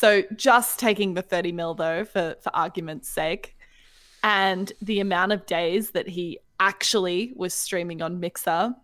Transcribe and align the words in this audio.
So 0.00 0.22
just 0.34 0.78
taking 0.78 1.12
the 1.12 1.20
30 1.20 1.52
mil 1.52 1.74
though, 1.74 2.06
for, 2.06 2.34
for 2.40 2.56
argument's 2.56 3.06
sake, 3.06 3.54
and 4.24 4.72
the 4.80 5.00
amount 5.00 5.32
of 5.32 5.44
days 5.44 5.90
that 5.90 6.08
he 6.08 6.38
actually 6.58 7.34
was 7.36 7.52
streaming 7.52 8.00
on 8.00 8.18
Mixer, 8.18 8.74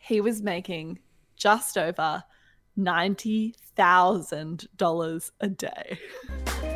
he 0.00 0.20
was 0.20 0.42
making 0.42 0.98
just 1.36 1.78
over 1.78 2.24
$90,000 2.76 5.30
a 5.40 5.48
day. 5.48 5.98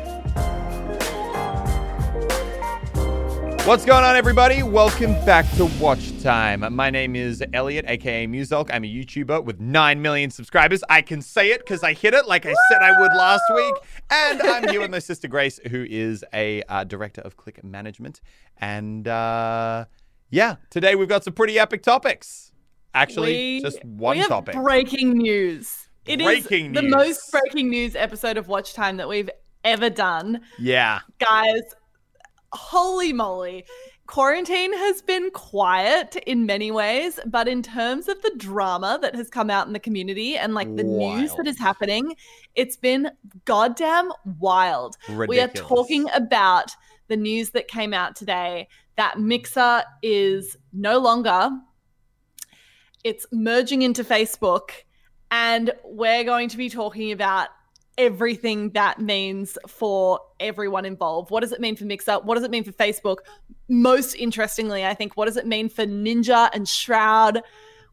What's 3.65 3.83
going 3.83 4.03
on, 4.03 4.15
everybody? 4.15 4.61
Welcome 4.61 5.13
back 5.25 5.49
to 5.57 5.65
Watch 5.79 6.21
Time. 6.21 6.63
My 6.75 6.91
name 6.91 7.15
is 7.15 7.43
Elliot, 7.51 7.85
aka 7.87 8.27
Muselk. 8.27 8.69
I'm 8.71 8.83
a 8.83 8.87
YouTuber 8.87 9.43
with 9.43 9.59
9 9.59 10.01
million 10.03 10.29
subscribers. 10.29 10.83
I 10.87 11.01
can 11.01 11.19
say 11.23 11.49
it 11.51 11.59
because 11.61 11.81
I 11.83 11.93
hit 11.93 12.13
it 12.13 12.27
like 12.27 12.45
I 12.45 12.53
said 12.69 12.83
I 12.83 12.91
would 13.01 13.11
last 13.15 13.41
week. 13.55 13.73
And 14.11 14.41
I'm 14.43 14.67
here 14.69 14.81
with 14.81 14.91
my 14.91 14.99
sister 14.99 15.27
Grace, 15.27 15.59
who 15.71 15.83
is 15.89 16.23
a 16.31 16.61
uh, 16.69 16.83
director 16.83 17.21
of 17.21 17.37
Click 17.37 17.63
Management. 17.63 18.21
And 18.57 19.07
uh, 19.07 19.85
yeah, 20.29 20.57
today 20.69 20.93
we've 20.93 21.09
got 21.09 21.23
some 21.23 21.33
pretty 21.33 21.57
epic 21.57 21.81
topics. 21.81 22.51
Actually, 22.93 23.55
We- 23.55 23.61
just 23.61 23.83
one 23.83 24.15
we 24.17 24.19
have 24.21 24.29
topic. 24.29 24.55
Breaking 24.55 25.13
news. 25.13 25.89
It 26.05 26.21
is 26.21 26.25
Breaking 26.47 26.73
the 26.73 26.83
news. 26.83 26.91
most 26.91 27.31
breaking 27.31 27.71
news 27.71 27.95
episode 27.95 28.37
of 28.37 28.47
Watch 28.47 28.73
Time 28.75 28.97
that 28.97 29.09
we've 29.09 29.29
ever 29.63 29.89
done. 29.89 30.41
yeah. 30.59 30.99
Guys, 31.19 31.61
holy 32.55 33.13
moly. 33.13 33.65
Quarantine 34.07 34.73
has 34.73 35.01
been 35.01 35.31
quiet 35.31 36.15
in 36.27 36.45
many 36.45 36.71
ways, 36.71 37.19
but 37.25 37.47
in 37.47 37.63
terms 37.63 38.07
of 38.07 38.21
the 38.21 38.33
drama 38.37 38.99
that 39.01 39.15
has 39.15 39.29
come 39.29 39.49
out 39.49 39.65
in 39.67 39.73
the 39.73 39.79
community 39.79 40.37
and 40.37 40.53
like 40.53 40.75
the 40.75 40.83
news 40.83 41.33
that 41.35 41.47
is 41.47 41.57
happening, 41.57 42.15
it's 42.53 42.77
been 42.77 43.09
goddamn 43.45 44.11
wild. 44.39 44.95
We 45.09 45.39
are 45.39 45.47
talking 45.47 46.07
about 46.13 46.71
the 47.07 47.17
news 47.17 47.49
that 47.51 47.67
came 47.67 47.93
out 47.93 48.15
today 48.15 48.67
that 48.95 49.19
Mixer 49.19 49.83
is 50.01 50.55
no 50.71 50.99
longer 50.99 51.49
it's 53.05 53.27
merging 53.31 53.83
into 53.83 54.03
Facebook 54.03 54.71
and 55.29 55.71
we're 55.83 56.23
going 56.23 56.49
to 56.49 56.57
be 56.57 56.69
talking 56.69 57.11
about 57.11 57.49
everything 57.97 58.71
that 58.71 58.99
means 58.99 59.57
for 59.67 60.19
everyone 60.39 60.85
involved. 60.85 61.31
What 61.31 61.41
does 61.41 61.51
it 61.51 61.61
mean 61.61 61.75
for 61.75 61.85
Mixer? 61.85 62.15
What 62.19 62.35
does 62.35 62.43
it 62.43 62.51
mean 62.51 62.63
for 62.63 62.71
Facebook? 62.71 63.17
Most 63.67 64.15
interestingly, 64.15 64.85
I 64.85 64.93
think 64.93 65.15
what 65.15 65.25
does 65.25 65.37
it 65.37 65.47
mean 65.47 65.69
for 65.69 65.85
Ninja 65.85 66.49
and 66.53 66.67
Shroud? 66.67 67.41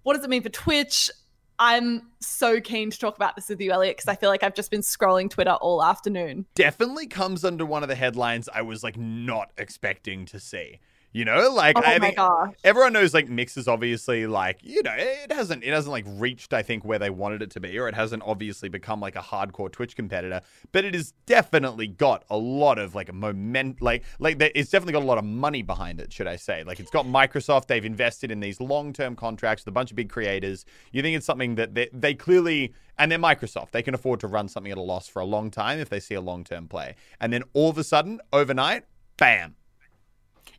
What 0.02 0.14
does 0.14 0.24
it 0.24 0.30
mean 0.30 0.42
for 0.42 0.48
Twitch? 0.48 1.10
I'm 1.58 2.08
so 2.18 2.60
keen 2.60 2.90
to 2.90 2.98
talk 2.98 3.14
about 3.14 3.36
this 3.36 3.48
with 3.48 3.60
you, 3.60 3.70
Elliot, 3.70 3.96
because 3.96 4.08
I 4.08 4.16
feel 4.16 4.30
like 4.30 4.42
I've 4.42 4.54
just 4.54 4.70
been 4.70 4.80
scrolling 4.80 5.30
Twitter 5.30 5.52
all 5.52 5.82
afternoon. 5.82 6.46
definitely 6.54 7.06
comes 7.06 7.44
under 7.44 7.64
one 7.64 7.84
of 7.84 7.88
the 7.88 7.94
headlines 7.94 8.48
I 8.52 8.62
was 8.62 8.82
like 8.82 8.96
not 8.96 9.52
expecting 9.56 10.24
to 10.26 10.40
see. 10.40 10.80
You 11.12 11.26
know, 11.26 11.50
like 11.50 11.76
Oh 11.76 11.82
I 11.84 11.98
mean, 11.98 12.14
gosh. 12.14 12.54
everyone 12.64 12.94
knows 12.94 13.12
like 13.12 13.28
Mix 13.28 13.58
is 13.58 13.68
obviously 13.68 14.26
like 14.26 14.60
you 14.62 14.82
know 14.82 14.94
it 14.96 15.30
hasn't 15.30 15.62
it 15.62 15.70
hasn't 15.70 15.92
like 15.92 16.06
reached 16.08 16.54
I 16.54 16.62
think 16.62 16.86
where 16.86 16.98
they 16.98 17.10
wanted 17.10 17.42
it 17.42 17.50
to 17.50 17.60
be, 17.60 17.78
or 17.78 17.86
it 17.86 17.94
hasn't 17.94 18.22
obviously 18.24 18.70
become 18.70 18.98
like 18.98 19.14
a 19.14 19.20
hardcore 19.20 19.70
Twitch 19.70 19.94
competitor, 19.94 20.40
but 20.72 20.86
it 20.86 20.94
has 20.94 21.12
definitely 21.26 21.86
got 21.86 22.24
a 22.30 22.36
lot 22.38 22.78
of 22.78 22.94
like 22.94 23.10
a 23.10 23.12
moment 23.12 23.82
like 23.82 24.04
like 24.20 24.40
it's 24.40 24.70
definitely 24.70 24.94
got 24.94 25.02
a 25.02 25.06
lot 25.06 25.18
of 25.18 25.24
money 25.24 25.60
behind 25.60 26.00
it, 26.00 26.10
should 26.12 26.26
I 26.26 26.36
say? 26.36 26.64
Like 26.64 26.80
it's 26.80 26.90
got 26.90 27.04
Microsoft, 27.04 27.66
they've 27.66 27.84
invested 27.84 28.30
in 28.30 28.40
these 28.40 28.58
long 28.58 28.94
term 28.94 29.14
contracts 29.14 29.64
with 29.64 29.72
a 29.72 29.74
bunch 29.74 29.90
of 29.90 29.96
big 29.96 30.08
creators. 30.08 30.64
You 30.92 31.02
think 31.02 31.14
it's 31.14 31.26
something 31.26 31.56
that 31.56 31.74
they, 31.74 31.90
they 31.92 32.14
clearly 32.14 32.72
and 32.98 33.12
they're 33.12 33.18
Microsoft, 33.18 33.72
they 33.72 33.82
can 33.82 33.94
afford 33.94 34.20
to 34.20 34.28
run 34.28 34.48
something 34.48 34.72
at 34.72 34.78
a 34.78 34.82
loss 34.82 35.08
for 35.08 35.20
a 35.20 35.26
long 35.26 35.50
time 35.50 35.78
if 35.78 35.90
they 35.90 36.00
see 36.00 36.14
a 36.14 36.22
long 36.22 36.42
term 36.42 36.68
play, 36.68 36.94
and 37.20 37.30
then 37.34 37.42
all 37.52 37.68
of 37.68 37.76
a 37.76 37.84
sudden 37.84 38.18
overnight, 38.32 38.84
bam. 39.18 39.56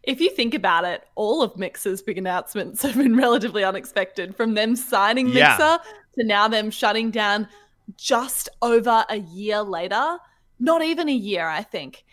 If 0.04 0.20
you 0.20 0.30
think 0.30 0.54
about 0.54 0.84
it, 0.86 1.04
all 1.16 1.42
of 1.42 1.58
Mixer's 1.58 2.02
big 2.02 2.18
announcements 2.18 2.82
have 2.82 2.98
been 2.98 3.16
relatively 3.16 3.64
unexpected 3.64 4.36
from 4.36 4.54
them 4.54 4.76
signing 4.76 5.28
Mixer 5.28 5.38
Yeah. 5.40 5.78
to 6.18 6.24
now 6.26 6.48
them 6.48 6.70
shutting 6.72 7.10
down 7.12 7.48
just 7.98 8.50
over 8.62 9.06
a 9.10 9.18
year 9.18 9.62
later. 9.62 10.18
Not 10.60 10.82
even 10.84 11.10
a 11.10 11.14
year, 11.14 11.48
I 11.48 11.64
think. 11.64 12.04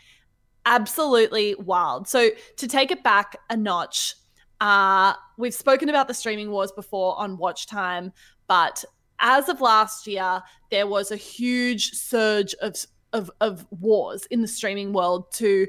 Absolutely 0.67 1.55
wild. 1.57 2.07
So, 2.07 2.31
to 2.57 2.69
take 2.69 2.91
it 2.91 3.03
back 3.03 3.37
a 3.49 3.57
notch, 3.57 4.15
uh, 4.61 5.15
we've 5.39 5.55
spoken 5.55 5.89
about 5.89 6.07
the 6.07 6.15
streaming 6.15 6.51
wars 6.51 6.71
before 6.71 7.19
on 7.19 7.39
Watch 7.39 7.67
Time, 7.67 8.13
but 8.47 8.85
as 9.21 9.49
of 9.49 9.61
last 9.61 10.07
year, 10.07 10.43
there 10.71 10.87
was 10.87 11.11
a 11.11 11.17
huge 11.17 11.93
surge 11.93 12.55
of, 12.61 12.75
of, 13.13 13.31
of 13.41 13.67
wars 13.71 14.27
in 14.27 14.43
the 14.43 14.49
streaming 14.49 14.93
world 14.93 15.33
to 15.33 15.67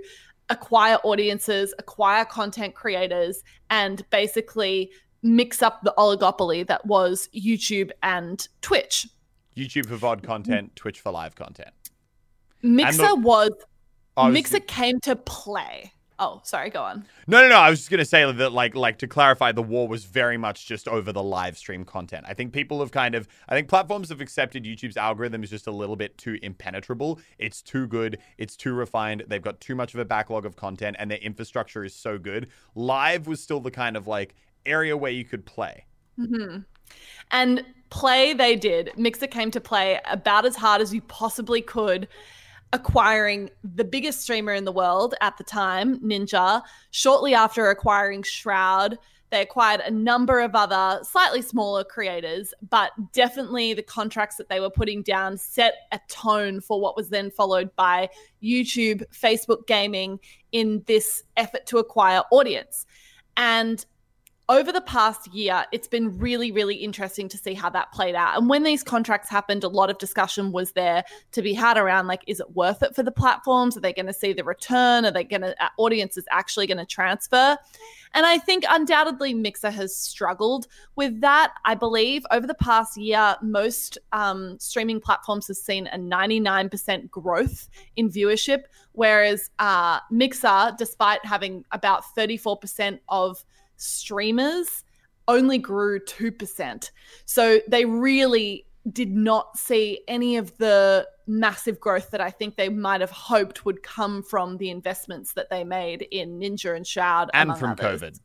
acquire 0.52 0.98
audiences, 1.04 1.74
acquire 1.80 2.26
content 2.26 2.76
creators, 2.76 3.42
and 3.72 4.08
basically 4.12 4.92
mix 5.24 5.62
up 5.64 5.82
the 5.84 5.94
oligopoly 5.98 6.68
that 6.68 6.86
was 6.86 7.30
YouTube 7.34 7.90
and 8.04 8.48
Twitch. 8.62 9.08
YouTube 9.58 9.88
for 9.88 9.98
VOD 9.98 10.24
content, 10.24 10.76
Twitch 10.76 11.00
for 11.00 11.12
live 11.12 11.36
content. 11.36 11.72
Mixer 12.62 13.08
the- 13.08 13.16
was 13.16 13.52
Mixer 14.30 14.60
came 14.60 15.00
to 15.02 15.16
play. 15.16 15.94
Oh, 16.22 16.40
sorry, 16.44 16.70
go 16.70 16.84
on. 16.84 17.08
No, 17.28 17.42
no, 17.42 17.50
no. 17.50 17.56
I 17.58 17.70
was 17.72 17.80
just 17.80 17.90
gonna 17.90 18.06
say 18.06 18.32
that, 18.32 18.52
like, 18.54 18.76
like 18.76 19.00
to 19.00 19.08
clarify, 19.08 19.52
the 19.52 19.64
war 19.64 19.88
was 19.88 20.06
very 20.06 20.38
much 20.38 20.68
just 20.68 20.88
over 20.88 21.12
the 21.12 21.24
live 21.24 21.58
stream 21.58 21.84
content. 21.84 22.26
I 22.30 22.36
think 22.36 22.54
people 22.54 22.80
have 22.82 22.92
kind 22.92 23.16
of, 23.16 23.28
I 23.50 23.56
think 23.56 23.68
platforms 23.68 24.10
have 24.10 24.22
accepted 24.22 24.64
YouTube's 24.64 24.98
algorithm 24.98 25.44
is 25.44 25.50
just 25.50 25.66
a 25.68 25.72
little 25.72 25.96
bit 25.96 26.18
too 26.20 26.38
impenetrable. 26.44 27.20
It's 27.40 27.62
too 27.64 27.88
good. 27.88 28.20
It's 28.38 28.56
too 28.56 28.74
refined. 28.74 29.24
They've 29.28 29.42
got 29.42 29.60
too 29.62 29.76
much 29.76 29.96
of 29.96 30.00
a 30.00 30.06
backlog 30.06 30.46
of 30.46 30.56
content, 30.56 30.96
and 31.00 31.10
their 31.10 31.18
infrastructure 31.18 31.84
is 31.84 31.96
so 31.96 32.20
good. 32.20 32.50
Live 32.76 33.28
was 33.28 33.42
still 33.42 33.60
the 33.60 33.72
kind 33.72 33.98
of 33.98 34.08
like 34.08 34.36
area 34.66 34.96
where 34.96 35.12
you 35.12 35.26
could 35.26 35.46
play. 35.46 35.86
hmm 36.18 36.60
And 37.32 37.66
play 37.90 38.34
they 38.34 38.56
did. 38.56 38.92
Mixer 38.98 39.28
came 39.28 39.52
to 39.52 39.62
play 39.62 40.00
about 40.06 40.46
as 40.46 40.56
hard 40.56 40.82
as 40.82 40.94
you 40.94 41.02
possibly 41.02 41.62
could, 41.62 42.08
acquiring 42.74 43.50
the 43.64 43.84
biggest 43.84 44.22
streamer 44.22 44.54
in 44.54 44.66
the 44.66 44.72
world 44.72 45.16
at 45.22 45.38
the 45.38 45.44
time, 45.44 46.00
Ninja. 46.00 46.62
Shortly 46.92 47.34
after 47.34 47.70
acquiring 47.70 48.24
Shroud, 48.24 48.98
they 49.32 49.42
acquired 49.42 49.80
a 49.82 49.92
number 49.92 50.42
of 50.42 50.56
other 50.56 51.04
slightly 51.04 51.42
smaller 51.42 51.86
creators, 51.86 52.54
but 52.70 52.92
definitely 53.14 53.74
the 53.74 53.82
contracts 53.82 54.36
that 54.36 54.50
they 54.50 54.60
were 54.60 54.70
putting 54.70 55.02
down 55.04 55.38
set 55.38 55.88
a 55.94 56.00
tone 56.10 56.60
for 56.60 56.82
what 56.82 56.98
was 56.98 57.10
then 57.10 57.32
followed 57.32 57.74
by 57.78 58.10
YouTube, 58.44 59.04
Facebook 59.14 59.66
gaming 59.68 60.20
in 60.52 60.84
this 60.86 61.24
effort 61.38 61.66
to 61.68 61.78
acquire 61.78 62.24
audience. 62.32 62.86
And 63.38 63.86
over 64.52 64.74
the 64.74 64.82
past 64.82 65.34
year, 65.34 65.64
it's 65.72 65.88
been 65.88 66.18
really, 66.18 66.52
really 66.52 66.76
interesting 66.76 67.30
to 67.30 67.38
see 67.38 67.54
how 67.54 67.70
that 67.70 67.90
played 67.94 68.16
out. 68.16 68.38
And 68.38 68.50
when 68.50 68.64
these 68.64 68.84
contracts 68.84 69.30
happened, 69.30 69.64
a 69.64 69.70
lot 69.70 69.90
of 69.90 69.98
discussion 69.98 70.52
was 70.52 70.74
there 70.74 71.06
to 71.32 71.42
be 71.42 71.54
had 71.54 71.78
around 71.78 72.08
like, 72.08 72.22
is 72.28 72.42
it 72.42 72.54
worth 72.54 72.84
it 72.84 72.94
for 72.94 73.02
the 73.02 73.14
platforms? 73.14 73.78
Are 73.78 73.80
they 73.80 73.94
going 73.94 74.08
to 74.08 74.14
see 74.14 74.34
the 74.34 74.44
return? 74.44 75.06
Are 75.06 75.12
they 75.12 75.24
going 75.24 75.44
to, 75.44 75.56
audiences 75.78 76.26
actually 76.32 76.68
going 76.68 76.80
to 76.80 76.86
transfer? 76.86 77.58
And 78.14 78.26
I 78.26 78.40
think 78.40 78.66
undoubtedly 78.68 79.34
Mixer 79.34 79.72
has 79.72 79.96
struggled 79.96 80.68
with 80.98 81.22
that. 81.22 81.54
I 81.64 81.74
believe 81.76 82.26
over 82.30 82.46
the 82.46 82.54
past 82.56 82.98
year, 82.98 83.38
most 83.42 83.98
um, 84.12 84.60
streaming 84.60 85.00
platforms 85.00 85.48
have 85.48 85.56
seen 85.56 85.88
a 85.88 85.98
99% 85.98 87.10
growth 87.10 87.70
in 87.96 88.10
viewership, 88.10 88.64
whereas 88.92 89.50
uh, 89.60 90.02
Mixer, 90.12 90.74
despite 90.78 91.24
having 91.24 91.64
about 91.72 92.04
34% 92.18 93.00
of 93.08 93.46
streamers 93.82 94.84
only 95.28 95.58
grew 95.58 96.00
2%. 96.00 96.92
So 97.26 97.60
they 97.68 97.86
really 97.86 98.66
did 98.92 99.12
not 99.12 99.58
see 99.58 100.02
any 100.08 100.38
of 100.38 100.58
the 100.58 101.08
massive 101.28 101.80
growth 101.80 102.10
that 102.12 102.20
I 102.20 102.32
think 102.32 102.58
they 102.58 102.70
might 102.70 103.00
have 103.02 103.12
hoped 103.12 103.64
would 103.64 103.84
come 103.84 104.24
from 104.24 104.58
the 104.58 104.70
investments 104.70 105.34
that 105.34 105.50
they 105.50 105.64
made 105.64 106.02
in 106.12 106.40
Ninja 106.40 106.76
and 106.76 106.86
Shroud 106.86 107.30
And 107.34 107.56
from 107.58 107.72
others. 107.72 108.02
COVID. 108.02 108.20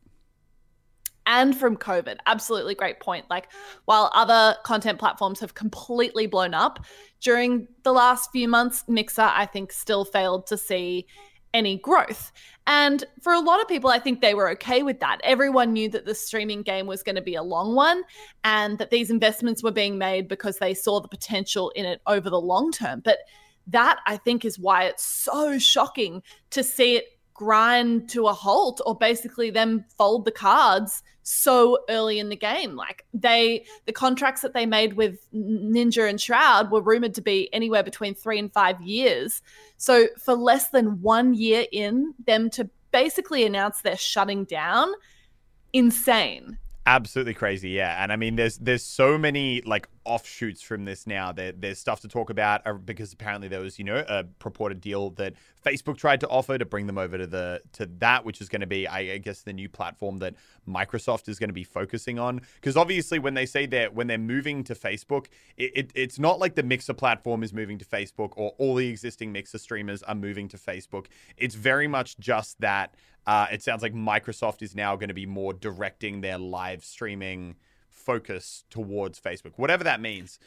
and 1.27 1.55
from 1.55 1.77
COVID. 1.77 2.17
Absolutely 2.25 2.73
great 2.73 2.99
point. 2.99 3.25
Like, 3.29 3.49
while 3.85 4.09
other 4.15 4.55
content 4.63 4.97
platforms 4.97 5.39
have 5.41 5.53
completely 5.53 6.25
blown 6.25 6.53
up 6.53 6.85
during 7.21 7.67
the 7.83 7.93
last 7.93 8.31
few 8.31 8.47
months, 8.47 8.83
Mixer, 8.87 9.21
I 9.33 9.45
think, 9.45 9.71
still 9.71 10.05
failed 10.05 10.47
to 10.47 10.57
see 10.57 11.05
any 11.53 11.77
growth. 11.77 12.31
And 12.67 13.03
for 13.21 13.33
a 13.33 13.39
lot 13.39 13.61
of 13.61 13.67
people, 13.67 13.89
I 13.89 13.99
think 13.99 14.19
they 14.19 14.33
were 14.33 14.49
okay 14.51 14.83
with 14.83 14.99
that. 14.99 15.19
Everyone 15.23 15.73
knew 15.73 15.89
that 15.89 16.05
the 16.05 16.13
streaming 16.13 16.61
game 16.61 16.85
was 16.85 17.01
going 17.01 17.15
to 17.15 17.21
be 17.21 17.35
a 17.35 17.43
long 17.43 17.75
one 17.75 18.03
and 18.43 18.77
that 18.77 18.89
these 18.89 19.09
investments 19.09 19.63
were 19.63 19.71
being 19.71 19.97
made 19.97 20.27
because 20.27 20.57
they 20.57 20.73
saw 20.73 20.99
the 20.99 21.07
potential 21.07 21.69
in 21.71 21.85
it 21.85 22.01
over 22.07 22.29
the 22.29 22.41
long 22.41 22.71
term. 22.71 23.01
But 23.03 23.19
that, 23.67 23.99
I 24.05 24.17
think, 24.17 24.43
is 24.43 24.59
why 24.59 24.85
it's 24.85 25.03
so 25.03 25.57
shocking 25.57 26.23
to 26.51 26.63
see 26.63 26.97
it 26.97 27.16
grind 27.37 28.09
to 28.09 28.27
a 28.27 28.33
halt 28.33 28.81
or 28.85 28.97
basically 28.97 29.51
them 29.51 29.85
fold 29.95 30.25
the 30.25 30.31
cards 30.31 31.03
so 31.21 31.77
early 31.87 32.17
in 32.19 32.29
the 32.29 32.35
game. 32.35 32.75
Like 32.75 33.05
they, 33.13 33.63
the 33.85 33.93
contracts 33.93 34.41
that 34.41 34.53
they 34.53 34.65
made 34.65 34.93
with 34.93 35.19
Ninja 35.33 36.09
and 36.09 36.19
Shroud 36.19 36.71
were 36.71 36.81
rumored 36.81 37.13
to 37.13 37.21
be 37.21 37.53
anywhere 37.53 37.83
between 37.83 38.15
three 38.15 38.39
and 38.39 38.51
five 38.51 38.81
years. 38.81 39.41
So 39.77 40.07
for 40.17 40.33
less 40.33 40.69
than 40.69 41.01
one 41.01 41.35
year 41.35 41.65
in, 41.71 42.15
them 42.25 42.49
to 42.51 42.67
basically 42.91 43.45
announce 43.45 43.81
they're 43.81 43.95
shutting 43.95 44.43
down, 44.45 44.91
insane. 45.73 46.57
Absolutely 46.87 47.33
crazy, 47.33 47.71
yeah. 47.71 48.01
And 48.01 48.13
I 48.13 48.15
mean, 48.15 48.37
there's 48.37 48.57
there's 48.59 48.81
so 48.81 49.17
many 49.17 49.61
like 49.65 49.89
offshoots 50.05 50.61
from 50.61 50.85
this 50.85 51.05
now. 51.05 51.33
There, 51.33 51.51
there's 51.51 51.79
stuff 51.79 51.99
to 51.99 52.07
talk 52.07 52.29
about 52.29 52.65
uh, 52.65 52.75
because 52.75 53.11
apparently 53.11 53.49
there 53.49 53.59
was 53.59 53.77
you 53.77 53.83
know 53.83 54.05
a 54.07 54.23
purported 54.39 54.79
deal 54.79 55.09
that 55.11 55.33
Facebook 55.65 55.97
tried 55.97 56.21
to 56.21 56.29
offer 56.29 56.57
to 56.57 56.63
bring 56.63 56.87
them 56.87 56.97
over 56.97 57.17
to 57.17 57.27
the 57.27 57.61
to 57.73 57.87
that, 57.97 58.23
which 58.23 58.39
is 58.39 58.47
going 58.47 58.61
to 58.61 58.67
be 58.67 58.87
I, 58.87 58.99
I 58.99 59.17
guess 59.17 59.41
the 59.41 59.51
new 59.51 59.67
platform 59.67 60.19
that 60.19 60.35
Microsoft 60.65 61.27
is 61.27 61.37
going 61.37 61.49
to 61.49 61.53
be 61.53 61.65
focusing 61.65 62.19
on. 62.19 62.39
Because 62.55 62.77
obviously, 62.77 63.19
when 63.19 63.33
they 63.33 63.45
say 63.45 63.65
they're 63.65 63.91
when 63.91 64.07
they're 64.07 64.17
moving 64.17 64.63
to 64.63 64.73
Facebook, 64.73 65.25
it, 65.57 65.71
it, 65.75 65.91
it's 65.93 66.17
not 66.17 66.39
like 66.39 66.55
the 66.55 66.63
Mixer 66.63 66.93
platform 66.93 67.43
is 67.43 67.51
moving 67.51 67.77
to 67.79 67.85
Facebook 67.85 68.31
or 68.37 68.53
all 68.59 68.75
the 68.75 68.87
existing 68.87 69.33
Mixer 69.33 69.57
streamers 69.57 70.03
are 70.03 70.15
moving 70.15 70.47
to 70.47 70.57
Facebook. 70.57 71.07
It's 71.35 71.55
very 71.55 71.89
much 71.89 72.17
just 72.17 72.61
that 72.61 72.95
uh, 73.27 73.47
it 73.51 73.61
sounds 73.61 73.83
like 73.83 73.93
Microsoft 73.93 74.61
is 74.61 74.73
now 74.73 74.95
going 74.95 75.09
to 75.09 75.13
be 75.13 75.25
more 75.25 75.53
directing 75.53 76.21
their 76.21 76.37
live 76.37 76.83
streaming 76.83 77.55
focus 77.89 78.63
towards 78.69 79.19
Facebook, 79.19 79.51
whatever 79.57 79.83
that 79.83 79.99
means. 79.99 80.39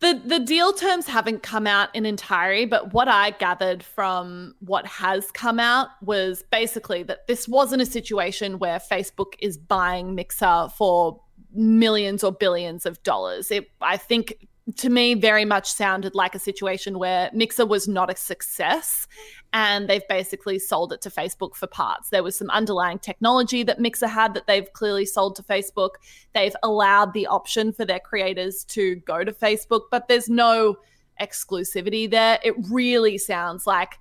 The 0.00 0.22
the 0.24 0.38
deal 0.38 0.72
terms 0.72 1.06
haven't 1.06 1.42
come 1.42 1.66
out 1.66 1.94
in 1.94 2.06
entirety, 2.06 2.64
but 2.64 2.94
what 2.94 3.08
I 3.08 3.32
gathered 3.32 3.82
from 3.82 4.54
what 4.60 4.86
has 4.86 5.30
come 5.30 5.60
out 5.60 5.88
was 6.00 6.42
basically 6.50 7.02
that 7.02 7.26
this 7.26 7.46
wasn't 7.46 7.82
a 7.82 7.86
situation 7.86 8.58
where 8.58 8.78
Facebook 8.78 9.34
is 9.38 9.58
buying 9.58 10.14
Mixer 10.14 10.68
for 10.74 11.20
millions 11.52 12.24
or 12.24 12.32
billions 12.32 12.86
of 12.86 13.02
dollars. 13.02 13.50
It 13.50 13.70
I 13.82 13.98
think 13.98 14.48
to 14.74 14.90
me 14.90 15.14
very 15.14 15.44
much 15.44 15.70
sounded 15.70 16.14
like 16.14 16.34
a 16.34 16.40
situation 16.40 16.98
where 16.98 17.30
Mixer 17.32 17.64
was 17.64 17.86
not 17.86 18.10
a 18.10 18.16
success 18.16 19.06
and 19.52 19.88
they've 19.88 20.06
basically 20.08 20.58
sold 20.58 20.92
it 20.92 21.00
to 21.02 21.10
Facebook 21.10 21.54
for 21.54 21.68
parts. 21.68 22.10
There 22.10 22.24
was 22.24 22.36
some 22.36 22.50
underlying 22.50 22.98
technology 22.98 23.62
that 23.62 23.78
Mixer 23.78 24.08
had 24.08 24.34
that 24.34 24.48
they've 24.48 24.70
clearly 24.72 25.06
sold 25.06 25.36
to 25.36 25.42
Facebook. 25.44 25.90
They've 26.34 26.56
allowed 26.64 27.12
the 27.12 27.28
option 27.28 27.72
for 27.72 27.84
their 27.84 28.00
creators 28.00 28.64
to 28.64 28.96
go 28.96 29.22
to 29.22 29.32
Facebook, 29.32 29.82
but 29.90 30.08
there's 30.08 30.28
no 30.28 30.76
exclusivity 31.20 32.10
there. 32.10 32.40
It 32.42 32.54
really 32.68 33.18
sounds 33.18 33.66
like 33.66 33.98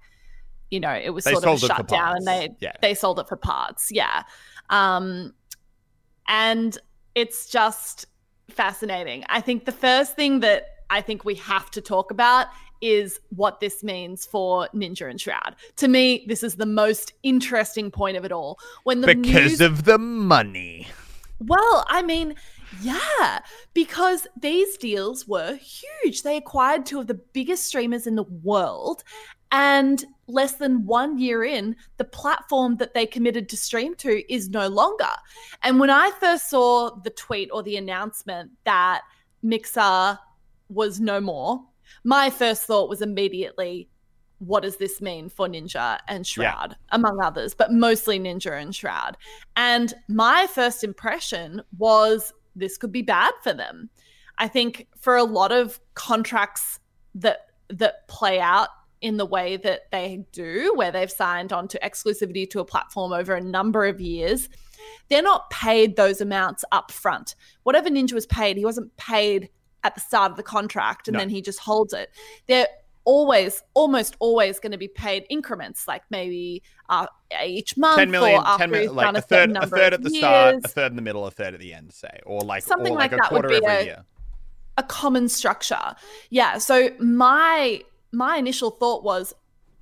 you 0.71 0.79
know, 0.79 0.93
it 0.93 1.11
was 1.11 1.23
they 1.25 1.31
sort 1.31 1.45
of 1.45 1.53
a 1.53 1.59
shutdown 1.59 2.17
and 2.17 2.25
they 2.25 2.49
yeah. 2.59 2.73
they 2.81 2.95
sold 2.95 3.19
it 3.19 3.29
for 3.29 3.37
parts. 3.37 3.91
Yeah. 3.91 4.23
Um 4.71 5.33
and 6.27 6.75
it's 7.13 7.47
just 7.47 8.07
fascinating. 8.49 9.23
I 9.29 9.41
think 9.41 9.65
the 9.65 9.71
first 9.71 10.15
thing 10.15 10.39
that 10.41 10.67
I 10.89 11.01
think 11.01 11.25
we 11.25 11.35
have 11.35 11.71
to 11.71 11.81
talk 11.81 12.11
about 12.11 12.47
is 12.81 13.19
what 13.29 13.59
this 13.59 13.83
means 13.83 14.25
for 14.25 14.67
Ninja 14.73 15.09
and 15.09 15.19
Shroud. 15.19 15.55
To 15.77 15.87
me, 15.87 16.25
this 16.27 16.43
is 16.43 16.55
the 16.55 16.65
most 16.65 17.13
interesting 17.23 17.89
point 17.89 18.17
of 18.17 18.25
it 18.25 18.31
all. 18.31 18.59
When 18.83 19.01
the 19.01 19.07
because 19.15 19.51
news- 19.51 19.61
of 19.61 19.85
the 19.85 19.97
money. 19.97 20.87
well, 21.39 21.85
I 21.87 22.01
mean, 22.03 22.35
yeah, 22.81 23.39
because 23.73 24.27
these 24.39 24.77
deals 24.77 25.27
were 25.27 25.55
huge. 25.55 26.23
They 26.23 26.37
acquired 26.37 26.85
two 26.85 26.99
of 26.99 27.07
the 27.07 27.13
biggest 27.13 27.65
streamers 27.65 28.05
in 28.05 28.15
the 28.15 28.23
world. 28.23 29.03
And 29.51 30.03
less 30.27 30.53
than 30.53 30.85
one 30.85 31.17
year 31.17 31.43
in, 31.43 31.75
the 31.97 32.03
platform 32.03 32.77
that 32.77 32.93
they 32.93 33.05
committed 33.05 33.47
to 33.49 33.57
stream 33.57 33.95
to 33.95 34.33
is 34.33 34.49
no 34.49 34.67
longer. 34.67 35.09
And 35.63 35.79
when 35.79 35.89
I 35.89 36.11
first 36.19 36.49
saw 36.49 36.95
the 37.03 37.11
tweet 37.11 37.49
or 37.53 37.63
the 37.63 37.77
announcement 37.77 38.51
that 38.65 39.01
Mixer 39.43 40.17
was 40.69 40.99
no 40.99 41.21
more, 41.21 41.63
my 42.03 42.29
first 42.29 42.63
thought 42.63 42.89
was 42.89 43.01
immediately, 43.01 43.87
what 44.39 44.63
does 44.63 44.77
this 44.77 45.01
mean 45.01 45.29
for 45.29 45.47
Ninja 45.47 45.99
and 46.07 46.25
Shroud, 46.25 46.71
yeah. 46.71 46.75
among 46.91 47.21
others, 47.21 47.53
but 47.53 47.71
mostly 47.71 48.19
Ninja 48.19 48.59
and 48.59 48.75
Shroud? 48.75 49.17
And 49.55 49.93
my 50.07 50.47
first 50.47 50.83
impression 50.83 51.61
was 51.77 52.33
this 52.55 52.77
could 52.77 52.91
be 52.91 53.01
bad 53.01 53.33
for 53.43 53.53
them. 53.53 53.89
I 54.37 54.47
think 54.47 54.87
for 54.99 55.15
a 55.15 55.23
lot 55.23 55.51
of 55.51 55.79
contracts 55.93 56.79
that 57.15 57.47
that 57.69 58.07
play 58.07 58.39
out 58.39 58.69
in 59.01 59.17
the 59.17 59.25
way 59.25 59.57
that 59.57 59.91
they 59.91 60.25
do, 60.31 60.73
where 60.75 60.91
they've 60.91 61.11
signed 61.11 61.53
on 61.53 61.67
to 61.69 61.79
exclusivity 61.79 62.49
to 62.49 62.59
a 62.59 62.65
platform 62.65 63.13
over 63.13 63.35
a 63.35 63.41
number 63.41 63.85
of 63.85 63.99
years, 64.01 64.49
they're 65.09 65.21
not 65.21 65.49
paid 65.49 65.95
those 65.95 66.21
amounts 66.21 66.63
up 66.71 66.91
front. 66.91 67.35
Whatever 67.63 67.89
Ninja 67.89 68.13
was 68.13 68.25
paid, 68.25 68.57
he 68.57 68.65
wasn't 68.65 68.95
paid 68.97 69.49
at 69.83 69.93
the 69.95 70.01
start 70.01 70.31
of 70.31 70.37
the 70.37 70.43
contract 70.43 71.07
and 71.07 71.13
no. 71.13 71.19
then 71.19 71.29
he 71.29 71.41
just 71.41 71.59
holds 71.59 71.93
it. 71.93 72.09
They're 72.47 72.67
always, 73.03 73.61
almost 73.75 74.15
always 74.19 74.59
going 74.59 74.71
to 74.71 74.77
be 74.77 74.87
paid 74.87 75.25
increments, 75.29 75.87
like 75.87 76.01
maybe 76.09 76.63
uh, 76.89 77.05
each 77.45 77.77
month 77.77 77.97
10 77.97 78.11
million, 78.11 78.39
or 78.41 78.47
after 78.47 78.63
10 78.63 78.71
million, 78.71 78.95
like 78.95 79.15
a, 79.15 79.17
a 79.19 79.21
third, 79.21 79.51
a 79.55 79.67
third 79.67 79.93
at 79.93 80.01
the 80.01 80.09
years. 80.09 80.21
start, 80.21 80.55
a 80.63 80.67
third 80.67 80.91
in 80.91 80.95
the 80.95 81.01
middle, 81.01 81.25
a 81.25 81.31
third 81.31 81.53
at 81.53 81.59
the 81.59 81.73
end, 81.73 81.93
say, 81.93 82.19
or 82.25 82.41
like 82.41 82.63
something 82.63 82.93
or 82.93 82.97
like, 82.97 83.11
like 83.11 83.21
that 83.21 83.31
would 83.31 83.47
be 83.47 83.61
a, 83.63 84.03
a 84.77 84.83
common 84.83 85.29
structure. 85.29 85.95
Yeah. 86.31 86.57
So 86.57 86.89
my 86.99 87.81
my 88.15 88.37
initial 88.37 88.71
thought 88.71 89.03
was 89.03 89.33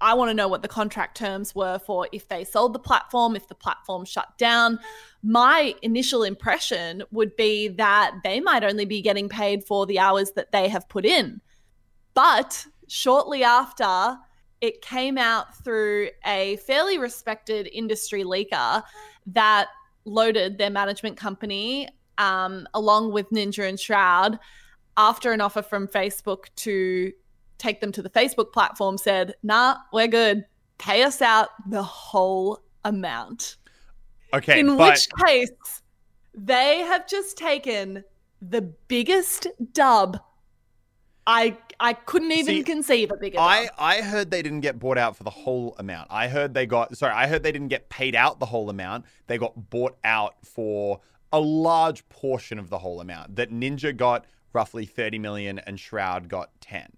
I 0.01 0.15
want 0.15 0.30
to 0.30 0.33
know 0.33 0.50
what 0.50 0.62
the 0.62 0.68
contract 0.68 1.15
terms 1.15 1.56
were 1.56 1.80
for 1.80 2.09
if 2.12 2.27
they 2.27 2.44
sold 2.44 2.74
the 2.74 2.80
platform, 2.80 3.38
if 3.38 3.47
the 3.47 3.56
platform 3.56 4.03
shut 4.03 4.38
down. 4.38 4.80
My 5.24 5.75
initial 5.81 6.24
impression 6.24 7.03
would 7.12 7.38
be 7.38 7.69
that 7.69 8.15
they 8.21 8.41
might 8.41 8.65
only 8.65 8.83
be 8.83 9.01
getting 9.01 9.30
paid 9.30 9.63
for 9.63 9.85
the 9.85 10.00
hours 10.00 10.31
that 10.31 10.51
they 10.51 10.68
have 10.68 10.89
put 10.89 11.06
in. 11.06 11.39
But 12.13 12.65
shortly 12.89 13.45
after, 13.45 14.18
it 14.59 14.81
came 14.81 15.18
out 15.18 15.57
through 15.63 16.09
a 16.25 16.57
fairly 16.57 16.97
respected 16.97 17.69
industry 17.71 18.25
leaker 18.25 18.83
that 19.28 19.69
loaded 20.04 20.57
their 20.57 20.69
management 20.69 21.16
company 21.16 21.87
um, 22.18 22.68
along 22.73 23.13
with 23.13 23.30
Ninja 23.30 23.68
and 23.68 23.80
Shroud 23.80 24.37
after 24.97 25.31
an 25.31 25.40
offer 25.42 25.61
from 25.61 25.87
Facebook 25.87 26.45
to 26.57 27.13
take 27.57 27.81
them 27.81 27.92
to 27.94 28.02
the 28.02 28.10
Facebook 28.10 28.52
platform 28.52 28.98
said, 28.98 29.36
nah, 29.44 29.78
we're 29.92 30.07
good. 30.07 30.45
Pay 30.78 31.04
us 31.04 31.22
out 31.22 31.50
the 31.69 31.83
whole 31.83 32.62
amount. 32.83 33.57
Okay. 34.33 34.60
In 34.60 34.78
but- 34.78 34.92
which 34.92 35.07
case, 35.26 35.81
they 36.33 36.80
have 36.80 37.07
just 37.07 37.38
taken 37.38 38.04
the 38.42 38.62
biggest 38.62 39.48
dub 39.72 40.19
I 41.26 41.57
I 41.80 41.94
couldn't 41.94 42.31
even 42.31 42.56
See, 42.56 42.64
conceive 42.64 43.12
a 43.12 43.18
bigger. 43.18 43.40
I, 43.40 43.66
dub. 43.66 43.74
I 43.78 44.02
heard 44.02 44.31
they 44.31 44.42
didn't 44.42 44.62
get 44.62 44.80
bought 44.80 44.98
out 44.98 45.16
for 45.16 45.24
the 45.24 45.30
whole 45.30 45.76
amount. 45.80 46.10
I 46.12 46.28
heard 46.28 46.54
they 46.54 46.66
got 46.66 46.95
sorry, 46.98 47.14
I 47.14 47.28
heard 47.28 47.44
they 47.44 47.52
didn't 47.52 47.69
get 47.69 47.90
paid 47.90 48.16
out 48.16 48.40
the 48.40 48.45
whole 48.45 48.69
amount. 48.69 49.06
They 49.28 49.38
got 49.38 49.69
bought 49.69 49.98
out 50.04 50.36
for 50.44 51.00
a 51.31 51.40
large 51.40 52.07
portion 52.10 52.60
of 52.60 52.69
the 52.69 52.78
whole 52.78 53.02
amount. 53.02 53.36
That 53.38 53.52
Ninja 53.52 53.95
got 53.95 54.26
roughly 54.52 54.86
30 54.86 55.18
million 55.19 55.60
and 55.60 55.80
Shroud 55.80 56.28
got 56.28 56.50
10 56.62 56.92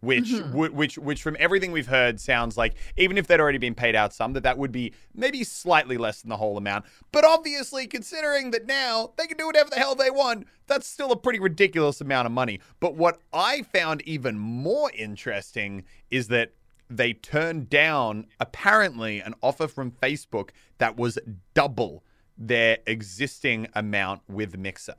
which 0.00 0.30
mm-hmm. 0.30 0.74
which 0.74 0.98
which 0.98 1.22
from 1.22 1.36
everything 1.38 1.72
we've 1.72 1.86
heard 1.86 2.20
sounds 2.20 2.56
like 2.56 2.74
even 2.96 3.18
if 3.18 3.26
they'd 3.26 3.40
already 3.40 3.58
been 3.58 3.74
paid 3.74 3.94
out 3.94 4.12
some 4.12 4.32
that 4.32 4.42
that 4.42 4.58
would 4.58 4.72
be 4.72 4.92
maybe 5.14 5.44
slightly 5.44 5.96
less 5.96 6.22
than 6.22 6.30
the 6.30 6.36
whole 6.36 6.56
amount. 6.56 6.84
But 7.12 7.24
obviously 7.24 7.86
considering 7.86 8.50
that 8.52 8.66
now 8.66 9.12
they 9.16 9.26
can 9.26 9.36
do 9.36 9.46
whatever 9.46 9.70
the 9.70 9.76
hell 9.76 9.94
they 9.94 10.10
want 10.10 10.46
that's 10.66 10.86
still 10.86 11.12
a 11.12 11.16
pretty 11.16 11.38
ridiculous 11.38 12.00
amount 12.00 12.26
of 12.26 12.32
money. 12.32 12.60
But 12.80 12.94
what 12.94 13.20
i 13.32 13.62
found 13.62 14.02
even 14.02 14.38
more 14.38 14.90
interesting 14.94 15.84
is 16.10 16.28
that 16.28 16.52
they 16.88 17.12
turned 17.12 17.70
down 17.70 18.26
apparently 18.40 19.20
an 19.20 19.34
offer 19.42 19.68
from 19.68 19.92
facebook 19.92 20.50
that 20.78 20.96
was 20.96 21.18
double 21.54 22.02
their 22.36 22.78
existing 22.86 23.68
amount 23.74 24.22
with 24.28 24.56
mixer 24.56 24.94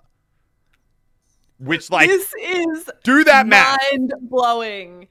which 1.61 1.89
like 1.89 2.09
this 2.09 2.33
is 2.41 2.89
do 3.03 3.23
that 3.23 3.47
math. 3.47 3.79
Mind 3.91 4.13
blowing. 4.21 5.07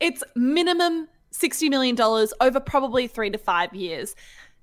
It's 0.00 0.22
minimum 0.34 1.08
sixty 1.30 1.68
million 1.68 1.94
dollars 1.96 2.32
over 2.40 2.60
probably 2.60 3.06
three 3.06 3.30
to 3.30 3.38
five 3.38 3.74
years. 3.74 4.14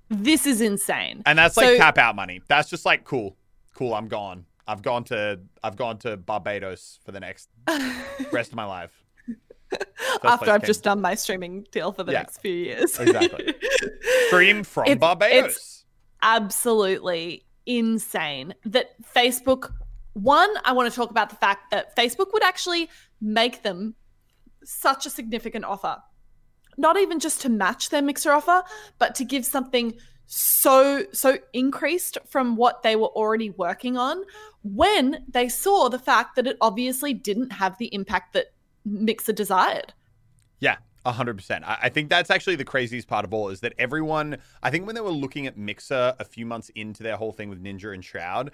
This 0.10 0.46
is 0.46 0.62
insane. 0.62 1.24
And 1.26 1.38
that's 1.40 1.58
like 1.58 1.66
So- 1.68 1.78
cap 1.78 1.98
out 1.98 2.16
money. 2.16 2.42
That's 2.48 2.70
just 2.70 2.86
like 2.86 3.04
cool. 3.04 3.36
Cool, 3.74 3.94
I'm 3.96 4.08
gone. 4.08 4.46
I've 4.68 4.82
gone 4.82 5.04
to 5.06 5.40
I've 5.64 5.76
gone 5.76 5.98
to 6.00 6.18
Barbados 6.18 7.00
for 7.04 7.12
the 7.12 7.20
next 7.20 7.50
rest 8.32 8.52
of 8.52 8.56
my 8.56 8.66
life. 8.66 8.92
First 9.72 10.24
After 10.24 10.52
I've 10.52 10.62
came- 10.62 10.68
just 10.68 10.84
done 10.84 11.02
my 11.02 11.16
streaming 11.16 11.66
deal 11.72 11.92
for 11.92 12.04
the 12.04 12.12
Yeah. 12.12 12.20
next 12.20 12.38
few 12.42 12.54
years. 12.54 13.00
Exactly. 13.00 13.56
Stream 14.28 14.64
from 14.64 14.84
It's- 14.86 15.00
Barbados. 15.00 15.46
it's- 15.46 15.86
absolutely 16.22 17.44
insane 17.66 18.54
that 18.66 18.92
Facebook 19.16 19.72
one 20.14 20.50
I 20.64 20.72
want 20.74 20.92
to 20.92 20.96
talk 20.96 21.10
about 21.12 21.30
the 21.30 21.36
fact 21.36 21.72
that 21.72 21.96
Facebook 21.96 22.34
would 22.34 22.44
actually 22.44 22.90
make 23.22 23.64
them 23.64 23.96
such 24.64 25.06
a 25.06 25.10
significant 25.10 25.66
offer. 25.66 25.98
Not 26.78 26.98
even 26.98 27.20
just 27.20 27.42
to 27.42 27.50
match 27.50 27.90
their 27.90 28.02
mixer 28.02 28.32
offer, 28.32 28.64
but 28.98 29.16
to 29.16 29.26
give 29.26 29.46
something 29.46 29.94
so 30.26 31.06
so 31.12 31.38
increased 31.52 32.18
from 32.28 32.56
what 32.56 32.82
they 32.82 32.96
were 32.96 33.08
already 33.08 33.50
working 33.52 33.98
on 33.98 34.24
when 34.64 35.26
they 35.28 35.50
saw 35.50 35.90
the 35.90 36.00
fact 36.00 36.36
that 36.36 36.48
it 36.48 36.58
obviously 36.62 37.14
didn't 37.14 37.52
have 37.52 37.78
the 37.78 37.94
impact 37.94 38.34
that 38.34 38.48
Mixer 38.86 39.34
desired. 39.34 39.94
Yeah, 40.60 40.78
a 41.06 41.12
hundred 41.12 41.38
percent. 41.38 41.66
I 41.66 41.78
I 41.84 41.90
think 41.90 42.10
that's 42.10 42.30
actually 42.30 42.56
the 42.56 42.66
craziest 42.66 43.08
part 43.08 43.26
of 43.26 43.34
all 43.34 43.50
is 43.50 43.60
that 43.62 43.74
everyone. 43.78 44.38
I 44.62 44.72
think 44.72 44.86
when 44.86 44.96
they 44.96 45.02
were 45.02 45.10
looking 45.10 45.48
at 45.48 45.58
Mixer 45.58 46.16
a 46.20 46.26
few 46.26 46.46
months 46.46 46.70
into 46.76 47.04
their 47.04 47.18
whole 47.18 47.32
thing 47.32 47.50
with 47.50 47.64
Ninja 47.64 47.94
and 47.94 48.04
Shroud, 48.04 48.52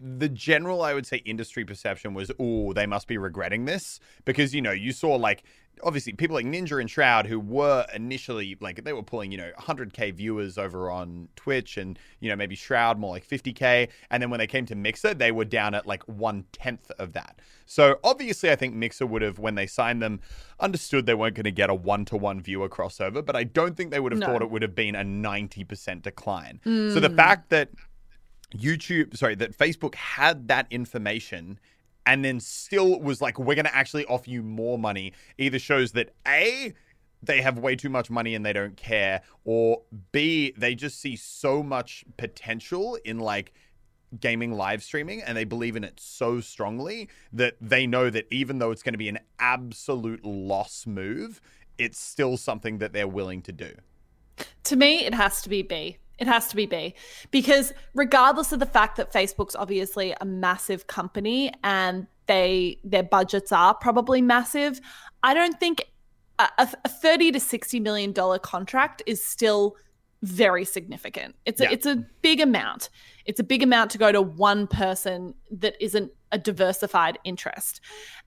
the 0.00 0.28
general 0.28 0.82
I 0.82 0.94
would 0.94 1.06
say 1.06 1.18
industry 1.18 1.64
perception 1.64 2.14
was, 2.14 2.30
oh, 2.38 2.72
they 2.72 2.86
must 2.86 3.06
be 3.06 3.18
regretting 3.18 3.64
this 3.64 4.00
because 4.24 4.54
you 4.54 4.62
know 4.62 4.72
you 4.72 4.92
saw 4.92 5.14
like 5.16 5.44
obviously 5.82 6.12
people 6.12 6.34
like 6.34 6.46
Ninja 6.46 6.80
and 6.80 6.90
Shroud 6.90 7.26
who 7.26 7.38
were 7.38 7.86
initially 7.94 8.56
like 8.60 8.84
they 8.84 8.92
were 8.92 9.02
pulling 9.02 9.32
you 9.32 9.38
know 9.38 9.50
100k 9.58 10.14
viewers 10.14 10.58
over 10.58 10.90
on 10.90 11.28
Twitch 11.36 11.76
and 11.76 11.98
you 12.20 12.28
know 12.28 12.36
maybe 12.36 12.54
Shroud 12.54 12.98
more 12.98 13.10
like 13.10 13.26
50k 13.26 13.88
and 14.10 14.22
then 14.22 14.30
when 14.30 14.38
they 14.38 14.46
came 14.46 14.66
to 14.66 14.74
Mixer 14.74 15.14
they 15.14 15.32
were 15.32 15.44
down 15.44 15.74
at 15.74 15.86
like 15.86 16.02
one 16.04 16.44
tenth 16.52 16.90
of 16.98 17.12
that. 17.12 17.38
So 17.66 17.98
obviously 18.02 18.50
I 18.50 18.56
think 18.56 18.74
Mixer 18.74 19.06
would 19.06 19.22
have 19.22 19.38
when 19.38 19.54
they 19.54 19.66
signed 19.66 20.02
them 20.02 20.20
understood 20.60 21.06
they 21.06 21.14
weren't 21.14 21.34
going 21.34 21.44
to 21.44 21.50
get 21.50 21.70
a 21.70 21.74
one 21.74 22.04
to 22.06 22.16
one 22.16 22.40
viewer 22.40 22.68
crossover, 22.68 23.24
but 23.24 23.36
I 23.36 23.44
don't 23.44 23.76
think 23.76 23.90
they 23.90 24.00
would 24.00 24.12
have 24.12 24.20
No. 24.20 24.26
thought 24.26 24.42
it 24.42 24.50
would 24.50 24.62
have 24.62 24.74
been 24.74 24.94
a 24.94 25.04
90% 25.04 26.02
decline. 26.02 26.60
So 26.64 26.98
the 27.00 27.08
mm. 27.08 27.16
fact 27.16 27.50
that 27.50 27.70
YouTube, 28.54 29.16
sorry, 29.16 29.34
that 29.36 29.56
Facebook 29.56 29.94
had 29.94 30.48
that 30.48 30.66
information 30.70 31.58
and 32.06 32.24
then 32.24 32.40
still 32.40 33.00
was 33.00 33.20
like, 33.20 33.38
we're 33.38 33.54
going 33.54 33.66
to 33.66 33.76
actually 33.76 34.06
offer 34.06 34.30
you 34.30 34.42
more 34.42 34.78
money, 34.78 35.12
either 35.36 35.58
shows 35.58 35.92
that 35.92 36.14
A, 36.26 36.72
they 37.22 37.42
have 37.42 37.58
way 37.58 37.76
too 37.76 37.90
much 37.90 38.10
money 38.10 38.34
and 38.34 38.46
they 38.46 38.52
don't 38.52 38.76
care, 38.76 39.22
or 39.44 39.82
B, 40.12 40.54
they 40.56 40.74
just 40.74 41.00
see 41.00 41.16
so 41.16 41.62
much 41.62 42.04
potential 42.16 42.98
in 43.04 43.18
like 43.18 43.52
gaming 44.20 44.52
live 44.52 44.82
streaming 44.82 45.22
and 45.22 45.36
they 45.36 45.44
believe 45.44 45.76
in 45.76 45.84
it 45.84 46.00
so 46.00 46.40
strongly 46.40 47.10
that 47.32 47.56
they 47.60 47.86
know 47.86 48.08
that 48.08 48.26
even 48.30 48.58
though 48.58 48.70
it's 48.70 48.82
going 48.82 48.94
to 48.94 48.98
be 48.98 49.10
an 49.10 49.18
absolute 49.38 50.24
loss 50.24 50.86
move, 50.86 51.42
it's 51.76 51.98
still 51.98 52.36
something 52.36 52.78
that 52.78 52.94
they're 52.94 53.08
willing 53.08 53.42
to 53.42 53.52
do. 53.52 53.72
To 54.64 54.76
me, 54.76 55.04
it 55.04 55.12
has 55.14 55.42
to 55.42 55.48
be 55.48 55.62
B. 55.62 55.98
It 56.18 56.26
has 56.26 56.48
to 56.48 56.56
be 56.56 56.66
B. 56.66 56.94
Because 57.30 57.72
regardless 57.94 58.52
of 58.52 58.58
the 58.60 58.66
fact 58.66 58.96
that 58.96 59.12
Facebook's 59.12 59.54
obviously 59.56 60.14
a 60.20 60.24
massive 60.24 60.86
company 60.86 61.52
and 61.62 62.06
they 62.26 62.78
their 62.84 63.02
budgets 63.02 63.52
are 63.52 63.74
probably 63.74 64.20
massive, 64.20 64.80
I 65.22 65.34
don't 65.34 65.58
think 65.58 65.84
a, 66.38 66.48
a 66.58 66.88
30 66.88 67.32
to 67.32 67.40
60 67.40 67.80
million 67.80 68.12
dollar 68.12 68.38
contract 68.38 69.02
is 69.06 69.24
still 69.24 69.76
very 70.22 70.64
significant. 70.64 71.36
It's 71.46 71.60
Yeah. 71.60 71.68
a, 71.68 71.72
it's 71.72 71.86
a 71.86 72.04
big 72.22 72.40
amount. 72.40 72.90
It's 73.24 73.38
a 73.40 73.44
big 73.44 73.62
amount 73.62 73.90
to 73.92 73.98
go 73.98 74.10
to 74.10 74.20
one 74.20 74.66
person 74.66 75.34
that 75.50 75.76
isn't 75.80 76.10
a 76.32 76.38
diversified 76.38 77.18
interest. 77.24 77.80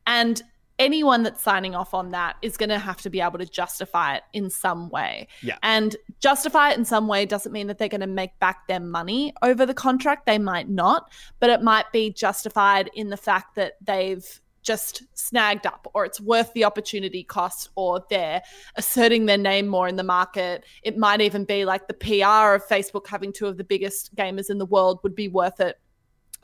And 0.07 0.41
anyone 0.81 1.21
that's 1.21 1.41
signing 1.41 1.75
off 1.75 1.93
on 1.93 2.09
that 2.09 2.35
is 2.41 2.57
going 2.57 2.69
to 2.69 2.79
have 2.79 2.97
to 3.01 3.09
be 3.09 3.21
able 3.21 3.37
to 3.37 3.45
justify 3.45 4.15
it 4.15 4.23
in 4.33 4.49
some 4.49 4.89
way. 4.89 5.27
Yeah. 5.41 5.57
And 5.61 5.95
justify 6.19 6.71
it 6.71 6.77
in 6.77 6.85
some 6.85 7.07
way 7.07 7.25
doesn't 7.25 7.51
mean 7.51 7.67
that 7.67 7.77
they're 7.77 7.87
going 7.87 8.01
to 8.01 8.07
make 8.07 8.37
back 8.39 8.67
their 8.67 8.79
money 8.79 9.33
over 9.43 9.65
the 9.65 9.75
contract. 9.75 10.25
They 10.25 10.39
might 10.39 10.67
not, 10.67 11.11
but 11.39 11.51
it 11.51 11.61
might 11.61 11.91
be 11.93 12.09
justified 12.11 12.89
in 12.95 13.09
the 13.11 13.17
fact 13.17 13.55
that 13.55 13.73
they've 13.79 14.27
just 14.63 15.03
snagged 15.13 15.65
up 15.65 15.87
or 15.93 16.03
it's 16.05 16.19
worth 16.19 16.51
the 16.53 16.63
opportunity 16.63 17.23
cost 17.23 17.69
or 17.75 18.03
they're 18.09 18.41
asserting 18.75 19.25
their 19.27 19.37
name 19.37 19.67
more 19.67 19.87
in 19.87 19.95
the 19.95 20.03
market. 20.03 20.65
It 20.81 20.97
might 20.97 21.21
even 21.21 21.45
be 21.45 21.63
like 21.63 21.87
the 21.87 21.93
PR 21.93 22.55
of 22.55 22.67
Facebook 22.67 23.07
having 23.07 23.33
two 23.33 23.47
of 23.47 23.57
the 23.57 23.63
biggest 23.63 24.15
gamers 24.15 24.49
in 24.49 24.57
the 24.57 24.65
world 24.65 24.99
would 25.03 25.15
be 25.15 25.27
worth 25.27 25.59
it. 25.59 25.79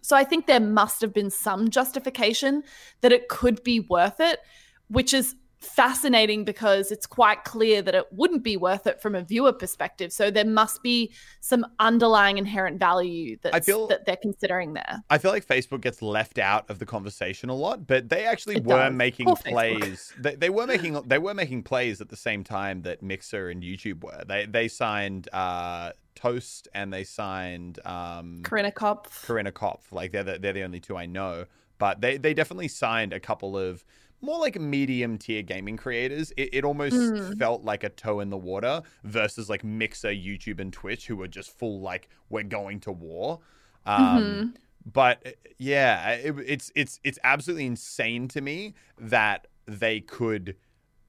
So 0.02 0.16
I 0.16 0.24
think 0.24 0.48
there 0.48 0.60
must 0.60 1.02
have 1.02 1.14
been 1.14 1.30
some 1.30 1.70
justification 1.70 2.64
that 3.02 3.12
it 3.12 3.28
could 3.28 3.64
be 3.64 3.80
worth 3.82 4.20
it, 4.20 4.40
which 4.88 5.14
is 5.14 5.36
fascinating 5.60 6.46
because 6.46 6.92
it's 6.92 7.08
quite 7.08 7.44
clear 7.44 7.82
that 7.82 7.96
it 7.96 8.06
wouldn't 8.12 8.44
be 8.44 8.56
worth 8.58 8.86
it 8.86 9.02
from 9.02 9.16
a 9.16 9.24
viewer 9.24 9.52
perspective. 9.52 10.14
So 10.14 10.30
there 10.30 10.46
must 10.46 10.84
be 10.84 11.12
some 11.40 11.66
underlying 11.80 12.38
inherent 12.38 12.80
value 12.80 13.38
that's, 13.42 13.66
feel- 13.66 13.88
that 13.88 14.06
they're 14.06 14.18
considering 14.18 14.74
there. 14.74 15.04
I 15.10 15.18
feel 15.18 15.32
like 15.32 15.46
Facebook 15.46 15.82
gets 15.82 16.02
left 16.02 16.38
out 16.38 16.70
of 16.70 16.80
the 16.80 16.86
conversation 16.86 17.50
a 17.50 17.56
lot, 17.56 17.88
but 17.88 18.10
they 18.10 18.26
actually 18.26 18.58
It 18.58 18.66
were 18.66 18.76
does. 18.90 18.94
making 18.94 19.26
Poor 19.26 19.36
plays. 19.36 20.14
They, 20.20 20.36
they 20.36 20.50
were 20.50 20.68
making 20.68 21.02
they 21.08 21.18
were 21.18 21.34
making 21.34 21.64
plays 21.64 22.02
at 22.02 22.10
the 22.10 22.16
same 22.18 22.44
time 22.44 22.84
that 22.84 23.02
Mixer 23.02 23.50
and 23.50 23.64
YouTube 23.64 24.04
were. 24.04 24.24
They 24.28 24.46
they 24.46 24.68
signed 24.68 25.28
uh, 25.34 25.92
Toast 26.18 26.68
and 26.74 26.92
they 26.92 27.04
signed 27.04 27.80
um, 27.86 28.42
Corinna 28.44 28.72
Kopf. 28.72 29.24
Corinna 29.26 29.52
Kopf. 29.52 29.92
Like 29.92 30.12
they're 30.12 30.24
the, 30.24 30.40
they're 30.40 30.54
the 30.54 30.64
only 30.64 30.80
two 30.80 30.98
I 30.98 31.06
know, 31.06 31.46
but 31.78 32.02
they 32.02 32.18
they 32.18 32.34
definitely 32.34 32.68
signed 32.68 33.14
a 33.14 33.20
couple 33.20 33.58
of 33.58 33.86
more 34.20 34.40
like 34.40 34.60
medium 34.60 35.20
tier 35.20 35.44
gaming 35.44 35.78
creators. 35.78 36.32
It, 36.36 36.50
it 36.52 36.66
almost 36.66 36.96
Mm. 37.14 37.38
felt 37.38 37.64
like 37.64 37.84
a 37.84 37.90
toe 37.90 38.20
in 38.20 38.32
the 38.32 38.38
water 38.38 38.82
versus 39.04 39.48
like 39.48 39.64
Mixer, 39.64 40.10
YouTube, 40.10 40.60
and 40.60 40.74
Twitch, 40.74 41.06
who 41.08 41.16
were 41.16 41.28
just 41.28 41.52
full 41.58 41.80
like 41.82 42.10
we're 42.30 42.42
going 42.44 42.80
to 42.82 42.92
war. 42.92 43.40
Um, 43.86 43.96
Mhm. 44.24 44.54
But 44.92 45.22
uh, 45.28 45.32
yeah, 45.60 46.12
it, 46.14 46.36
it's 46.46 46.72
it's 46.76 47.00
it's 47.04 47.20
absolutely 47.24 47.66
insane 47.68 48.28
to 48.30 48.42
me 48.42 48.74
that 48.98 49.48
they 49.68 50.00
could 50.00 50.56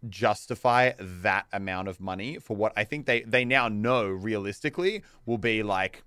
justify 0.09 0.93
that 0.99 1.47
amount 1.53 1.89
of 1.89 2.01
money 2.01 2.39
for 2.39 2.57
what 2.57 2.73
I 2.77 2.85
think 2.85 3.07
they 3.07 3.23
they 3.23 3.45
now 3.45 3.69
know 3.69 4.07
realistically 4.07 5.03
will 5.27 5.39
be 5.39 5.63
like 5.63 6.03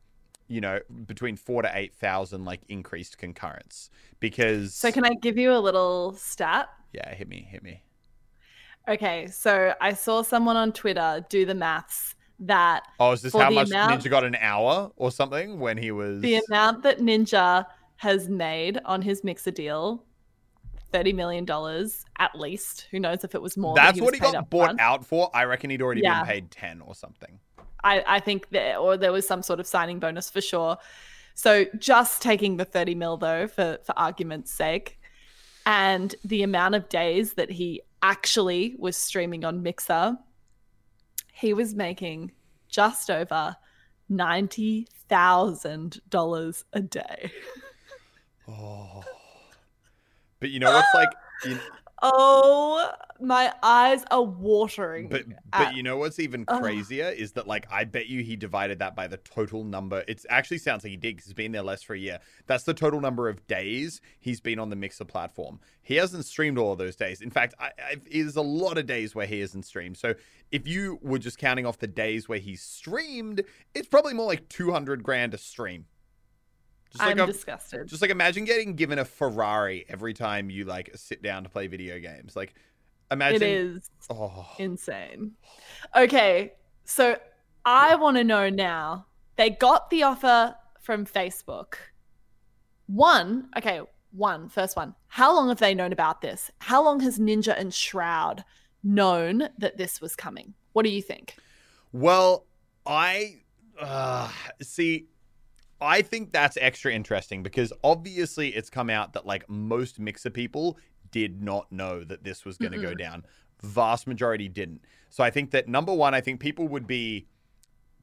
you 0.48 0.62
know 0.62 0.79
between 1.05 1.36
four 1.36 1.62
to 1.62 1.69
eight 1.74 1.93
thousand 1.95 2.45
like 2.45 2.62
increased 2.69 3.17
concurrence 3.17 3.89
because 4.19 4.74
So 4.74 4.91
can 4.91 5.05
I 5.05 5.13
give 5.21 5.38
you 5.38 5.51
a 5.53 5.60
little 5.60 6.13
stat? 6.13 6.69
yeah 6.93 7.13
hit 7.13 7.27
me 7.27 7.48
hit 7.50 7.63
me 7.63 7.83
Okay, 8.89 9.27
so 9.27 9.75
I 9.79 9.93
saw 9.93 10.24
someone 10.24 10.57
on 10.57 10.71
Twitter 10.71 11.24
do 11.29 11.45
the 11.45 11.53
maths 11.53 12.15
that 12.39 12.83
oh 13.00 13.12
is 13.12 13.21
this 13.21 13.31
For 13.33 13.43
how 13.43 13.51
much 13.51 13.69
amount- 13.69 14.01
Ninja 14.01 14.10
got 14.10 14.24
an 14.24 14.36
hour 14.36 14.91
or 14.95 15.12
something 15.12 15.60
when 15.60 15.77
he 15.77 15.91
was 15.91 16.21
the 16.21 16.41
amount 16.50 16.81
that 16.83 17.00
Ninja 17.00 17.65
has 17.98 18.27
made 18.27 18.79
on 18.86 19.03
his 19.03 19.24
mixer 19.24 19.51
deal, 19.51 20.03
thirty 20.91 21.13
million 21.13 21.45
dollars 21.45 22.05
at 22.17 22.38
least. 22.38 22.88
Who 22.91 23.00
knows 23.00 23.24
if 23.24 23.33
it 23.36 23.41
was 23.41 23.57
more? 23.57 23.75
that 23.75 23.86
that's 23.95 24.00
was 24.00 24.05
what 24.05 24.13
he 24.13 24.19
got 24.19 24.50
bought 24.50 24.65
front. 24.65 24.79
out 24.81 25.05
for 25.05 25.29
I 25.33 25.45
reckon 25.45 25.69
he'd 25.69 25.81
already 25.81 26.01
Yeah. 26.01 26.21
been 26.21 26.27
paid 26.29 26.51
ten 26.51 26.81
or 26.81 26.93
something 26.95 27.39
I, 27.83 28.03
I 28.05 28.19
think 28.19 28.50
there 28.50 28.77
or 28.77 28.95
there 28.98 29.12
was 29.12 29.27
some 29.27 29.41
sort 29.41 29.60
of 29.60 29.65
signing 29.65 30.00
bonus 30.00 30.29
for 30.29 30.39
sure. 30.41 30.77
So 31.33 31.65
just 31.79 32.21
taking 32.21 32.57
the 32.57 32.65
30 32.65 32.93
mil 32.93 33.17
though, 33.17 33.48
for, 33.48 33.79
for 33.83 33.98
argument's 33.98 34.51
sake, 34.51 35.00
and 35.65 36.13
the 36.24 36.43
amount 36.43 36.75
of 36.75 36.89
days 36.89 37.33
that 37.33 37.50
he 37.50 37.81
actually 38.03 38.75
was 38.77 38.95
streaming 38.98 39.43
on 39.45 39.63
Mixer, 39.63 40.15
he 41.33 41.53
was 41.53 41.74
making 41.74 42.33
just 42.69 43.10
over 43.10 43.55
ninety 44.10 44.88
thousand 45.10 46.01
dollars 46.10 46.63
a 46.74 46.81
day. 46.81 47.31
oh 48.48 49.03
but 50.41 50.50
you 50.50 50.60
know 50.60 50.71
what's 50.71 50.93
like 50.93 51.10
you, 51.45 51.57
Oh, 52.03 52.91
my 53.19 53.53
eyes 53.62 54.03
are 54.10 54.24
watering. 54.24 55.07
But 55.07 55.25
but 55.51 55.67
at- 55.67 55.75
you 55.75 55.83
know 55.83 55.98
what's 55.98 56.19
even 56.19 56.45
crazier 56.45 57.10
is 57.10 57.33
that 57.33 57.48
like 57.48 57.67
I 57.71 57.83
bet 57.83 58.07
you 58.07 58.24
he 58.24 58.36
divided 58.36 58.79
that 58.79 58.95
by 58.95 59.07
the 59.07 59.17
total 59.17 59.63
number. 59.63 60.03
It 60.07 60.25
actually 60.29 60.57
sounds 60.57 60.83
like 60.83 60.89
he 60.91 60.98
did 60.98 61.17
because 61.17 61.25
he's 61.25 61.33
been 61.36 61.51
there 61.51 61.62
less 61.62 61.83
for 61.83 61.93
a 61.93 62.00
year. 62.00 62.19
That's 62.48 62.63
the 62.63 62.74
total 62.74 63.01
number 63.01 63.29
of 63.29 63.45
days 63.45 64.01
he's 64.19 64.41
been 64.41 64.57
on 64.57 64.71
the 64.71 64.75
Mixer 64.75 65.05
platform. 65.05 65.60
He 65.83 65.95
hasn't 65.95 66.25
streamed 66.25 66.57
all 66.57 66.71
of 66.71 66.79
those 66.79 66.95
days. 66.95 67.21
In 67.21 67.29
fact, 67.29 67.53
I, 67.60 67.65
I, 67.77 67.95
there's 68.12 68.36
a 68.36 68.41
lot 68.41 68.79
of 68.79 68.88
days 68.88 69.13
where 69.13 69.27
he 69.27 69.39
hasn't 69.41 69.65
streamed. 69.67 69.98
So 69.98 70.15
if 70.51 70.67
you 70.67 70.98
were 71.03 71.19
just 71.19 71.38
counting 71.38 71.67
off 71.67 71.77
the 71.77 71.88
days 71.88 72.27
where 72.27 72.39
he's 72.39 72.63
streamed, 72.63 73.43
it's 73.75 73.88
probably 73.88 74.15
more 74.15 74.25
like 74.25 74.50
200 74.50 75.03
grand 75.03 75.36
a 75.36 75.38
stream. 75.38 75.86
Just 76.91 77.03
like 77.03 77.12
I'm 77.19 77.29
a, 77.29 77.31
disgusted. 77.31 77.88
just 77.88 78.01
like 78.01 78.12
imagine 78.12 78.43
getting 78.45 78.75
given 78.75 79.00
a 79.00 79.05
Ferrari 79.05 79.86
every 79.88 80.13
time 80.13 80.50
you 80.50 80.65
like 80.65 80.91
sit 80.95 81.21
down 81.21 81.43
to 81.43 81.50
play 81.50 81.67
video 81.67 82.00
games. 82.00 82.36
Like 82.36 82.53
imagine 83.10 83.41
it 83.43 83.50
is 83.50 83.89
Oh. 84.10 84.48
insane. 84.60 85.31
Okay, 85.95 86.53
so 86.83 87.17
I 87.65 87.95
want 87.95 88.17
to 88.17 88.24
know 88.24 88.50
now. 88.50 89.05
They 89.38 89.50
got 89.51 89.89
the 89.89 90.03
offer 90.03 90.55
from 90.81 91.05
Facebook. 91.05 91.75
One, 92.88 93.50
okay, 93.57 93.81
one, 94.12 94.50
first 94.50 94.75
one. 94.75 94.93
How 95.07 95.33
long 95.33 95.48
have 95.50 95.60
they 95.60 95.74
known 95.74 95.93
about 95.93 96.21
this? 96.21 96.51
How 96.60 96.83
long 96.83 97.00
has 97.00 97.17
Ninja 97.17 97.57
and 97.57 97.74
Shroud 97.74 98.43
known 98.83 99.48
that 99.57 99.77
this 99.77 100.01
was 100.01 100.15
coming? 100.15 100.53
What 100.74 100.83
do 100.83 100.89
you 100.89 101.01
think? 101.01 101.36
Well, 101.93 102.45
I 102.86 103.38
uh, 103.79 104.29
see. 104.62 105.07
I 105.81 106.03
think 106.03 106.31
that's 106.31 106.57
extra 106.61 106.93
interesting 106.93 107.41
because 107.41 107.73
obviously 107.83 108.50
it's 108.50 108.69
come 108.69 108.89
out 108.89 109.13
that 109.13 109.25
like 109.25 109.50
most 109.50 110.00
mixer 110.00 110.29
people 110.29 110.77
did 111.09 111.41
not 111.41 111.71
know 111.71 112.03
that 112.03 112.23
this 112.23 112.45
was 112.45 112.57
going 112.57 112.71
to 112.71 112.77
go 112.77 112.93
down. 112.93 113.25
Vast 113.63 114.07
majority 114.07 114.47
didn't. 114.47 114.81
So 115.09 115.23
I 115.23 115.29
think 115.29 115.51
that 115.51 115.67
number 115.67 115.93
one, 115.93 116.13
I 116.13 116.21
think 116.21 116.39
people 116.39 116.67
would 116.67 116.88
be 116.88 117.27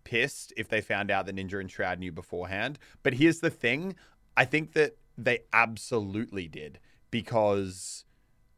pissed 0.05 0.53
if 0.57 0.69
they 0.69 0.81
found 0.81 1.11
out 1.11 1.27
that 1.27 1.37
Ninja 1.37 1.61
and 1.61 1.71
Shroud 1.71 1.99
knew 1.99 2.13
beforehand. 2.13 2.79
But 3.03 3.15
here's 3.15 3.41
the 3.41 3.51
thing 3.51 3.95
I 4.37 4.45
think 4.45 4.73
that 4.73 4.97
they 5.17 5.41
absolutely 5.53 6.49
did 6.49 6.79
because, 7.11 8.05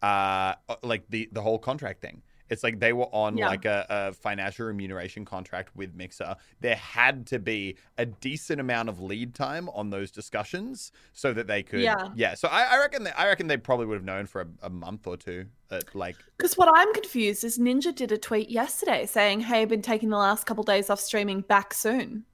uh, 0.02 0.54
like 0.82 1.04
the, 1.08 1.28
the 1.32 1.42
whole 1.42 1.58
contract 1.58 2.00
thing. 2.00 2.22
It's 2.50 2.62
like 2.62 2.80
they 2.80 2.92
were 2.92 3.06
on 3.12 3.36
Yeah. 3.36 3.48
like 3.48 3.64
a, 3.64 3.86
a 3.88 4.12
financial 4.12 4.66
remuneration 4.66 5.24
contract 5.24 5.74
with 5.74 5.94
Mixer. 5.94 6.36
There 6.60 6.76
had 6.76 7.26
to 7.28 7.38
be 7.38 7.76
a 7.96 8.06
decent 8.06 8.60
amount 8.60 8.88
of 8.88 9.00
lead 9.00 9.34
time 9.34 9.68
on 9.70 9.90
those 9.90 10.10
discussions 10.10 10.92
so 11.12 11.32
that 11.32 11.46
they 11.46 11.62
could. 11.62 11.80
Yeah. 11.80 12.08
Yeah. 12.14 12.34
So 12.34 12.48
I, 12.48 12.64
I 12.74 12.78
reckon. 12.78 13.04
They, 13.04 13.12
I 13.12 13.26
reckon 13.26 13.46
they 13.46 13.56
probably 13.56 13.86
would 13.86 13.94
have 13.94 14.04
known 14.04 14.26
for 14.26 14.42
a, 14.42 14.46
a 14.62 14.70
month 14.70 15.06
or 15.06 15.16
two. 15.16 15.46
At 15.70 15.94
like. 15.94 16.16
Because 16.36 16.58
what 16.58 16.68
I'm 16.74 16.92
confused 16.92 17.44
is 17.44 17.56
Ninja 17.56 17.94
did 17.94 18.10
a 18.10 18.18
tweet 18.18 18.50
yesterday 18.50 19.06
saying, 19.06 19.40
"Hey, 19.40 19.62
I've 19.62 19.68
been 19.68 19.82
taking 19.82 20.08
the 20.08 20.16
last 20.16 20.44
couple 20.44 20.64
days 20.64 20.90
off 20.90 20.98
streaming. 20.98 21.42
Back 21.42 21.72
soon." 21.72 22.24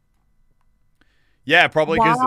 Yeah, 1.47 1.69
probably 1.69 2.01
because 2.01 2.19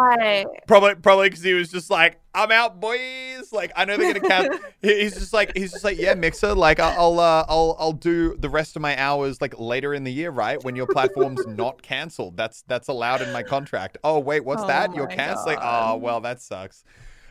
Probably, 0.65 0.95
probably 0.95 1.29
because 1.29 1.43
he 1.43 1.53
was 1.53 1.69
just 1.69 1.89
like, 1.89 2.21
"I'm 2.33 2.51
out, 2.51 2.79
boys." 2.79 3.51
Like, 3.51 3.73
I 3.75 3.83
know 3.83 3.97
they're 3.97 4.13
gonna 4.13 4.27
count. 4.27 4.61
He's 4.81 5.13
just 5.13 5.33
like, 5.33 5.51
he's 5.57 5.73
just 5.73 5.83
like, 5.83 5.99
"Yeah, 5.99 6.13
Mixer. 6.13 6.53
Like, 6.55 6.79
I'll, 6.79 7.19
uh, 7.19 7.45
I'll, 7.49 7.75
I'll 7.77 7.91
do 7.91 8.37
the 8.37 8.47
rest 8.47 8.77
of 8.77 8.81
my 8.81 8.97
hours 8.97 9.41
like 9.41 9.59
later 9.59 9.93
in 9.93 10.05
the 10.05 10.11
year, 10.11 10.31
right? 10.31 10.63
When 10.63 10.77
your 10.77 10.87
platform's 10.87 11.45
not 11.47 11.81
cancelled. 11.81 12.37
That's 12.37 12.61
that's 12.67 12.87
allowed 12.87 13.21
in 13.21 13.33
my 13.33 13.43
contract. 13.43 13.97
Oh 14.05 14.19
wait, 14.19 14.45
what's 14.45 14.63
Oh 14.63 14.67
that? 14.67 14.95
You're 14.95 15.07
canceling? 15.07 15.57
Oh 15.61 15.97
well, 15.97 16.21
that 16.21 16.41
sucks. 16.41 16.85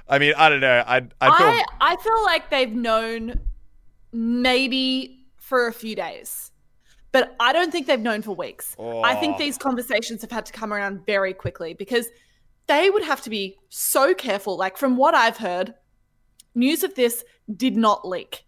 I 0.07 0.19
mean, 0.19 0.35
I 0.37 0.51
don't 0.51 0.61
know. 0.61 0.85
I, 0.87 0.97
I 1.23 1.39
feel. 1.39 1.47
I 1.47 1.65
I 1.81 1.97
feel 1.97 2.23
like 2.25 2.51
they've 2.51 2.73
known 2.73 3.41
maybe 4.13 5.27
for 5.37 5.69
a 5.69 5.73
few 5.73 5.97
days, 5.97 6.53
but 7.13 7.35
I 7.41 7.53
don't 7.53 7.71
think 7.73 7.87
they've 7.87 7.99
known 8.01 8.23
for 8.23 8.33
weeks. 8.35 8.77
I 8.79 9.15
think 9.15 9.37
Oh. 9.37 9.39
these 9.39 9.59
conversations 9.59 10.21
have 10.23 10.31
had 10.31 10.47
to 10.47 10.53
come 10.53 10.73
around 10.73 11.05
very 11.07 11.33
quickly 11.33 11.75
because 11.75 12.07
they 12.67 12.91
would 12.91 13.03
have 13.03 13.23
to 13.23 13.31
be 13.31 13.57
so 13.71 14.15
careful. 14.15 14.57
Like 14.57 14.77
from 14.77 14.97
what 14.97 15.15
I've 15.15 15.39
heard, 15.39 15.75
news 16.55 16.85
of 16.85 16.95
this 16.95 17.25
did 17.57 17.77
not 17.77 18.07
leak. 18.07 18.45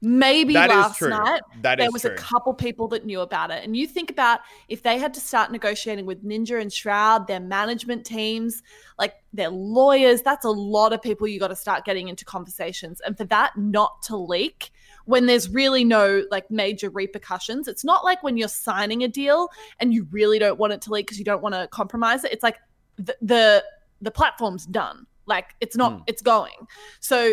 Maybe 0.00 0.52
That 0.54 0.70
last 0.70 1.02
night 1.02 1.40
there 1.60 1.90
was 1.90 2.02
true. 2.02 2.12
a 2.12 2.14
couple 2.14 2.54
people 2.54 2.86
that 2.88 3.04
knew 3.04 3.20
about 3.20 3.50
it. 3.50 3.64
And 3.64 3.76
you 3.76 3.84
think 3.84 4.10
about 4.12 4.40
if 4.68 4.84
they 4.84 4.96
had 4.96 5.12
to 5.14 5.20
start 5.20 5.50
negotiating 5.50 6.06
with 6.06 6.24
Ninja 6.24 6.60
and 6.60 6.72
Shroud, 6.72 7.26
their 7.26 7.40
management 7.40 8.06
teams, 8.06 8.62
like 8.96 9.14
their 9.32 9.48
lawyers, 9.50 10.22
that's 10.22 10.44
a 10.44 10.50
lot 10.50 10.92
of 10.92 11.02
people 11.02 11.26
you 11.26 11.40
got 11.40 11.48
to 11.48 11.56
start 11.56 11.84
getting 11.84 12.06
into 12.06 12.24
conversations. 12.24 13.00
And 13.00 13.18
for 13.18 13.24
that 13.24 13.56
not 13.56 14.00
to 14.02 14.16
leak 14.16 14.70
when 15.08 15.24
there's 15.24 15.48
really 15.48 15.84
no 15.84 16.22
like 16.30 16.50
major 16.50 16.90
repercussions, 16.90 17.66
it's 17.66 17.82
not 17.82 18.04
like 18.04 18.22
when 18.22 18.36
you're 18.36 18.46
signing 18.46 19.02
a 19.02 19.08
deal 19.08 19.48
and 19.80 19.94
you 19.94 20.06
really 20.10 20.38
don't 20.38 20.58
want 20.58 20.74
it 20.74 20.82
to 20.82 20.92
leak 20.92 21.06
because 21.06 21.18
you 21.18 21.24
don't 21.24 21.40
want 21.42 21.54
to 21.54 21.66
compromise 21.68 22.24
it. 22.24 22.32
It's 22.32 22.42
like 22.42 22.58
the 22.98 23.16
the, 23.22 23.64
the 24.02 24.10
platform's 24.10 24.66
done. 24.66 25.06
Like 25.24 25.54
it's 25.62 25.76
not, 25.78 25.92
Hmm. 25.92 26.02
it's 26.06 26.20
going. 26.20 26.66
So 27.00 27.32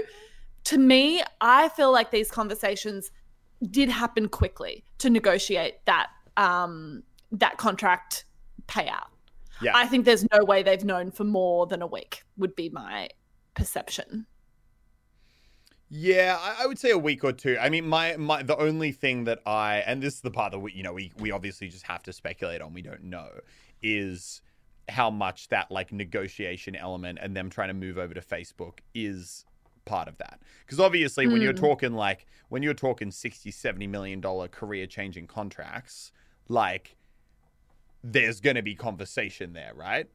to 0.65 0.77
me, 0.77 1.21
I 1.41 1.67
feel 1.67 1.91
like 1.91 2.11
these 2.11 2.31
conversations 2.31 3.11
did 3.69 3.89
happen 3.89 4.29
quickly 4.29 4.85
to 4.99 5.09
negotiate 5.09 5.85
that 5.85 6.07
um 6.37 7.03
that 7.33 7.57
contract 7.57 8.23
payout. 8.69 9.07
Yeah. 9.61 9.73
I 9.75 9.85
think 9.87 10.05
there's 10.05 10.25
no 10.31 10.45
way 10.45 10.63
they've 10.63 10.85
known 10.85 11.11
for 11.11 11.25
more 11.25 11.67
than 11.67 11.81
a 11.81 11.87
week 11.87 12.23
would 12.37 12.55
be 12.55 12.69
my 12.69 13.09
perception. 13.53 14.27
Yeah, 15.89 16.37
I, 16.41 16.63
I 16.63 16.65
would 16.67 16.79
say 16.79 16.91
a 16.91 16.97
week 16.97 17.23
or 17.23 17.31
two. 17.31 17.57
I 17.59 17.69
mean, 17.69 17.87
my 17.87 18.17
my 18.17 18.41
the 18.43 18.57
only 18.57 18.91
thing 18.91 19.25
that 19.25 19.41
I 19.45 19.77
and 19.85 20.01
this 20.01 20.15
is 20.15 20.21
the 20.21 20.31
part 20.31 20.51
that 20.51 20.59
we 20.59 20.71
you 20.73 20.83
know 20.83 20.93
we 20.93 21.11
we 21.17 21.31
obviously 21.31 21.67
just 21.69 21.85
have 21.85 22.03
to 22.03 22.13
speculate 22.13 22.61
on. 22.61 22.73
We 22.73 22.81
don't 22.81 23.03
know 23.03 23.29
is 23.81 24.41
how 24.89 25.09
much 25.09 25.49
that 25.49 25.69
like 25.71 25.91
negotiation 25.91 26.75
element 26.75 27.19
and 27.21 27.35
them 27.35 27.49
trying 27.49 27.67
to 27.69 27.73
move 27.73 27.97
over 27.97 28.13
to 28.13 28.21
Facebook 28.21 28.79
is 28.93 29.45
part 29.85 30.07
of 30.07 30.17
that. 30.17 30.39
Because 30.65 30.79
obviously, 30.79 31.27
when 31.27 31.41
you're 31.41 31.53
Mm. 31.53 31.59
talking 31.59 31.93
like 31.93 32.25
when 32.49 32.63
you're 32.63 32.73
talking 32.73 33.11
60, 33.11 33.51
70 33.51 33.87
million 33.87 34.19
dollar 34.21 34.47
career 34.47 34.87
changing 34.87 35.27
contracts, 35.27 36.11
like 36.49 36.97
there's 38.03 38.41
going 38.41 38.55
to 38.55 38.61
be 38.63 38.75
conversation 38.75 39.53
there, 39.53 39.73
right? 39.75 40.07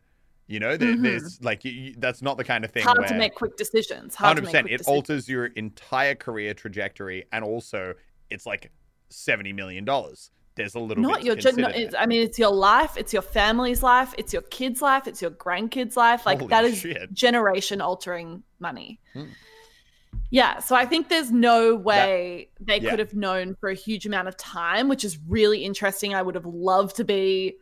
You 0.50 0.58
know, 0.58 0.76
there, 0.76 0.94
Mhm. 0.94 1.02
there's 1.02 1.40
like 1.44 1.64
you, 1.64 1.94
that's 1.96 2.22
not 2.22 2.36
the 2.36 2.42
kind 2.42 2.64
of 2.64 2.72
thing 2.72 2.82
Hard 2.82 3.06
to 3.06 3.14
make 3.14 3.36
quick 3.36 3.56
decisions. 3.56 4.16
Hundred 4.16 4.46
percent. 4.46 4.66
It 4.66 4.78
decisions. 4.78 4.88
alters 4.88 5.28
your 5.28 5.46
entire 5.46 6.16
career 6.16 6.54
trajectory, 6.54 7.24
and 7.30 7.44
also 7.44 7.94
it's 8.30 8.46
like 8.46 8.72
seventy 9.10 9.52
million 9.52 9.84
dollars. 9.84 10.32
There's 10.56 10.74
a 10.74 10.80
little 10.80 11.04
not 11.04 11.18
bit 11.18 11.26
your 11.26 11.36
gen- 11.36 11.54
no, 11.54 11.68
I 11.96 12.06
mean, 12.06 12.22
it's 12.22 12.36
your 12.36 12.50
life, 12.50 12.96
it's 12.96 13.12
your 13.12 13.22
family's 13.22 13.84
life, 13.84 14.12
it's 14.18 14.32
your 14.32 14.42
kids' 14.42 14.82
life, 14.82 15.06
it's 15.06 15.22
your 15.22 15.30
grandkids' 15.30 15.96
life. 15.96 16.26
Like 16.26 16.40
Holy 16.40 16.50
that 16.50 16.64
is 16.64 16.78
shit. 16.78 17.14
generation 17.14 17.80
altering 17.80 18.42
money. 18.58 18.98
Hmm. 19.12 19.26
Yeah, 20.30 20.58
so 20.58 20.74
I 20.74 20.84
think 20.84 21.08
there's 21.08 21.30
no 21.30 21.76
way 21.76 22.50
they 22.60 22.80
yeah. 22.80 22.90
could 22.90 22.98
have 22.98 23.14
known 23.14 23.54
for 23.60 23.68
a 23.68 23.74
huge 23.74 24.04
amount 24.04 24.26
of 24.26 24.36
time, 24.36 24.88
which 24.88 25.04
is 25.04 25.16
really 25.28 25.64
interesting. 25.64 26.12
I 26.14 26.22
would 26.22 26.34
have 26.34 26.46
loved 26.46 26.96
to 26.96 27.04
be, 27.04 27.56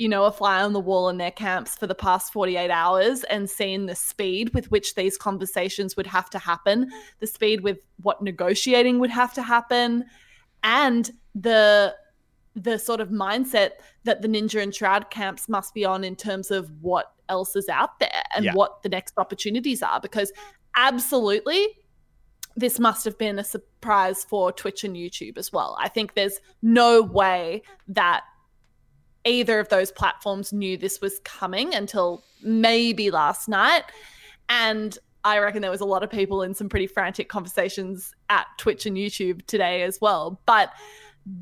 you 0.00 0.08
know, 0.08 0.24
a 0.24 0.32
fly 0.32 0.62
on 0.62 0.72
the 0.72 0.80
wall 0.80 1.10
in 1.10 1.18
their 1.18 1.30
camps 1.30 1.76
for 1.76 1.86
the 1.86 1.94
past 1.94 2.32
48 2.32 2.70
hours 2.70 3.22
and 3.24 3.50
seen 3.50 3.84
the 3.84 3.94
speed 3.94 4.54
with 4.54 4.70
which 4.70 4.94
these 4.94 5.18
conversations 5.18 5.94
would 5.96 6.06
have 6.06 6.30
to 6.30 6.38
happen, 6.38 6.90
the 7.18 7.26
speed 7.26 7.60
with 7.60 7.76
what 8.00 8.22
negotiating 8.22 8.98
would 8.98 9.10
have 9.10 9.34
to 9.34 9.42
happen, 9.42 10.06
and 10.62 11.10
the 11.34 11.94
the 12.56 12.78
sort 12.78 13.00
of 13.00 13.10
mindset 13.10 13.70
that 14.04 14.22
the 14.22 14.28
ninja 14.28 14.60
and 14.60 14.74
shroud 14.74 15.08
camps 15.10 15.48
must 15.48 15.72
be 15.72 15.84
on 15.84 16.02
in 16.02 16.16
terms 16.16 16.50
of 16.50 16.68
what 16.80 17.12
else 17.28 17.54
is 17.54 17.68
out 17.68 17.98
there 18.00 18.22
and 18.34 18.44
Yeah. 18.46 18.54
what 18.54 18.82
the 18.82 18.88
next 18.88 19.14
opportunities 19.18 19.82
are 19.82 20.00
because 20.00 20.32
absolutely 20.76 21.68
this 22.56 22.80
must 22.80 23.04
have 23.04 23.16
been 23.16 23.38
a 23.38 23.44
surprise 23.44 24.24
for 24.24 24.50
Twitch 24.50 24.82
and 24.82 24.96
YouTube 24.96 25.38
as 25.38 25.52
well. 25.52 25.76
I 25.78 25.88
think 25.88 26.14
there's 26.14 26.40
no 26.60 27.00
way 27.02 27.62
that 27.86 28.24
either 29.24 29.60
of 29.60 29.68
those 29.68 29.92
platforms 29.92 30.52
knew 30.52 30.76
this 30.76 31.00
was 31.00 31.20
coming 31.20 31.74
until 31.74 32.24
maybe 32.42 33.10
last 33.10 33.48
night. 33.48 33.84
And 34.48 34.98
I 35.24 35.38
reckon 35.38 35.62
there 35.62 35.70
was 35.70 35.80
a 35.80 35.86
lot 35.86 36.02
of 36.02 36.10
people 36.10 36.42
in 36.42 36.54
some 36.54 36.68
pretty 36.68 36.86
frantic 36.86 37.28
conversations 37.28 38.14
at 38.30 38.46
Twitch 38.58 38.86
and 38.86 38.96
YouTube 38.96 39.44
today 39.46 39.82
as 39.82 40.00
well. 40.00 40.40
But 40.46 40.70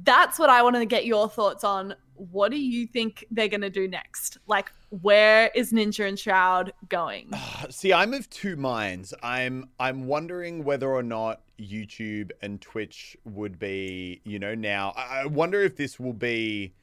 that's 0.03 0.39
what 0.39 0.51
I 0.51 0.63
wanted 0.63 0.81
to 0.81 0.87
get 0.87 1.07
your 1.07 1.29
thoughts 1.29 1.65
on. 1.65 1.95
What 2.15 2.51
do 2.51 2.59
you 2.59 2.87
think 2.87 3.25
they're 3.31 3.49
going 3.49 3.61
to 3.61 3.71
do 3.71 3.87
next? 3.87 4.39
Like, 4.49 4.73
where 4.91 5.51
is 5.55 5.73
Ninja 5.73 6.09
and 6.09 6.19
Shroud 6.19 6.73
going? 6.89 7.31
See, 7.71 7.93
I'm 7.93 8.13
of 8.13 8.29
two 8.31 8.57
minds. 8.57 9.15
I'm 9.23 9.69
I'm 9.79 10.07
wondering 10.07 10.65
whether 10.65 10.91
or 10.91 11.05
not 11.05 11.43
YouTube 11.61 12.33
and 12.43 12.61
Twitch 12.61 13.17
would 13.25 13.59
be, 13.59 14.21
you 14.25 14.41
know, 14.41 14.55
now. 14.55 14.95
I 14.97 15.21
I 15.21 15.27
wonder 15.27 15.61
if 15.61 15.77
this 15.77 16.01
will 16.01 16.13
be, 16.13 16.75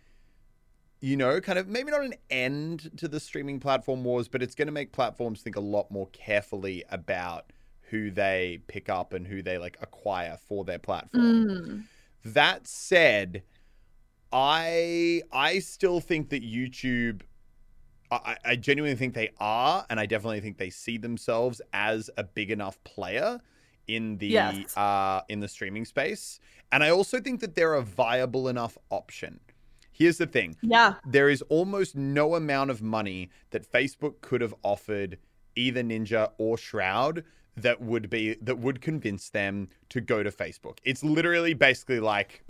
you 1.05 1.15
know, 1.15 1.39
kind 1.39 1.59
of 1.59 1.67
maybe 1.67 1.91
not 1.91 2.03
an 2.03 2.15
end 2.31 2.89
to 2.97 3.07
the 3.07 3.19
streaming 3.19 3.59
platform 3.59 4.03
wars, 4.03 4.27
but 4.27 4.41
it's 4.41 4.55
going 4.55 4.65
to 4.65 4.71
make 4.71 4.91
platforms 4.91 5.43
think 5.43 5.55
a 5.55 5.59
lot 5.59 5.91
more 5.91 6.07
carefully 6.07 6.83
about 6.89 7.53
who 7.91 8.09
they 8.09 8.59
pick 8.65 8.89
up 8.89 9.13
and 9.13 9.27
who 9.27 9.43
they 9.43 9.59
like 9.59 9.77
acquire 9.81 10.35
for 10.47 10.65
their 10.65 10.79
platform. 10.79 11.23
Mm. 11.23 11.83
That 12.33 12.65
said, 12.65 13.43
I 14.33 15.21
I 15.31 15.59
still 15.59 15.99
think 15.99 16.29
that 16.29 16.41
YouTube 16.41 17.21
I, 18.09 18.37
I 18.43 18.55
genuinely 18.55 18.95
think 18.95 19.13
they 19.13 19.29
are, 19.39 19.85
and 19.91 19.99
I 19.99 20.07
definitely 20.07 20.39
think 20.39 20.57
they 20.57 20.71
see 20.71 20.97
themselves 20.97 21.61
as 21.71 22.09
a 22.17 22.23
big 22.23 22.49
enough 22.49 22.83
player 22.83 23.39
in 23.87 24.17
the 24.17 24.27
Yes. 24.27 24.75
uh, 24.75 25.21
in 25.29 25.39
the 25.39 25.47
streaming 25.47 25.85
space. 25.85 26.39
And 26.71 26.83
I 26.83 26.89
also 26.89 27.21
think 27.21 27.41
that 27.41 27.53
they're 27.53 27.75
a 27.75 27.83
viable 27.83 28.47
enough 28.47 28.75
option. 28.89 29.39
Here's 29.97 30.17
the 30.17 30.27
thing 30.27 30.57
Yeah. 30.61 30.95
there 31.05 31.29
is 31.29 31.41
almost 31.43 31.95
no 31.95 32.35
amount 32.35 32.69
of 32.69 32.81
money 32.81 33.29
that 33.51 33.69
Facebook 33.71 34.19
could 34.21 34.41
have 34.41 34.53
offered 34.61 35.17
either 35.55 35.81
Ninja 35.81 36.31
or 36.37 36.57
Shroud 36.57 37.23
that 37.55 37.79
would 37.81 38.09
be 38.09 38.35
that 38.41 38.57
would 38.57 38.81
convince 38.81 39.29
them 39.29 39.69
to 39.89 40.01
go 40.01 40.21
to 40.21 40.29
Facebook. 40.31 40.79
It's 40.83 41.03
literally 41.03 41.53
basically 41.53 42.01
like 42.01 42.43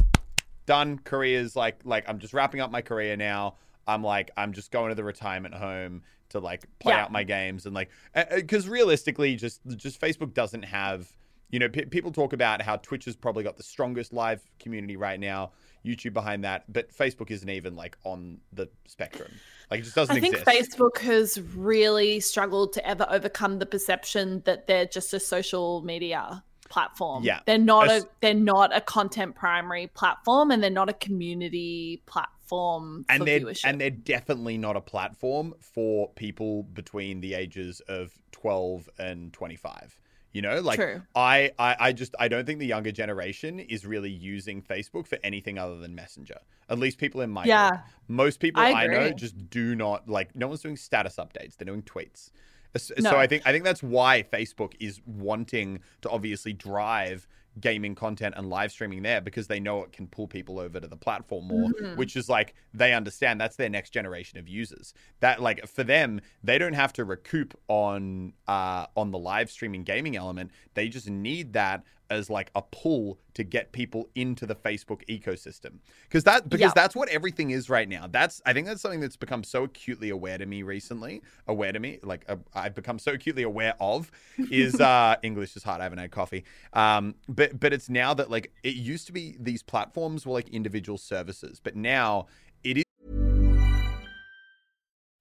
done. 0.66 0.98
Careers 1.04 1.56
like 1.56 1.80
like 1.84 2.04
I'm 2.10 2.18
just 2.18 2.34
wrapping 2.34 2.62
up 2.62 2.72
my 2.72 2.82
career 2.82 3.16
now. 3.16 3.56
I'm 3.88 4.04
like 4.04 4.32
I'm 4.36 4.52
just 4.52 4.72
going 4.72 4.90
to 4.90 4.96
the 4.96 5.04
retirement 5.04 5.54
home 5.54 6.02
to 6.30 6.40
like 6.40 6.66
play 6.80 6.94
Yeah. 6.94 7.04
out 7.04 7.12
my 7.12 7.24
games 7.24 7.68
and 7.68 7.76
like 7.76 7.92
because 8.36 8.68
realistically, 8.68 9.36
just 9.36 9.62
just 9.78 10.02
Facebook 10.02 10.34
doesn't 10.34 10.64
have. 10.64 11.14
You 11.52 11.60
know, 11.60 11.70
pe 11.70 11.86
people 11.86 12.12
talk 12.12 12.34
about 12.34 12.64
how 12.64 12.78
Twitch 12.78 13.06
has 13.06 13.16
probably 13.16 13.44
got 13.44 13.56
the 13.56 13.64
strongest 13.64 14.12
live 14.12 14.42
community 14.58 14.98
right 14.98 15.20
now. 15.20 15.52
YouTube 15.86 16.14
behind 16.14 16.44
that, 16.44 16.72
but 16.72 16.92
Facebook 16.96 17.32
isn't 17.32 17.50
even 17.50 17.76
like 17.76 17.98
on 18.04 18.40
the 18.54 18.70
spectrum. 18.88 19.32
Like 19.72 19.80
it 19.80 19.84
just 19.84 19.96
doesn't 19.96 20.16
exist. 20.18 20.44
I 20.48 20.52
think 20.52 20.60
exist. 20.60 20.78
Facebook 20.78 20.98
has 21.00 21.42
really 21.56 22.20
struggled 22.20 22.74
to 22.74 22.88
ever 22.88 23.08
overcome 23.10 23.60
the 23.60 23.66
perception 23.66 24.42
that 24.46 24.68
they're 24.68 24.86
just 24.86 25.14
a 25.14 25.20
social 25.20 25.82
media 25.84 26.44
platform. 26.70 27.24
Yeah. 27.24 27.40
They're 27.46 27.58
not 27.58 27.90
As- 27.90 28.04
a 28.04 28.08
they're 28.22 28.34
not 28.34 28.76
a 28.76 28.82
content 28.82 29.36
primary 29.36 29.88
platform 29.88 30.52
and 30.52 30.62
they're 30.62 30.70
not 30.70 30.90
a 30.90 30.94
community 30.94 32.02
platform 32.06 33.06
and 33.10 33.26
they're 33.26 33.40
viewership. 33.40 33.62
and 33.66 33.82
they're 33.82 33.90
definitely 33.90 34.58
not 34.58 34.76
a 34.76 34.82
platform 34.82 35.54
for 35.60 36.10
people 36.14 36.64
between 36.64 37.22
the 37.22 37.34
ages 37.34 37.82
of 37.88 38.14
12 38.32 38.90
and 39.00 39.34
25 39.34 40.00
you 40.36 40.42
know 40.42 40.60
like. 40.60 40.80
I, 41.16 41.52
I 41.58 41.76
i 41.80 41.94
just 41.94 42.14
i 42.20 42.28
don't 42.28 42.46
think 42.46 42.60
the 42.60 42.66
younger 42.66 42.92
generation 42.92 43.60
is 43.60 43.86
really 43.86 44.10
using 44.12 44.62
facebook 44.62 45.08
for 45.08 45.18
anything 45.24 45.58
other 45.58 45.78
than 45.78 45.96
messenger 45.96 46.40
at 46.70 46.78
least 46.78 46.98
people 46.98 47.22
in 47.22 47.30
my 47.30 47.46
Yeah. 47.46 47.80
most 48.08 48.40
people 48.40 48.62
I 48.62 48.72
I, 48.72 48.88
know 48.88 49.12
just 49.12 49.50
do 49.50 49.76
not 49.76 50.10
like 50.10 50.36
no 50.36 50.48
one's 50.50 50.62
doing 50.62 50.76
status 50.78 51.16
updates 51.16 51.56
they're 51.56 51.66
doing 51.66 51.84
tweets 51.84 52.32
S- 52.76 52.92
No. 53.00 53.12
so 53.12 53.18
i 53.18 53.28
think 53.28 53.44
i 53.46 53.52
think 53.54 53.64
that's 53.64 53.82
why 53.82 54.24
facebook 54.24 54.74
is 54.80 55.00
wanting 55.06 55.80
to 56.02 56.10
obviously 56.10 56.52
drive 56.54 57.28
gaming 57.62 57.96
content 57.96 58.36
and 58.38 58.50
live 58.50 58.72
streaming 58.72 59.02
there 59.02 59.22
because 59.22 59.48
they 59.48 59.60
know 59.60 59.82
it 59.84 59.92
can 59.94 60.08
pull 60.08 60.28
people 60.28 60.60
over 60.60 60.80
to 60.80 60.88
the 60.88 60.96
platform 60.98 61.48
more 61.48 61.70
Mm-hmm. 61.70 61.96
which 61.98 62.16
is 62.16 62.28
like 62.30 62.54
they 62.74 62.94
understand 62.94 63.40
that's 63.40 63.56
their 63.56 63.70
next 63.70 63.92
generation 63.92 64.38
of 64.38 64.48
users 64.48 64.94
that 65.22 65.42
like 65.42 65.66
for 65.68 65.84
them 65.84 66.20
they 66.44 66.58
don't 66.58 66.74
have 66.74 66.92
to 66.94 67.06
recoup 67.06 67.58
on 67.68 68.34
uh 68.48 68.86
on 68.98 69.12
the 69.12 69.18
live 69.18 69.50
streaming 69.50 69.84
gaming 69.84 70.16
element 70.16 70.52
they 70.74 70.90
just 70.90 71.10
need 71.10 71.54
that 71.54 71.84
as 72.10 72.30
like 72.30 72.52
a 72.56 72.62
pull 72.62 73.20
to 73.34 73.44
get 73.44 73.72
people 73.72 74.10
into 74.16 74.46
the 74.46 74.56
Facebook 74.56 75.02
ecosystem. 75.10 75.80
Because 76.04 76.24
that 76.24 76.48
because 76.50 76.70
Yeah. 76.70 76.72
that's 76.76 76.96
what 76.96 77.10
everything 77.10 77.52
is 77.52 77.70
right 77.70 77.88
now. 77.88 78.08
That's 78.08 78.42
I 78.46 78.54
think 78.54 78.68
that's 78.68 78.82
something 78.82 79.00
that's 79.00 79.18
become 79.18 79.44
so 79.44 79.64
acutely 79.64 80.10
aware 80.10 80.38
to 80.38 80.46
me 80.46 80.64
recently 80.64 81.22
aware 81.48 81.72
to 81.72 81.80
me 81.80 82.00
like 82.04 82.26
uh, 82.30 82.38
I've 82.54 82.76
become 82.76 83.00
so 83.00 83.14
acutely 83.14 83.44
aware 83.44 83.76
of 83.80 84.12
is 84.52 84.80
uh 84.80 85.16
English 85.24 85.56
is 85.56 85.64
hard 85.64 85.82
I 85.82 85.84
haven't 85.84 86.00
had 86.00 86.12
coffee. 86.12 86.46
Um 86.74 87.16
but 87.28 87.60
but 87.60 87.74
it's 87.74 87.90
now 87.90 88.14
that 88.14 88.30
like 88.32 88.52
it 88.64 88.76
used 88.76 89.08
to 89.08 89.14
be 89.14 89.36
these 89.40 89.64
platforms 89.64 90.26
were 90.26 90.34
like 90.34 90.50
individual 90.50 90.98
services 90.98 91.60
but 91.62 91.76
now 91.76 92.28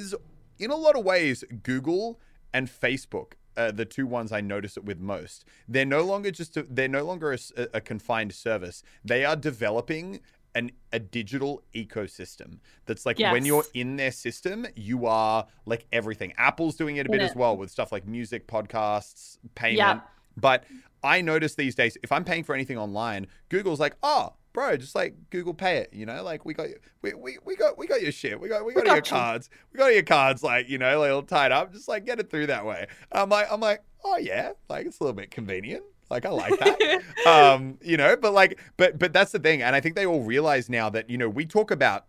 Is 0.00 0.14
in 0.58 0.70
a 0.70 0.76
lot 0.76 0.96
of 0.96 1.04
ways 1.04 1.44
Google 1.62 2.20
and 2.52 2.68
Facebook 2.68 3.32
uh, 3.58 3.72
the 3.72 3.84
two 3.84 4.06
ones 4.06 4.30
I 4.30 4.40
notice 4.40 4.76
it 4.76 4.84
with 4.84 5.00
most. 5.00 5.44
They're 5.66 5.84
no 5.84 6.02
longer 6.02 6.30
just 6.30 6.56
a, 6.56 6.62
they're 6.70 6.88
no 6.88 7.04
longer 7.04 7.36
a 7.74 7.80
confined 7.80 8.32
service. 8.32 8.84
They 9.04 9.24
are 9.24 9.34
developing 9.34 10.20
an 10.54 10.70
a 10.92 10.98
digital 10.98 11.62
ecosystem 11.74 12.58
that's 12.86 13.04
like 13.04 13.18
when 13.18 13.44
you're 13.44 13.64
in 13.74 13.96
their 13.96 14.12
system, 14.12 14.66
you 14.76 15.06
are 15.06 15.46
like 15.66 15.86
everything. 15.92 16.32
Apple's 16.38 16.76
doing 16.76 16.96
it 16.96 17.06
a 17.06 17.10
bit 17.10 17.20
In 17.20 17.26
as 17.26 17.34
well 17.34 17.56
with 17.56 17.70
stuff 17.70 17.92
like 17.92 18.06
music, 18.06 18.46
podcasts, 18.46 19.38
payment. 19.54 19.78
Yeah. 19.78 20.00
But 20.36 20.64
I 21.02 21.20
notice 21.20 21.54
these 21.54 21.74
days, 21.74 21.96
if 22.02 22.12
I'm 22.12 22.24
paying 22.24 22.44
for 22.44 22.54
anything 22.54 22.78
online, 22.78 23.26
Google's 23.48 23.80
like, 23.80 23.96
oh, 24.02 24.34
bro, 24.58 24.76
just 24.76 24.96
like 24.96 25.14
Google 25.30 25.54
Pay 25.54 25.76
it. 25.76 25.90
You 25.92 26.04
know, 26.04 26.24
like 26.24 26.44
we 26.44 26.52
got, 26.52 26.66
we, 27.00 27.14
we, 27.14 27.38
we 27.44 27.54
got, 27.54 27.78
we 27.78 27.86
got 27.86 28.02
your 28.02 28.10
shit. 28.10 28.40
We 28.40 28.48
got, 28.48 28.64
we 28.64 28.74
got, 28.74 28.86
got 28.86 28.90
your 28.90 28.96
you. 28.96 29.02
cards. 29.02 29.50
We 29.72 29.78
got 29.78 29.94
your 29.94 30.02
cards, 30.02 30.42
like 30.42 30.68
you 30.68 30.78
know, 30.78 30.98
like 30.98 31.12
all 31.12 31.22
tied 31.22 31.52
up. 31.52 31.72
Just 31.72 31.86
like 31.86 32.04
get 32.04 32.18
it 32.18 32.28
through 32.28 32.48
that 32.48 32.66
way. 32.66 32.88
I'm 33.12 33.28
like, 33.28 33.46
I'm 33.52 33.60
like, 33.60 33.84
oh 34.04 34.16
yeah, 34.16 34.52
like 34.68 34.86
it's 34.86 34.98
a 34.98 35.04
little 35.04 35.14
bit 35.14 35.30
convenient. 35.30 35.84
Like 36.10 36.26
I 36.26 36.30
like 36.30 36.58
that. 36.58 37.02
um, 37.26 37.78
you 37.82 37.96
know, 37.96 38.16
but 38.16 38.32
like, 38.32 38.58
but 38.76 38.98
but 38.98 39.12
that's 39.12 39.30
the 39.30 39.38
thing, 39.38 39.62
and 39.62 39.76
I 39.76 39.80
think 39.80 39.94
they 39.94 40.06
all 40.06 40.22
realize 40.22 40.68
now 40.68 40.90
that 40.90 41.08
you 41.08 41.18
know 41.18 41.28
we 41.28 41.46
talk 41.46 41.70
about 41.70 42.06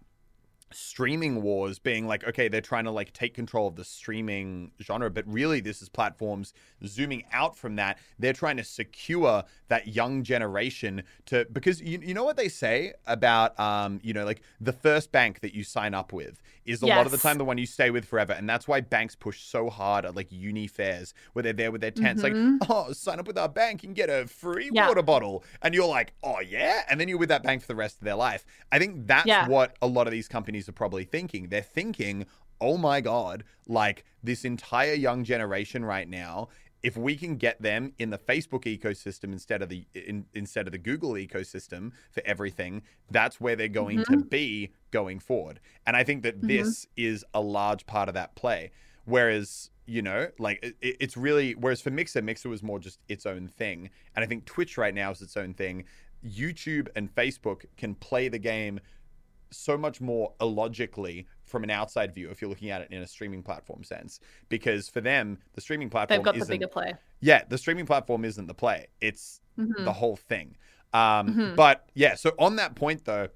streaming 0.71 1.41
wars 1.41 1.79
being 1.79 2.07
like 2.07 2.23
okay 2.27 2.47
they're 2.47 2.61
trying 2.61 2.83
to 2.83 2.91
like 2.91 3.11
take 3.13 3.33
control 3.33 3.67
of 3.67 3.75
the 3.75 3.83
streaming 3.83 4.71
genre 4.81 5.09
but 5.09 5.25
really 5.27 5.59
this 5.61 5.81
is 5.81 5.89
platforms 5.89 6.53
zooming 6.85 7.23
out 7.33 7.57
from 7.57 7.75
that. 7.75 7.97
They're 8.17 8.33
trying 8.33 8.57
to 8.57 8.63
secure 8.63 9.43
that 9.67 9.87
young 9.87 10.23
generation 10.23 11.03
to 11.25 11.45
because 11.51 11.81
you, 11.81 11.99
you 12.01 12.13
know 12.13 12.23
what 12.23 12.37
they 12.37 12.47
say 12.49 12.93
about 13.07 13.59
um 13.59 13.99
you 14.03 14.13
know 14.13 14.25
like 14.25 14.41
the 14.61 14.73
first 14.73 15.11
bank 15.11 15.41
that 15.41 15.53
you 15.53 15.63
sign 15.63 15.93
up 15.93 16.13
with 16.13 16.41
is 16.65 16.81
a 16.81 16.87
lot 16.87 17.05
of 17.05 17.11
the 17.11 17.17
time 17.17 17.37
the 17.37 17.45
one 17.45 17.57
you 17.57 17.65
stay 17.65 17.89
with 17.89 18.05
forever 18.05 18.33
and 18.33 18.47
that's 18.49 18.67
why 18.67 18.79
banks 18.81 19.15
push 19.15 19.41
so 19.41 19.69
hard 19.69 20.05
at 20.05 20.15
like 20.15 20.27
uni 20.31 20.67
fairs 20.67 21.13
where 21.33 21.43
they're 21.43 21.53
there 21.53 21.71
with 21.71 21.81
their 21.81 21.91
tents 21.91 22.23
like 22.23 22.33
oh 22.69 22.91
sign 22.93 23.19
up 23.19 23.27
with 23.27 23.37
our 23.37 23.49
bank 23.49 23.83
and 23.83 23.95
get 23.95 24.09
a 24.09 24.27
free 24.27 24.69
Yeah. 24.73 24.87
water 24.87 25.01
bottle. 25.01 25.43
And 25.61 25.73
you're 25.73 25.87
like 25.87 26.13
oh 26.23 26.39
yeah? 26.41 26.81
And 26.89 26.99
then 26.99 27.07
you're 27.07 27.17
with 27.17 27.29
that 27.29 27.43
bank 27.43 27.61
for 27.61 27.67
the 27.67 27.75
rest 27.75 27.97
of 27.97 28.05
their 28.05 28.15
life. 28.15 28.45
I 28.71 28.79
think 28.79 29.07
that's 29.07 29.25
Yeah. 29.27 29.47
what 29.47 29.75
a 29.81 29.87
lot 29.87 30.07
of 30.07 30.11
these 30.11 30.27
companies 30.27 30.58
are 30.67 30.73
probably 30.73 31.05
thinking. 31.05 31.47
They're 31.47 31.61
thinking, 31.61 32.25
oh 32.59 32.77
my 32.77 33.01
God, 33.01 33.43
like 33.67 34.03
this 34.23 34.43
entire 34.43 34.93
young 34.93 35.23
generation 35.23 35.85
right 35.85 36.09
now, 36.09 36.49
if 36.81 36.95
we 36.95 37.15
can 37.15 37.35
get 37.35 37.61
them 37.61 37.93
in 37.99 38.09
the 38.09 38.17
Facebook 38.17 38.63
ecosystem 38.63 39.33
instead 39.33 39.61
of 39.61 39.69
the 39.69 39.85
in, 39.93 40.25
instead 40.33 40.65
of 40.67 40.71
the 40.71 40.77
Google 40.77 41.11
ecosystem 41.13 41.91
for 42.11 42.23
everything, 42.25 42.83
that's 43.11 43.41
where 43.41 43.55
they're 43.55 43.67
going 43.67 43.99
to 44.05 44.11
mm-hmm. 44.11 44.27
be 44.29 44.71
going 44.91 45.19
forward. 45.19 45.59
And 45.85 45.95
I 45.95 46.03
think 46.03 46.23
that 46.23 46.37
mm-hmm. 46.37 46.47
this 46.47 46.87
is 46.95 47.25
a 47.33 47.41
large 47.41 47.85
part 47.85 48.07
of 48.07 48.15
that 48.15 48.35
play. 48.35 48.71
Whereas 49.05 49.71
you 49.85 50.03
know, 50.03 50.29
like 50.37 50.63
it- 50.63 50.97
it's 50.99 51.17
really 51.17 51.53
whereas 51.53 51.81
for 51.81 51.89
Mixer, 51.89 52.21
Mixer 52.21 52.47
was 52.47 52.63
more 52.63 52.79
just 52.79 52.99
its 53.09 53.25
own 53.25 53.47
thing, 53.47 53.89
and 54.15 54.23
I 54.23 54.27
think 54.27 54.45
Twitch 54.45 54.77
right 54.77 54.93
now 54.93 55.11
is 55.11 55.21
its 55.21 55.35
own 55.35 55.53
thing. 55.53 55.85
YouTube 56.25 56.89
and 56.95 57.13
Facebook 57.13 57.65
can 57.77 57.95
play 57.95 58.27
the 58.27 58.39
game 58.39 58.79
so 59.51 59.77
much 59.77 59.99
more 60.01 60.33
illogically 60.41 61.25
from 61.43 61.63
an 61.63 61.69
outside 61.69 62.13
view 62.13 62.29
if 62.29 62.41
you're 62.41 62.49
looking 62.49 62.69
at 62.69 62.81
it 62.81 62.91
in 62.91 63.01
a 63.01 63.07
streaming 63.07 63.41
platform 63.41 63.83
sense 63.83 64.19
because 64.49 64.87
for 64.87 65.01
them 65.01 65.37
the 65.53 65.61
streaming 65.61 65.89
platform 65.89 66.17
They've 66.19 66.25
got 66.25 66.39
the 66.39 66.45
bigger 66.45 66.67
play. 66.67 66.93
yeah 67.21 67.43
the 67.49 67.57
streaming 67.57 67.85
platform 67.85 68.23
isn't 68.25 68.47
the 68.47 68.53
play 68.53 68.87
it's 69.01 69.41
Mm-hmm. 69.59 69.83
the 69.83 69.91
whole 69.91 70.15
thing 70.15 70.55
um 70.93 71.53
but 71.57 71.89
yeah 71.93 72.15
so 72.15 72.31
on 72.39 72.55
that 72.57 72.75
point 72.75 73.03
though 73.05 73.27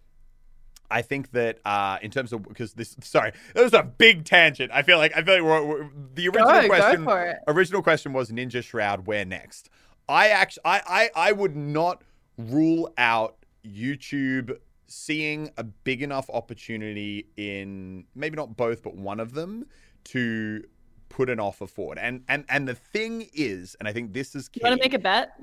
I 0.91 1.01
think 1.01 1.31
that 1.31 1.57
uh, 1.65 1.97
in 2.03 2.11
terms 2.11 2.31
of 2.33 2.43
because 2.43 2.73
this 2.73 2.95
sorry 3.01 3.31
that 3.55 3.63
was 3.63 3.73
a 3.73 3.81
big 3.81 4.25
tangent. 4.25 4.71
I 4.71 4.83
feel 4.83 4.99
like 4.99 5.11
I 5.17 5.23
feel 5.23 5.35
like 5.35 5.43
we're, 5.43 5.65
we're- 5.65 5.89
the 6.13 6.27
original 6.27 6.47
Go, 6.47 6.61
go 6.61 6.67
question 6.67 7.03
for 7.03 7.25
it. 7.25 7.37
original 7.47 7.81
question 7.81 8.13
was 8.13 8.29
Ninja 8.31 8.63
Shroud 8.63 9.07
where 9.07 9.25
next. 9.25 9.69
I 10.07 10.29
actually 10.29 10.61
I, 10.65 10.81
I 10.87 11.09
I 11.29 11.31
would 11.31 11.55
not 11.55 12.03
rule 12.37 12.93
out 12.97 13.37
YouTube 13.65 14.55
seeing 14.93 15.49
a 15.57 15.63
big 15.63 16.01
enough 16.01 16.29
opportunity 16.29 17.27
in 17.37 18.05
maybe 18.15 18.35
not 18.35 18.55
both 18.55 18.83
but 18.83 18.95
one 18.95 19.19
of 19.19 19.33
them 19.33 19.65
to 20.05 20.63
put 21.09 21.29
an 21.29 21.39
offer 21.39 21.67
forward. 21.67 21.97
And 21.99 22.23
and 22.27 22.45
and 22.49 22.67
the 22.67 22.75
thing 22.75 23.29
is, 23.33 23.75
and 23.79 23.87
I 23.87 23.93
think 23.93 24.13
this 24.13 24.35
is 24.35 24.49
key 24.49 24.61
You 24.63 24.69
want 24.69 24.81
to 24.81 24.85
make 24.85 24.93
a 24.93 24.99
bet? 24.99 25.33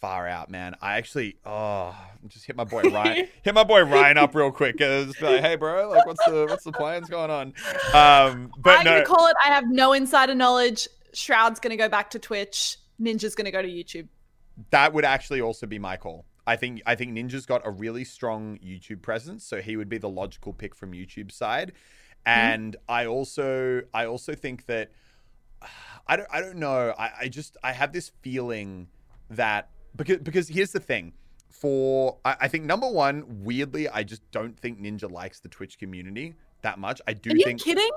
far 0.00 0.26
out, 0.26 0.50
man. 0.50 0.74
I 0.82 0.96
actually, 0.96 1.36
oh, 1.44 1.96
just 2.26 2.44
hit 2.46 2.56
my 2.56 2.64
boy 2.64 2.82
Ryan, 2.90 3.28
hit 3.42 3.54
my 3.54 3.64
boy 3.64 3.82
Ryan 3.84 4.18
up 4.18 4.34
real 4.34 4.50
quick. 4.50 4.78
Just 4.78 5.18
be 5.18 5.26
like, 5.26 5.40
hey, 5.40 5.56
bro, 5.56 5.88
like, 5.88 6.06
what's 6.06 6.24
the 6.26 6.46
what's 6.48 6.64
the 6.64 6.72
plans 6.72 7.08
going 7.08 7.30
on? 7.30 7.54
Um, 7.94 8.52
but 8.58 8.78
I'm 8.78 8.84
no, 8.84 8.92
gonna 8.92 9.04
call 9.04 9.26
it. 9.28 9.36
I 9.44 9.48
have 9.48 9.64
no 9.68 9.92
insider 9.92 10.34
knowledge. 10.34 10.88
Shroud's 11.14 11.60
gonna 11.60 11.76
go 11.76 11.88
back 11.88 12.10
to 12.10 12.18
Twitch. 12.18 12.78
Ninja's 13.00 13.34
gonna 13.34 13.50
go 13.50 13.62
to 13.62 13.68
YouTube. 13.68 14.08
that 14.70 14.92
would 14.92 15.04
actually 15.04 15.40
also 15.40 15.66
be 15.66 15.78
my 15.78 15.96
call. 15.96 16.24
I 16.46 16.56
think 16.56 16.82
I 16.86 16.94
think 16.94 17.12
Ninja's 17.12 17.46
got 17.46 17.66
a 17.66 17.70
really 17.70 18.04
strong 18.04 18.58
YouTube 18.64 19.02
presence, 19.02 19.44
so 19.44 19.60
he 19.60 19.76
would 19.76 19.88
be 19.88 19.98
the 19.98 20.08
logical 20.08 20.52
pick 20.52 20.74
from 20.74 20.92
YouTube 20.92 21.32
side. 21.32 21.72
Hmm. 22.24 22.30
And 22.30 22.76
I 22.88 23.06
also 23.06 23.82
I 23.92 24.06
also 24.06 24.34
think 24.34 24.66
that 24.66 24.90
I 26.06 26.16
don't 26.16 26.28
I 26.32 26.40
don't 26.40 26.56
know. 26.56 26.94
I, 26.98 27.10
I 27.22 27.28
just 27.28 27.56
I 27.62 27.72
have 27.72 27.92
this 27.92 28.12
feeling 28.22 28.88
that 29.30 29.70
because 29.96 30.18
because 30.18 30.48
here's 30.48 30.72
the 30.72 30.80
thing. 30.80 31.12
For 31.50 32.18
I, 32.24 32.36
I 32.42 32.48
think 32.48 32.64
number 32.64 32.88
one, 32.88 33.24
weirdly, 33.42 33.88
I 33.88 34.02
just 34.02 34.22
don't 34.30 34.58
think 34.58 34.80
Ninja 34.80 35.10
likes 35.10 35.40
the 35.40 35.48
Twitch 35.48 35.78
community 35.78 36.34
that 36.62 36.78
much. 36.78 37.00
I 37.06 37.14
do 37.14 37.30
Are 37.30 37.36
you 37.36 37.44
think. 37.44 37.62
kidding? 37.62 37.90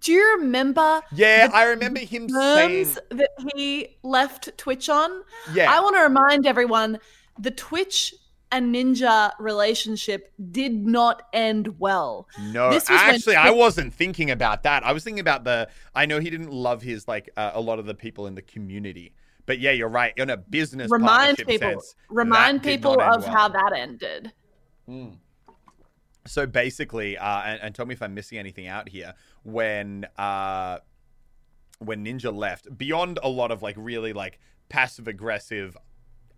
Do 0.00 0.12
you 0.12 0.36
remember? 0.38 1.02
Yeah, 1.12 1.48
the 1.48 1.54
I 1.54 1.64
remember 1.64 2.00
him 2.00 2.28
saying. 2.28 2.88
that 3.10 3.30
he 3.54 3.96
left 4.02 4.56
Twitch 4.58 4.88
on. 4.88 5.22
Yeah, 5.52 5.70
I 5.70 5.80
want 5.80 5.96
to 5.96 6.02
remind 6.02 6.46
everyone 6.46 6.98
the 7.38 7.50
Twitch 7.50 8.14
and 8.52 8.74
Ninja 8.74 9.32
relationship 9.38 10.32
did 10.50 10.74
not 10.86 11.22
end 11.32 11.78
well. 11.78 12.28
No, 12.40 12.70
This 12.70 12.88
was 12.88 13.00
when 13.00 13.14
actually, 13.14 13.36
I 13.36 13.50
wasn't 13.50 13.92
thinking 13.92 14.30
about 14.30 14.62
that. 14.62 14.84
I 14.84 14.92
was 14.92 15.04
thinking 15.04 15.20
about 15.20 15.44
the. 15.44 15.68
I 15.94 16.06
know 16.06 16.20
he 16.20 16.30
didn't 16.30 16.50
love 16.50 16.82
his 16.82 17.08
like 17.08 17.30
uh, 17.36 17.52
a 17.54 17.60
lot 17.60 17.78
of 17.78 17.86
the 17.86 17.94
people 17.94 18.26
in 18.26 18.34
the 18.34 18.42
community, 18.42 19.14
but 19.46 19.58
yeah, 19.58 19.72
you're 19.72 19.88
right. 19.88 20.12
In 20.16 20.30
a 20.30 20.36
business 20.36 20.90
Remind 20.90 21.38
people, 21.38 21.58
sense, 21.58 21.94
remind 22.08 22.62
people 22.62 23.00
of 23.00 23.24
well. 23.24 23.34
how 23.34 23.48
that 23.48 23.72
ended. 23.74 24.32
So 26.26 26.46
basically, 26.46 27.18
uh, 27.18 27.42
and, 27.42 27.60
and 27.62 27.74
tell 27.74 27.86
me 27.86 27.94
if 27.94 28.02
I'm 28.02 28.14
missing 28.14 28.38
anything 28.38 28.66
out 28.66 28.88
here. 28.88 29.14
When 29.42 30.06
uh, 30.16 30.78
when 31.78 32.04
Ninja 32.04 32.34
left, 32.34 32.76
beyond 32.76 33.18
a 33.22 33.28
lot 33.28 33.50
of 33.50 33.62
like 33.62 33.74
really 33.78 34.12
like 34.12 34.38
passive 34.68 35.08
aggressive 35.08 35.76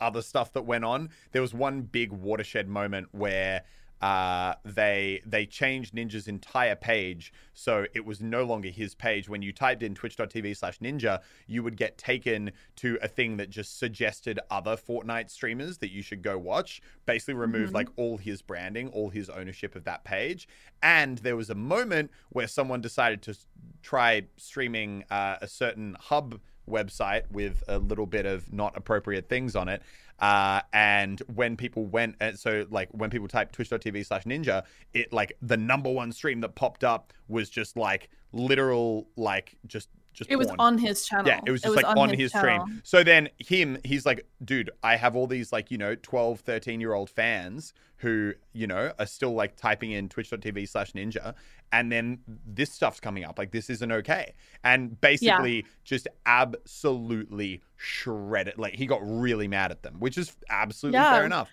other 0.00 0.22
stuff 0.22 0.52
that 0.52 0.62
went 0.62 0.84
on, 0.84 1.11
there 1.32 1.42
was 1.42 1.54
one 1.54 1.82
big 1.82 2.12
watershed 2.12 2.68
moment 2.68 3.08
where 3.12 3.62
uh, 4.00 4.54
they 4.64 5.20
they 5.26 5.44
changed 5.44 5.94
Ninja's 5.94 6.28
entire 6.28 6.76
page, 6.76 7.32
so 7.52 7.87
it 7.94 8.04
was 8.04 8.20
no 8.20 8.44
longer 8.44 8.68
his 8.68 8.94
page. 8.94 9.28
When 9.28 9.42
you 9.42 9.52
typed 9.52 9.82
in 9.82 9.94
Twitch.tv/slash 9.94 10.78
Ninja, 10.78 11.20
you 11.48 11.62
would 11.64 11.76
get 11.76 11.98
taken 11.98 12.52
to 12.76 12.98
a 13.02 13.08
thing 13.08 13.38
that 13.38 13.50
just 13.50 13.78
suggested 13.78 14.38
other 14.50 14.76
Fortnite 14.76 15.30
streamers 15.30 15.78
that 15.78 15.90
you 15.90 16.02
should 16.02 16.22
go 16.22 16.38
watch. 16.38 16.80
Basically, 17.06 17.34
removed 17.34 17.74
like 17.74 17.88
all 17.96 18.18
his 18.18 18.40
branding, 18.40 18.88
all 18.90 19.11
his 19.11 19.28
ownership 19.28 19.74
of 19.74 19.82
that 19.84 20.04
page. 20.04 20.46
And 20.80 21.18
there 21.18 21.37
was 21.37 21.50
a 21.50 21.56
moment 21.56 22.12
where 22.28 22.46
someone 22.46 22.80
decided 22.80 23.20
to 23.22 23.37
try 23.82 24.22
streaming 24.37 25.04
uh, 25.11 25.38
a 25.40 25.48
certain 25.48 25.96
hub 25.98 26.38
website 26.68 27.22
with 27.31 27.62
a 27.68 27.78
little 27.78 28.07
bit 28.07 28.26
of 28.26 28.52
not 28.52 28.76
appropriate 28.76 29.28
things 29.28 29.57
on 29.57 29.68
it. 29.68 29.83
Uh, 30.18 30.61
and 30.72 31.20
when 31.35 31.57
people 31.57 31.87
went, 31.87 32.16
and 32.20 32.38
so 32.38 32.66
like 32.70 32.88
when 32.92 33.09
people 33.09 33.28
typed 33.28 33.54
twitch.tv 33.54 34.04
slash 34.04 34.24
ninja, 34.24 34.64
it 34.92 35.12
like 35.12 35.33
the 35.42 35.57
number 35.57 35.90
one 35.90 36.11
stream 36.12 36.40
that 36.40 36.54
popped 36.54 36.83
up 36.83 37.12
was 37.28 37.48
just 37.48 37.76
like 37.76 38.09
literal, 38.33 39.07
like 39.16 39.57
just, 39.66 39.88
just 40.18 40.31
It 40.31 40.37
was 40.37 40.48
on 40.59 40.76
his 40.78 41.07
channel. 41.07 41.26
Yeah, 41.26 41.40
it 41.46 41.50
was 41.50 41.62
just 41.62 41.74
like 41.76 41.87
on, 41.87 42.11
his, 42.11 42.33
channel. 42.33 42.66
stream. 42.66 42.81
So 42.85 43.02
then 43.02 43.28
him, 43.38 43.78
he's 43.85 44.04
like, 44.04 44.26
dude, 44.44 44.70
I 44.83 44.96
have 44.96 45.16
all 45.16 45.26
these 45.26 45.52
like, 45.52 45.70
you 45.70 45.78
know, 45.78 45.94
12, 45.94 46.40
13 46.40 46.81
year 46.81 46.92
old 46.92 47.09
fans 47.11 47.72
who, 47.96 48.33
you 48.52 48.66
know, 48.66 48.92
are 48.98 49.07
still 49.07 49.33
like 49.33 49.57
typing 49.57 49.92
in 49.92 50.09
twitch.tv 50.09 50.68
slash 50.68 50.92
ninja. 50.92 51.35
And 51.72 51.90
then 51.92 52.18
this 52.46 52.72
stuff's 52.72 53.00
coming 53.00 53.24
up. 53.24 53.38
Like, 53.38 53.50
this 53.50 53.68
isn't 53.70 53.90
okay. 53.92 54.35
And 54.64 54.98
basically 55.00 55.66
just 55.85 56.09
absolutely 56.26 57.62
shredded. 57.76 58.59
Like, 58.59 58.74
he 58.74 58.87
got 58.87 59.00
really 59.02 59.48
mad 59.48 59.70
at 59.70 59.83
them, 59.83 59.96
which 59.98 60.16
is 60.18 60.35
absolutely 60.50 60.98
Yeah. 61.00 61.14
fair 61.16 61.26
enough. 61.26 61.50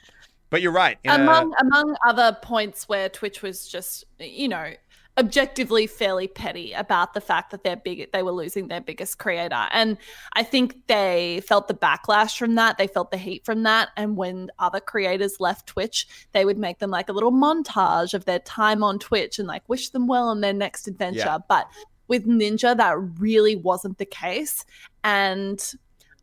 But 0.51 0.61
you're 0.61 0.71
right. 0.71 0.97
in 1.03 1.11
a- 1.11 1.15
among 1.15 1.53
among 1.59 1.97
other 2.07 2.37
points 2.41 2.87
where 2.87 3.09
Twitch 3.09 3.41
was 3.41 3.67
just 3.67 4.05
you 4.19 4.47
know 4.47 4.71
objectively 5.17 5.87
fairly 5.87 6.27
petty 6.27 6.73
about 6.73 7.13
the 7.13 7.21
fact 7.21 7.51
that 7.51 7.63
they're 7.63 7.77
big 7.77 8.11
they 8.11 8.21
were 8.21 8.31
losing 8.31 8.67
their 8.67 8.81
biggest 8.81 9.17
creator. 9.17 9.67
And 9.71 9.97
i 10.33 10.43
think 10.43 10.87
they 10.87 11.41
felt 11.47 11.67
the 11.67 11.73
backlash 11.73 12.37
from 12.37 12.55
that. 12.55 12.77
They 12.77 12.87
felt 12.87 13.11
the 13.11 13.17
heat 13.17 13.45
from 13.45 13.63
that. 13.63 13.89
And 13.95 14.17
when 14.17 14.51
other 14.59 14.79
creators 14.79 15.39
left 15.39 15.67
twitch 15.67 16.07
they 16.33 16.43
would 16.43 16.57
make 16.57 16.79
them 16.79 16.91
like 16.91 17.09
a 17.09 17.13
little 17.13 17.31
montage 17.31 18.13
of 18.13 18.25
their 18.25 18.39
time 18.39 18.83
on 18.83 18.99
twitch 18.99 19.39
and 19.39 19.47
like 19.47 19.67
wish 19.69 19.89
them 19.89 20.07
well 20.07 20.27
on 20.27 20.41
their 20.41 20.53
next 20.53 20.87
adventure. 20.87 21.19
Yeah. 21.19 21.37
but 21.47 21.69
with 22.07 22.27
ninja 22.27 22.75
that 22.75 22.97
really 23.19 23.55
wasn't 23.55 23.97
the 23.97 24.05
case. 24.05 24.65
And 25.03 25.73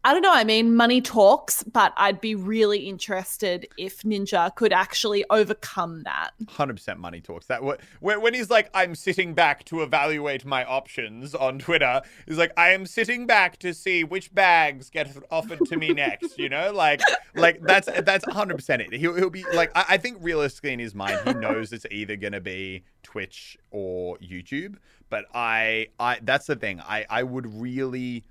I 0.04 0.12
don't 0.12 0.22
know. 0.22 0.32
I 0.32 0.42
mean, 0.42 0.74
money 0.74 1.00
talks, 1.00 1.62
but 1.62 1.92
I'd 1.96 2.20
be 2.20 2.34
really 2.34 2.88
interested 2.88 3.68
if 3.78 4.02
Ninja 4.02 4.52
could 4.56 4.72
actually 4.72 5.24
overcome 5.30 6.02
that. 6.02 6.30
Hundred 6.48 6.74
percent 6.74 6.98
money 6.98 7.20
talks. 7.20 7.46
That 7.46 7.62
when 7.62 8.20
when 8.20 8.34
he's 8.34 8.50
like, 8.50 8.68
I'm 8.74 8.96
sitting 8.96 9.32
back 9.32 9.64
to 9.66 9.82
evaluate 9.82 10.44
my 10.44 10.64
options 10.64 11.36
on 11.36 11.60
Twitter. 11.60 12.02
He's 12.26 12.36
like, 12.36 12.52
I 12.56 12.70
am 12.70 12.84
sitting 12.84 13.26
back 13.26 13.58
to 13.58 13.72
see 13.72 14.02
which 14.02 14.34
bags 14.34 14.90
get 14.90 15.16
offered 15.30 15.60
to 15.66 15.76
me 15.76 15.90
next. 15.90 16.36
You 16.36 16.48
know, 16.48 16.72
like 16.72 17.00
like 17.36 17.60
that's 17.62 17.88
that's 18.02 18.24
hundred 18.24 18.56
percent 18.56 18.82
it. 18.82 18.92
He'll 18.92 19.14
he'll 19.14 19.30
be 19.30 19.44
like, 19.54 19.70
I, 19.76 19.84
I 19.90 19.96
think 19.98 20.18
realistically 20.20 20.72
in 20.72 20.80
his 20.80 20.96
mind, 20.96 21.20
he 21.24 21.34
knows 21.34 21.72
it's 21.72 21.86
either 21.92 22.16
gonna 22.16 22.40
be 22.40 22.82
Twitch 23.04 23.56
or 23.70 24.18
YouTube. 24.18 24.76
But 25.10 25.26
I 25.32 25.88
I 26.00 26.18
that's 26.22 26.46
the 26.46 26.56
thing. 26.56 26.80
I 26.80 27.06
I 27.08 27.22
would 27.22 27.46
really. 27.60 28.24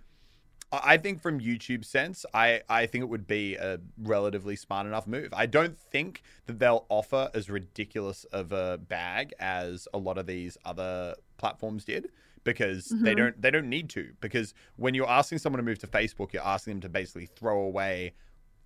I 0.72 0.98
think 0.98 1.22
from 1.22 1.40
YouTube 1.40 1.84
sense, 1.84 2.26
I, 2.34 2.62
I 2.70 2.86
think 2.86 3.02
it 3.04 3.08
would 3.10 3.28
be 3.28 3.56
a 3.56 3.80
relatively 4.02 4.56
smart 4.56 4.88
enough 4.88 5.06
move. 5.06 5.30
I 5.34 5.46
don't 5.46 5.78
think 5.78 6.24
that 6.46 6.60
they'll 6.60 6.86
offer 6.90 7.30
as 7.34 7.50
ridiculous 7.50 8.24
of 8.26 8.52
a 8.52 8.78
bag 8.78 9.34
as 9.40 9.88
a 9.94 9.98
lot 9.98 10.18
of 10.18 10.28
these 10.28 10.58
other 10.64 11.16
platforms 11.38 11.84
did 11.86 12.10
because 12.44 12.86
they 12.86 13.14
Mhm. 13.14 13.18
don't 13.18 13.42
they 13.42 13.52
don't 13.52 13.70
need 13.70 13.90
to 13.92 14.14
because 14.20 14.54
when 14.78 14.94
you're 14.96 15.10
asking 15.10 15.38
someone 15.40 15.58
to 15.58 15.64
move 15.64 15.78
to 15.80 15.88
Facebook, 15.88 16.34
you're 16.34 16.42
asking 16.46 16.76
them 16.76 16.82
to 16.82 16.90
basically 16.90 17.26
throw 17.28 17.62
away 17.62 18.14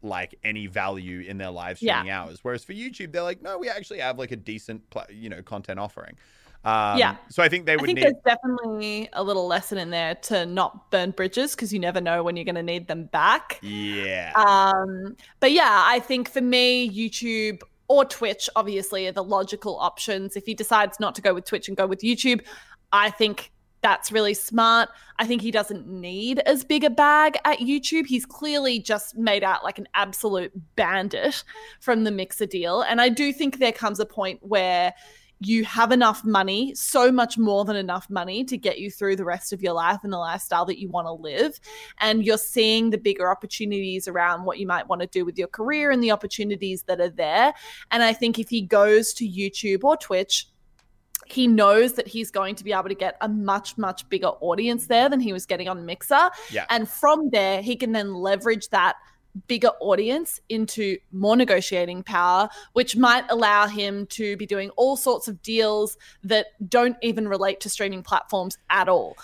like 0.01 0.35
any 0.43 0.67
value 0.67 1.21
in 1.21 1.37
their 1.39 1.49
live 1.49 1.81
Yeah. 1.81 1.95
streaming 1.95 2.11
hours. 2.11 2.39
Whereas 2.43 2.63
for 2.63 2.73
YouTube, 2.73 3.11
they're 3.11 3.23
like, 3.23 3.41
no, 3.41 3.57
we 3.57 3.67
actually 3.67 3.99
have 3.99 4.19
like 4.19 4.31
a 4.31 4.35
decent 4.35 4.87
pla- 4.91 5.07
you 5.09 5.29
know 5.29 5.41
content 5.41 5.79
offering. 5.79 6.15
Um, 6.65 6.97
Yeah. 6.97 7.15
So 7.29 7.43
I 7.43 7.49
think 7.49 7.65
they 7.65 7.77
would. 7.77 7.83
I 7.83 7.85
think 7.85 7.99
need. 7.99 8.03
there's 8.05 8.37
definitely 8.37 9.07
a 9.13 9.23
little 9.23 9.47
lesson 9.47 9.77
in 9.77 9.91
there 9.91 10.15
to 10.15 10.45
not 10.45 10.91
burn 10.91 11.11
bridges 11.11 11.55
because 11.55 11.71
you 11.71 11.79
never 11.79 12.01
know 12.01 12.23
when 12.23 12.35
you're 12.35 12.45
going 12.45 12.55
to 12.55 12.63
need 12.63 12.87
them 12.87 13.05
back. 13.05 13.59
Yeah. 13.61 14.33
Um, 14.35 15.15
but 15.39 15.51
yeah, 15.51 15.83
I 15.85 15.99
think 15.99 16.29
for 16.29 16.41
me, 16.41 16.89
YouTube 16.89 17.61
or 17.87 18.03
Twitch 18.03 18.49
obviously 18.55 19.07
are 19.07 19.11
the 19.11 19.23
logical 19.23 19.77
options. 19.79 20.35
If 20.35 20.45
he 20.45 20.55
decides 20.55 20.99
not 20.99 21.15
to 21.15 21.21
go 21.21 21.33
with 21.33 21.45
Twitch 21.45 21.67
and 21.67 21.77
go 21.77 21.85
with 21.85 22.01
YouTube, 22.01 22.41
I 22.91 23.11
think 23.11 23.51
that's 23.81 24.11
really 24.11 24.33
smart. 24.33 24.89
I 25.19 25.27
think 25.27 25.43
he 25.43 25.51
doesn't 25.51 25.87
need 25.87 26.39
as 26.39 26.63
big 26.63 26.83
a 26.83 26.89
bag 26.89 27.37
at 27.45 27.59
YouTube. 27.59 28.07
He's 28.07 28.25
clearly 28.25 28.79
just 28.79 29.15
made 29.15 29.43
out 29.43 29.63
like 29.63 29.77
an 29.77 29.87
absolute 29.93 30.51
bandit 30.75 31.43
from 31.81 32.03
the 32.03 32.09
Mixer 32.09 32.47
deal. 32.47 32.81
And 32.81 32.99
I 32.99 33.09
do 33.09 33.31
think 33.31 33.59
there 33.59 33.71
comes 33.71 33.99
a 33.99 34.05
point 34.07 34.39
where 34.41 34.91
you 35.39 35.65
have 35.65 35.91
enough 35.91 36.23
money, 36.23 36.73
so 36.75 37.11
much 37.11 37.37
more 37.37 37.65
than 37.65 37.75
enough 37.75 38.09
money 38.09 38.43
to 38.45 38.57
get 38.57 38.79
you 38.79 38.89
through 38.89 39.15
the 39.15 39.25
rest 39.25 39.51
of 39.51 39.61
your 39.61 39.73
life 39.73 39.99
and 40.03 40.11
the 40.11 40.17
lifestyle 40.17 40.65
that 40.65 40.79
you 40.79 40.89
want 40.89 41.07
to 41.07 41.11
live. 41.11 41.59
And 41.99 42.25
you're 42.25 42.37
seeing 42.37 42.89
the 42.89 42.97
bigger 42.97 43.29
opportunities 43.29 44.07
around 44.07 44.45
what 44.45 44.59
you 44.59 44.67
might 44.67 44.87
want 44.87 45.01
to 45.01 45.07
do 45.07 45.25
with 45.25 45.37
your 45.37 45.47
career 45.47 45.91
and 45.91 46.01
the 46.01 46.11
opportunities 46.11 46.83
that 46.83 47.01
are 47.01 47.09
there. 47.09 47.53
And 47.91 48.01
I 48.01 48.13
think 48.13 48.39
if 48.39 48.49
he 48.49 48.61
goes 48.61 49.13
to 49.15 49.27
YouTube 49.27 49.83
or 49.83 49.97
Twitch, 49.97 50.47
he 51.27 51.47
knows 51.47 51.93
that 51.93 52.07
he's 52.07 52.29
going 52.29 52.55
to 52.55 52.63
be 52.63 52.71
able 52.71 52.89
to 52.89 52.95
get 52.95 53.17
a 53.21 53.27
much, 53.27 53.77
much 53.77 54.07
bigger 54.09 54.27
audience 54.27 54.87
there 54.87 55.09
than 55.09 55.19
he 55.19 55.33
was 55.33 55.45
getting 55.45 55.67
on 55.67 55.85
Mixer. 55.85 56.29
Yeah. 56.51 56.65
And 56.69 56.87
from 56.87 57.29
there, 57.31 57.61
he 57.61 57.75
can 57.75 57.91
then 57.91 58.13
leverage 58.13 58.69
that 58.69 58.95
bigger 59.47 59.71
audience 59.81 60.39
into 60.49 60.97
more 61.11 61.35
negotiating 61.35 62.03
power, 62.03 62.49
which 62.73 62.95
might 62.95 63.25
allow 63.29 63.67
him 63.67 64.05
to 64.07 64.37
be 64.37 64.45
doing 64.45 64.69
all 64.71 64.95
sorts 64.97 65.27
of 65.27 65.41
deals 65.41 65.97
that 66.23 66.47
don't 66.69 66.97
even 67.01 67.27
relate 67.27 67.59
to 67.61 67.69
streaming 67.69 68.01
platforms 68.03 68.57
at 68.69 68.87
all. 68.89 69.17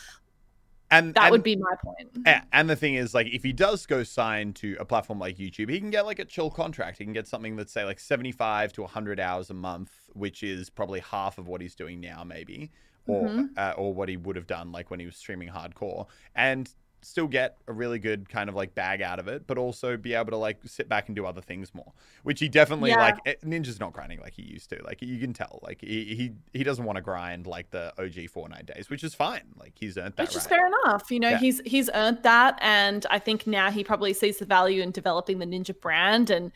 and 0.94 1.14
That 1.14 1.24
and- 1.28 1.32
would 1.32 1.44
be 1.44 1.56
my 1.56 1.74
point. 1.82 2.10
And 2.52 2.70
the 2.70 2.76
thing 2.76 2.96
is, 2.96 3.14
like, 3.14 3.28
if 3.28 3.44
he 3.44 3.54
does 3.54 3.86
go 3.86 4.04
sign 4.04 4.52
to 4.56 4.76
a 4.78 4.84
platform 4.84 5.20
like 5.20 5.38
YouTube, 5.38 5.70
he 5.70 5.80
can 5.80 5.90
get 5.90 6.06
like 6.06 6.20
a 6.20 6.26
chill 6.26 6.50
contract. 6.52 6.98
He 6.98 7.06
can 7.06 7.14
get 7.14 7.28
something 7.28 7.56
that's 7.56 7.72
say 7.72 7.86
like 7.86 7.98
seventy-five 8.00 8.74
to 8.74 8.86
hundred 8.86 9.18
hours 9.18 9.50
a 9.50 9.54
month, 9.54 9.92
which 10.12 10.44
is 10.44 10.70
probably 10.70 11.00
half 11.00 11.38
of 11.38 11.48
what 11.48 11.62
he's 11.62 11.76
doing 11.76 12.02
now, 12.02 12.26
maybe, 12.26 12.72
or 13.08 13.24
Mhm. 13.24 13.58
uh, 13.58 13.74
or 13.78 13.94
what 13.94 14.10
he 14.10 14.18
would 14.18 14.36
have 14.36 14.48
done 14.48 14.74
like 14.74 14.92
when 14.92 15.00
he 15.00 15.06
was 15.06 15.16
streaming 15.16 15.48
hardcore, 15.48 16.08
and 16.36 16.74
still 17.04 17.28
get 17.28 17.58
a 17.68 17.74
really 17.74 17.98
good 18.00 18.30
kind 18.30 18.50
of 18.50 18.56
like 18.56 18.76
bag 18.76 19.02
out 19.02 19.20
of 19.20 19.28
it, 19.28 19.48
but 19.48 19.58
also 19.58 19.98
be 19.98 20.14
able 20.14 20.32
to 20.32 20.38
like 20.38 20.58
sit 20.66 20.88
back 20.88 21.08
and 21.08 21.16
do 21.16 21.26
other 21.26 21.42
things 21.42 21.74
more, 21.74 21.92
which 22.24 22.40
he 22.40 22.48
definitely 22.48 22.92
Yeah. 22.92 22.98
like. 22.98 23.18
eh, 23.26 23.34
Ninja's 23.44 23.80
not 23.80 23.94
grinding 23.94 24.20
like 24.20 24.34
he 24.34 24.44
used 24.44 24.70
to. 24.70 24.82
Like 24.84 25.02
you 25.02 25.18
can 25.20 25.34
tell, 25.34 25.60
like 25.64 25.82
he 25.82 26.16
he, 26.16 26.32
he 26.54 26.64
doesn't 26.64 26.86
want 26.86 26.98
to 26.98 27.02
grind 27.02 27.48
like 27.48 27.72
the 27.72 27.92
OG 27.98 28.30
Fortnite 28.34 28.68
days, 28.74 28.90
which 28.90 29.04
is 29.04 29.14
fine. 29.16 29.44
Like 29.58 29.74
he's 29.76 29.98
earned 29.98 30.14
that 30.18 30.28
Which 30.28 30.36
is 30.36 30.46
fair 30.46 30.62
enough. 30.86 31.10
You 31.12 31.20
know, 31.20 31.30
Yeah. 31.30 31.38
he's 31.40 31.60
he's 31.66 31.90
earned 31.94 32.20
that 32.24 32.58
and 32.62 33.06
I 33.10 33.20
think 33.20 33.48
now 33.48 33.72
he 33.72 33.84
probably 33.84 34.14
sees 34.14 34.38
the 34.38 34.46
value 34.46 34.82
in 34.82 34.92
developing 34.92 35.40
the 35.40 35.46
Ninja 35.46 35.80
brand 35.80 36.30
and 36.30 36.52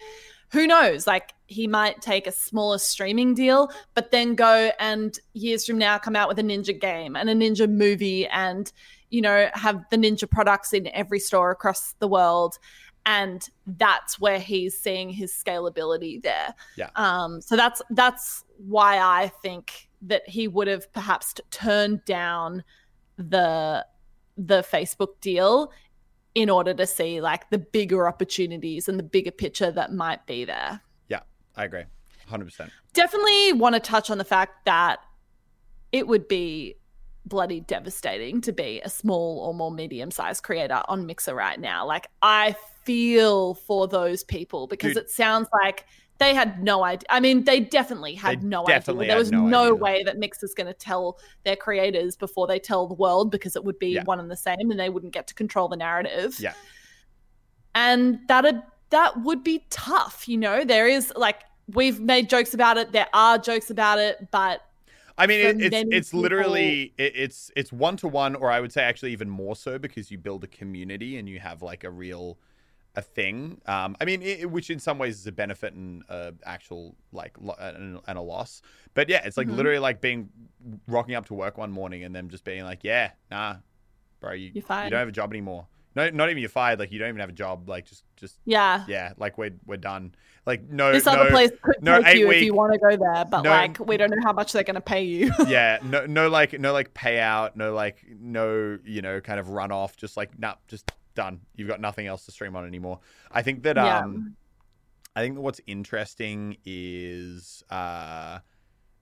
who 0.52 0.68
knows, 0.68 1.08
like 1.08 1.34
he 1.48 1.66
might 1.68 2.02
take 2.02 2.28
a 2.28 2.32
smaller 2.32 2.78
streaming 2.78 3.34
deal, 3.34 3.72
but 3.96 4.12
then 4.12 4.36
go 4.36 4.72
and 4.80 5.18
years 5.34 5.66
from 5.66 5.80
now 5.80 5.98
come 5.98 6.16
out 6.16 6.28
with 6.30 6.38
a 6.38 6.44
Ninja 6.44 6.80
game 6.80 7.16
and 7.16 7.30
a 7.30 7.34
Ninja 7.34 7.68
movie 7.70 8.28
and 8.28 8.72
you 9.16 9.22
know, 9.22 9.50
have 9.54 9.82
the 9.92 9.98
Ninja 9.98 10.30
products 10.30 10.74
in 10.74 10.88
every 10.88 11.20
store 11.20 11.50
across 11.50 11.94
the 12.00 12.08
world 12.08 12.60
and 13.06 13.48
that's 13.66 14.20
where 14.20 14.40
he's 14.40 14.78
seeing 14.78 15.10
his 15.10 15.32
scalability 15.32 16.22
there. 16.22 16.54
Yeah. 16.76 16.90
Um, 16.96 17.40
so 17.40 17.56
that's 17.56 17.82
that's 17.92 18.44
why 18.58 18.98
I 18.98 19.32
think 19.42 19.88
that 20.02 20.28
he 20.28 20.48
would 20.48 20.68
have 20.68 20.92
perhaps 20.92 21.36
turned 21.50 22.04
down 22.06 22.64
the 23.18 23.86
the 24.38 24.64
Facebook 24.64 25.20
deal 25.22 25.72
in 26.34 26.50
order 26.50 26.74
to 26.74 26.86
see 26.86 27.22
like 27.22 27.50
the 27.52 27.60
bigger 27.60 28.08
opportunities 28.08 28.90
and 28.90 29.00
the 29.00 29.04
bigger 29.04 29.32
picture 29.32 29.72
that 29.72 29.94
might 29.94 30.26
be 30.26 30.44
there. 30.44 30.82
Yeah, 31.08 31.22
I 31.56 31.64
agree. 31.64 31.84
100%. 32.30 32.70
Definitely 32.94 33.54
want 33.54 33.76
to 33.76 33.80
touch 33.80 34.10
on 34.10 34.18
the 34.18 34.26
fact 34.26 34.66
that 34.66 35.00
it 35.94 36.08
would 36.08 36.28
be 36.28 36.76
bloody 37.26 37.60
devastating 37.62 38.42
to 38.42 38.52
be 38.52 38.82
a 38.84 38.90
small 38.90 39.40
or 39.40 39.54
more 39.54 39.72
medium 39.72 40.12
sized 40.12 40.44
creator 40.44 40.82
on 40.88 41.06
Mixer 41.06 41.34
right 41.36 41.60
now. 41.60 41.86
Like, 41.86 42.08
I 42.22 42.56
feel 42.84 43.56
for 43.56 43.88
those 43.88 44.24
people 44.24 44.68
because 44.68 44.94
Dude. 44.94 45.04
it 45.04 45.10
sounds 45.10 45.48
like 45.64 45.86
they 46.18 46.34
had 46.34 46.64
no 46.64 46.84
idea. 46.84 47.06
I 47.10 47.20
mean, 47.20 47.44
they 47.44 47.60
definitely 47.60 48.16
had 48.16 48.42
They 48.42 48.48
no 48.48 48.66
definitely 48.66 49.06
idea. 49.06 49.14
There 49.14 49.20
was 49.20 49.32
no 49.32 49.48
no, 49.48 49.76
way 49.76 50.04
that 50.04 50.18
Mixer's 50.18 50.54
going 50.54 50.68
to 50.68 50.74
tell 50.74 51.20
their 51.44 51.56
creators 51.58 52.16
before 52.16 52.48
they 52.48 52.60
tell 52.60 52.88
the 52.88 52.94
world 52.94 53.32
because 53.32 53.56
it 53.56 53.64
would 53.66 53.80
be 53.80 53.90
Yeah. 53.90 54.04
one 54.06 54.20
and 54.20 54.32
the 54.32 54.38
same 54.38 54.72
and 54.72 54.80
they 54.80 54.90
wouldn't 54.90 55.14
get 55.14 55.28
to 55.28 55.34
control 55.34 55.68
the 55.68 55.76
narrative. 55.76 56.40
Yeah. 56.40 56.54
And 57.74 58.20
that'd 58.28 58.62
that 58.92 59.22
would 59.24 59.44
be 59.44 59.66
tough, 59.70 60.28
you 60.28 60.38
know. 60.38 60.64
There 60.64 60.88
is 60.88 61.12
like 61.18 61.42
we've 61.74 62.00
made 62.00 62.30
jokes 62.30 62.54
about 62.54 62.78
it, 62.78 62.92
there 62.92 63.08
are 63.14 63.38
jokes 63.38 63.70
about 63.70 64.00
it, 64.00 64.30
but 64.32 64.62
I 65.18 65.28
mean, 65.28 65.40
it, 65.40 65.56
it's 65.60 65.86
it's 65.90 66.14
literally 66.14 66.94
it, 66.98 67.14
it's 67.16 67.52
it's 67.56 67.72
one 67.72 67.96
to 67.98 68.08
one, 68.08 68.36
or 68.36 68.52
I 68.52 68.60
would 68.60 68.74
say 68.74 68.84
actually 68.84 69.12
even 69.14 69.30
more 69.30 69.56
so 69.56 69.80
because 69.80 70.12
you 70.12 70.18
build 70.18 70.44
a 70.44 70.48
community 70.48 71.18
and 71.18 71.30
you 71.30 71.40
have 71.40 71.62
like 71.62 71.84
a 71.84 71.90
real 71.90 72.38
a 72.96 73.02
thing. 73.02 73.62
Um, 73.68 73.96
I 74.02 74.06
mean, 74.06 74.22
it, 74.22 74.50
which 74.52 74.70
in 74.70 74.80
some 74.80 74.98
ways 74.98 75.18
is 75.20 75.28
a 75.28 75.32
benefit 75.32 75.74
and 75.74 76.04
uh, 76.10 76.32
actual 76.46 76.96
like 77.14 77.36
lo- 77.40 77.56
and, 77.60 78.00
and 78.08 78.18
a 78.18 78.22
loss. 78.22 78.62
But 78.94 79.10
yeah, 79.10 79.22
it's 79.26 79.38
like 79.38 79.48
Mhm. 79.48 79.56
literally 79.58 79.80
like 79.80 80.02
being 80.02 80.30
rocking 80.88 81.16
up 81.16 81.26
to 81.28 81.34
work 81.34 81.58
one 81.58 81.72
morning 81.72 82.04
and 82.04 82.16
then 82.16 82.30
just 82.30 82.44
being 82.44 82.64
like, 82.64 82.84
yeah, 82.84 83.12
nah, 83.32 83.58
bro, 84.20 84.34
you 84.34 84.54
you 84.82 84.90
don't 84.90 85.00
have 85.00 85.10
a 85.10 85.12
job 85.14 85.32
anymore. 85.32 85.68
No, 85.96 86.10
not 86.10 86.30
even 86.30 86.42
you're 86.42 86.50
fired. 86.50 86.80
Like 86.80 86.92
you 86.92 87.00
don't 87.00 87.08
even 87.10 87.20
have 87.22 87.30
a 87.30 87.34
job. 87.34 87.70
Like 87.70 87.86
just 87.86 88.04
just 88.18 88.38
yeah. 88.46 88.84
yeah, 88.88 89.14
like 89.18 89.38
we're 89.38 89.54
we're 89.66 89.78
done. 89.78 90.14
Like 90.46 90.70
no, 90.70 90.92
This 90.92 91.06
no, 91.06 91.14
other 91.14 91.30
place 91.32 91.52
could 91.62 91.82
no 91.82 92.02
take 92.02 92.18
you 92.18 92.30
if 92.30 92.44
you 92.44 92.54
want 92.54 92.74
to 92.74 92.80
go 92.80 92.90
there, 92.96 93.26
but 93.26 93.42
no- 93.42 93.50
like 93.50 93.80
we 93.80 93.98
don't 93.98 94.12
know 94.12 94.22
how 94.24 94.34
much 94.34 94.52
they're 94.52 94.64
going 94.64 94.76
to 94.76 94.82
pay 94.82 95.04
you. 95.04 95.32
yeah, 95.48 95.80
no, 95.84 96.06
no, 96.06 96.30
like, 96.30 96.60
no, 96.60 96.72
like 96.72 96.94
payout, 96.94 97.56
no, 97.56 97.74
like, 97.74 98.06
no, 98.20 98.78
you 98.86 99.02
know, 99.02 99.22
kind 99.22 99.40
of 99.40 99.50
run 99.50 99.72
off. 99.72 99.98
Just 99.98 100.18
like, 100.18 100.38
nah, 100.38 100.56
just 100.68 100.92
done. 101.16 101.40
You've 101.56 101.68
got 101.70 101.82
nothing 101.82 102.06
else 102.06 102.26
to 102.26 102.32
stream 102.32 102.56
on 102.56 102.68
anymore. 102.68 103.00
I 103.32 103.42
think 103.42 103.64
that, 103.64 103.76
Yeah. 103.78 104.00
um, 104.00 104.36
I 105.16 105.22
think 105.22 105.36
that 105.36 105.42
what's 105.42 105.62
interesting 105.66 106.58
is, 106.66 107.64
uh, 107.70 108.40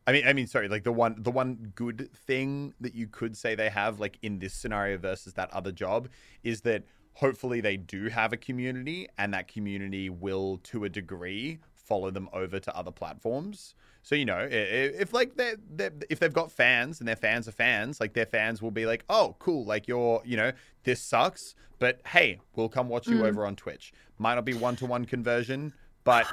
I 0.06 0.12
mean, 0.12 0.28
I 0.28 0.34
mean, 0.34 0.48
sorry, 0.48 0.68
like 0.68 0.84
the 0.84 0.92
one, 0.92 1.16
the 1.18 1.32
one 1.32 1.72
good 1.76 2.10
thing 2.14 2.74
that 2.82 2.94
you 2.94 3.08
could 3.08 3.38
say 3.38 3.56
they 3.56 3.70
have, 3.70 4.00
like 4.00 4.18
in 4.22 4.40
this 4.40 4.54
scenario 4.54 4.98
versus 4.98 5.34
that 5.34 5.52
other 5.54 5.72
job, 5.72 6.10
is 6.44 6.62
that 6.62 6.84
hopefully 7.14 7.62
they 7.62 7.78
do 7.78 8.10
have 8.10 8.34
a 8.34 8.38
community, 8.38 9.08
and 9.18 9.34
that 9.34 9.48
community 9.48 10.10
will, 10.10 10.60
to 10.64 10.84
a 10.84 10.90
degree, 10.90 11.60
follow 11.74 12.10
them 12.12 12.28
over 12.34 12.60
to 12.60 12.76
other 12.76 12.92
platforms. 12.92 13.76
So 14.02 14.16
you 14.16 14.26
know, 14.26 14.46
if 14.52 15.14
like 15.14 15.36
they 15.36 15.54
they 15.74 15.90
if 16.10 16.20
they've 16.20 16.34
got 16.34 16.52
fans 16.52 17.00
and 17.00 17.08
their 17.08 17.16
fans 17.16 17.48
are 17.48 17.54
fans, 17.54 18.02
like 18.02 18.14
their 18.14 18.26
fans 18.26 18.62
will 18.62 18.72
be 18.72 18.86
like, 18.86 19.06
oh, 19.10 19.38
cool, 19.40 19.64
like 19.64 19.88
you're, 19.88 20.22
you 20.26 20.36
know, 20.36 20.52
this 20.84 21.02
sucks, 21.02 21.56
but 21.80 22.02
hey, 22.08 22.40
we'll 22.56 22.68
come 22.68 22.90
watch 22.90 23.08
you 23.08 23.20
Mm. 23.20 23.28
over 23.28 23.46
on 23.46 23.56
Twitch. 23.56 23.94
Might 24.18 24.36
not 24.36 24.44
be 24.44 24.54
one 24.54 24.76
to 24.78 24.86
one 24.86 25.06
conversion, 25.06 25.74
but 26.04 26.28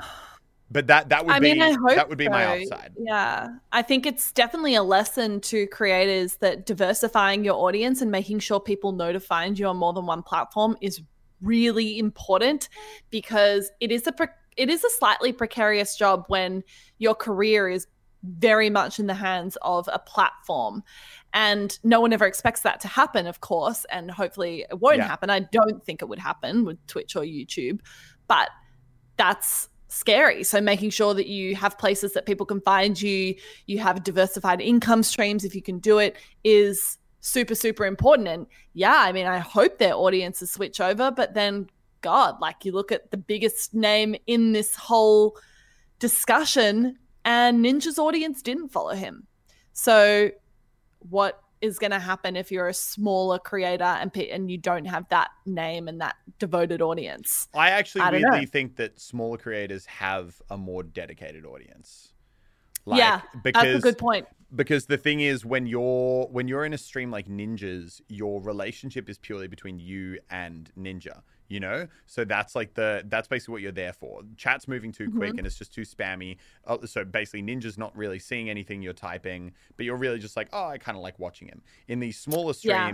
but 0.71 0.87
that 0.87 1.09
that 1.09 1.27
would 1.27 1.35
I 1.35 1.41
be 1.41 1.55
mean, 1.55 1.77
that 1.89 2.09
would 2.09 2.19
be 2.19 2.29
my 2.29 2.45
so. 2.45 2.75
upside. 2.75 2.93
Yeah. 2.99 3.49
I 3.73 3.83
think 3.83 4.07
it's 4.07 4.31
definitely 4.33 4.75
a 4.75 4.83
lesson 4.83 5.41
to 5.43 5.67
creators 5.67 6.37
that 6.37 6.67
diversifying 6.67 7.45
your 7.45 7.55
audience 7.57 8.01
and 8.03 8.11
making 8.11 8.39
sure 8.39 8.61
people 8.61 8.93
know 8.93 9.13
to 9.13 9.21
find 9.21 9.59
you 9.59 9.67
on 9.67 9.77
more 9.77 9.93
than 9.93 10.07
one 10.07 10.23
platform 10.23 10.77
is 10.81 11.01
really 11.43 11.99
important 11.99 12.69
because 13.11 13.71
it 13.81 13.91
is 13.91 14.07
a 14.07 14.13
pre- 14.13 14.29
it 14.57 14.69
is 14.69 14.85
a 14.85 14.91
slightly 14.91 15.33
precarious 15.33 15.97
job 15.97 16.25
when 16.29 16.63
your 16.99 17.15
career 17.15 17.69
is 17.69 17.87
very 18.23 18.69
much 18.69 19.01
in 19.01 19.07
the 19.07 19.15
hands 19.15 19.57
of 19.63 19.89
a 19.91 19.99
platform 19.99 20.83
and 21.33 21.79
no 21.83 22.03
one 22.03 22.13
ever 22.13 22.27
expects 22.27 22.61
that 22.61 22.79
to 22.79 22.87
happen 22.87 23.27
of 23.27 23.41
course 23.41 23.87
and 23.91 24.11
hopefully 24.11 24.67
it 24.71 24.79
won't 24.79 24.99
Yeah. 24.99 25.07
happen 25.09 25.31
i 25.31 25.41
don't 25.41 25.83
think 25.87 26.03
it 26.03 26.05
would 26.05 26.19
happen 26.19 26.67
with 26.67 26.87
twitch 26.87 27.17
or 27.17 27.23
youtube 27.23 27.81
but 28.29 28.51
that's 29.17 29.70
scary. 29.91 30.45
So 30.45 30.61
making 30.61 30.91
sure 30.91 31.15
that 31.15 31.27
you 31.27 31.57
have 31.57 31.77
places 31.77 32.13
that 32.15 32.25
people 32.25 32.47
can 32.47 32.61
find 32.61 33.01
you, 33.01 33.35
you 33.67 33.79
have 33.81 34.03
diversified 34.05 34.61
income 34.61 35.03
streams 35.03 35.45
if 35.45 35.55
you 35.55 35.63
can 35.63 35.79
do 35.79 35.99
it 35.99 36.17
is 36.45 36.97
super 37.21 37.55
super 37.55 37.85
important. 37.85 38.29
And 38.29 38.47
yeah, 38.73 38.97
I 38.99 39.13
mean, 39.13 39.27
I 39.27 39.39
hope 39.39 39.79
their 39.79 39.95
audiences 39.95 40.51
switch 40.51 40.81
over, 40.81 41.11
but 41.11 41.35
then 41.35 41.69
god, 42.01 42.41
like 42.41 42.65
you 42.65 42.73
look 42.73 42.93
at 42.93 43.11
the 43.11 43.17
biggest 43.17 43.75
name 43.75 44.17
in 44.27 44.53
this 44.53 44.75
whole 44.75 45.37
discussion 45.99 46.97
and 47.25 47.63
Ninja's 47.63 47.99
audience 47.99 48.41
didn't 48.43 48.71
follow 48.71 48.95
him. 48.95 49.27
So 49.73 50.31
what 51.01 51.43
is 51.61 51.79
going 51.79 51.91
to 51.91 51.99
happen 51.99 52.37
if 52.37 52.51
you're 52.51 52.69
a 52.69 52.75
smaller 52.75 53.39
creator 53.39 53.85
and 53.85 54.13
pe- 54.13 54.31
and 54.31 54.51
you 54.51 54.59
don't 54.59 54.87
have 54.87 55.09
that 55.11 55.31
name 55.47 55.89
and 55.89 56.01
that 56.01 56.17
devoted 56.39 56.81
audience? 56.83 57.49
I 57.55 57.71
actually 57.71 58.03
I 58.03 58.11
weirdly 58.11 58.41
know. 58.41 58.47
think 58.47 58.77
that 58.77 58.99
smaller 59.01 59.37
creators 59.39 59.85
have 59.87 60.41
a 60.51 60.57
more 60.57 60.83
dedicated 60.83 61.45
audience. 61.45 62.13
yeah, 62.87 63.21
because 63.45 63.63
that's 63.63 63.79
a 63.79 63.81
good 63.81 63.99
point. 63.99 64.27
because 64.57 64.87
the 64.87 64.97
thing 64.97 65.21
is 65.21 65.45
when 65.45 65.67
you're 65.67 66.27
when 66.29 66.49
you're 66.49 66.65
in 66.65 66.73
a 66.73 66.79
stream 66.79 67.11
like 67.11 67.29
ninjas 67.29 68.01
your 68.09 68.41
relationship 68.43 69.09
is 69.11 69.19
purely 69.19 69.47
between 69.47 69.79
you 69.79 70.19
and 70.31 70.73
ninja 70.79 71.21
you 71.51 71.61
know 71.61 71.87
so 72.07 72.25
that's 72.25 72.55
like 72.55 72.73
the 72.75 73.03
that's 73.09 73.29
basically 73.29 73.53
what 73.53 73.61
you're 73.61 73.73
there 73.73 73.93
for 73.93 74.23
chat's 74.37 74.67
moving 74.69 74.93
too 74.93 75.11
quick 75.11 75.33
Mhm. 75.35 75.39
and 75.39 75.47
it's 75.47 75.59
just 75.59 75.75
too 75.75 75.83
spammy 75.83 76.37
uh, 76.67 76.79
so 76.87 77.05
basically 77.05 77.43
ninja's 77.43 77.77
not 77.77 77.95
really 77.97 78.19
seeing 78.21 78.49
anything 78.49 78.81
you're 78.81 78.93
typing 78.95 79.53
but 79.77 79.85
you're 79.85 79.97
really 79.97 80.19
just 80.21 80.37
like 80.37 80.49
oh 80.53 80.67
i 80.67 80.79
kind 80.79 80.97
of 80.97 81.03
like 81.03 81.19
watching 81.19 81.49
him 81.49 81.61
in 81.89 81.99
these 82.01 82.17
smaller 82.19 82.55
Yeah. 82.63 82.87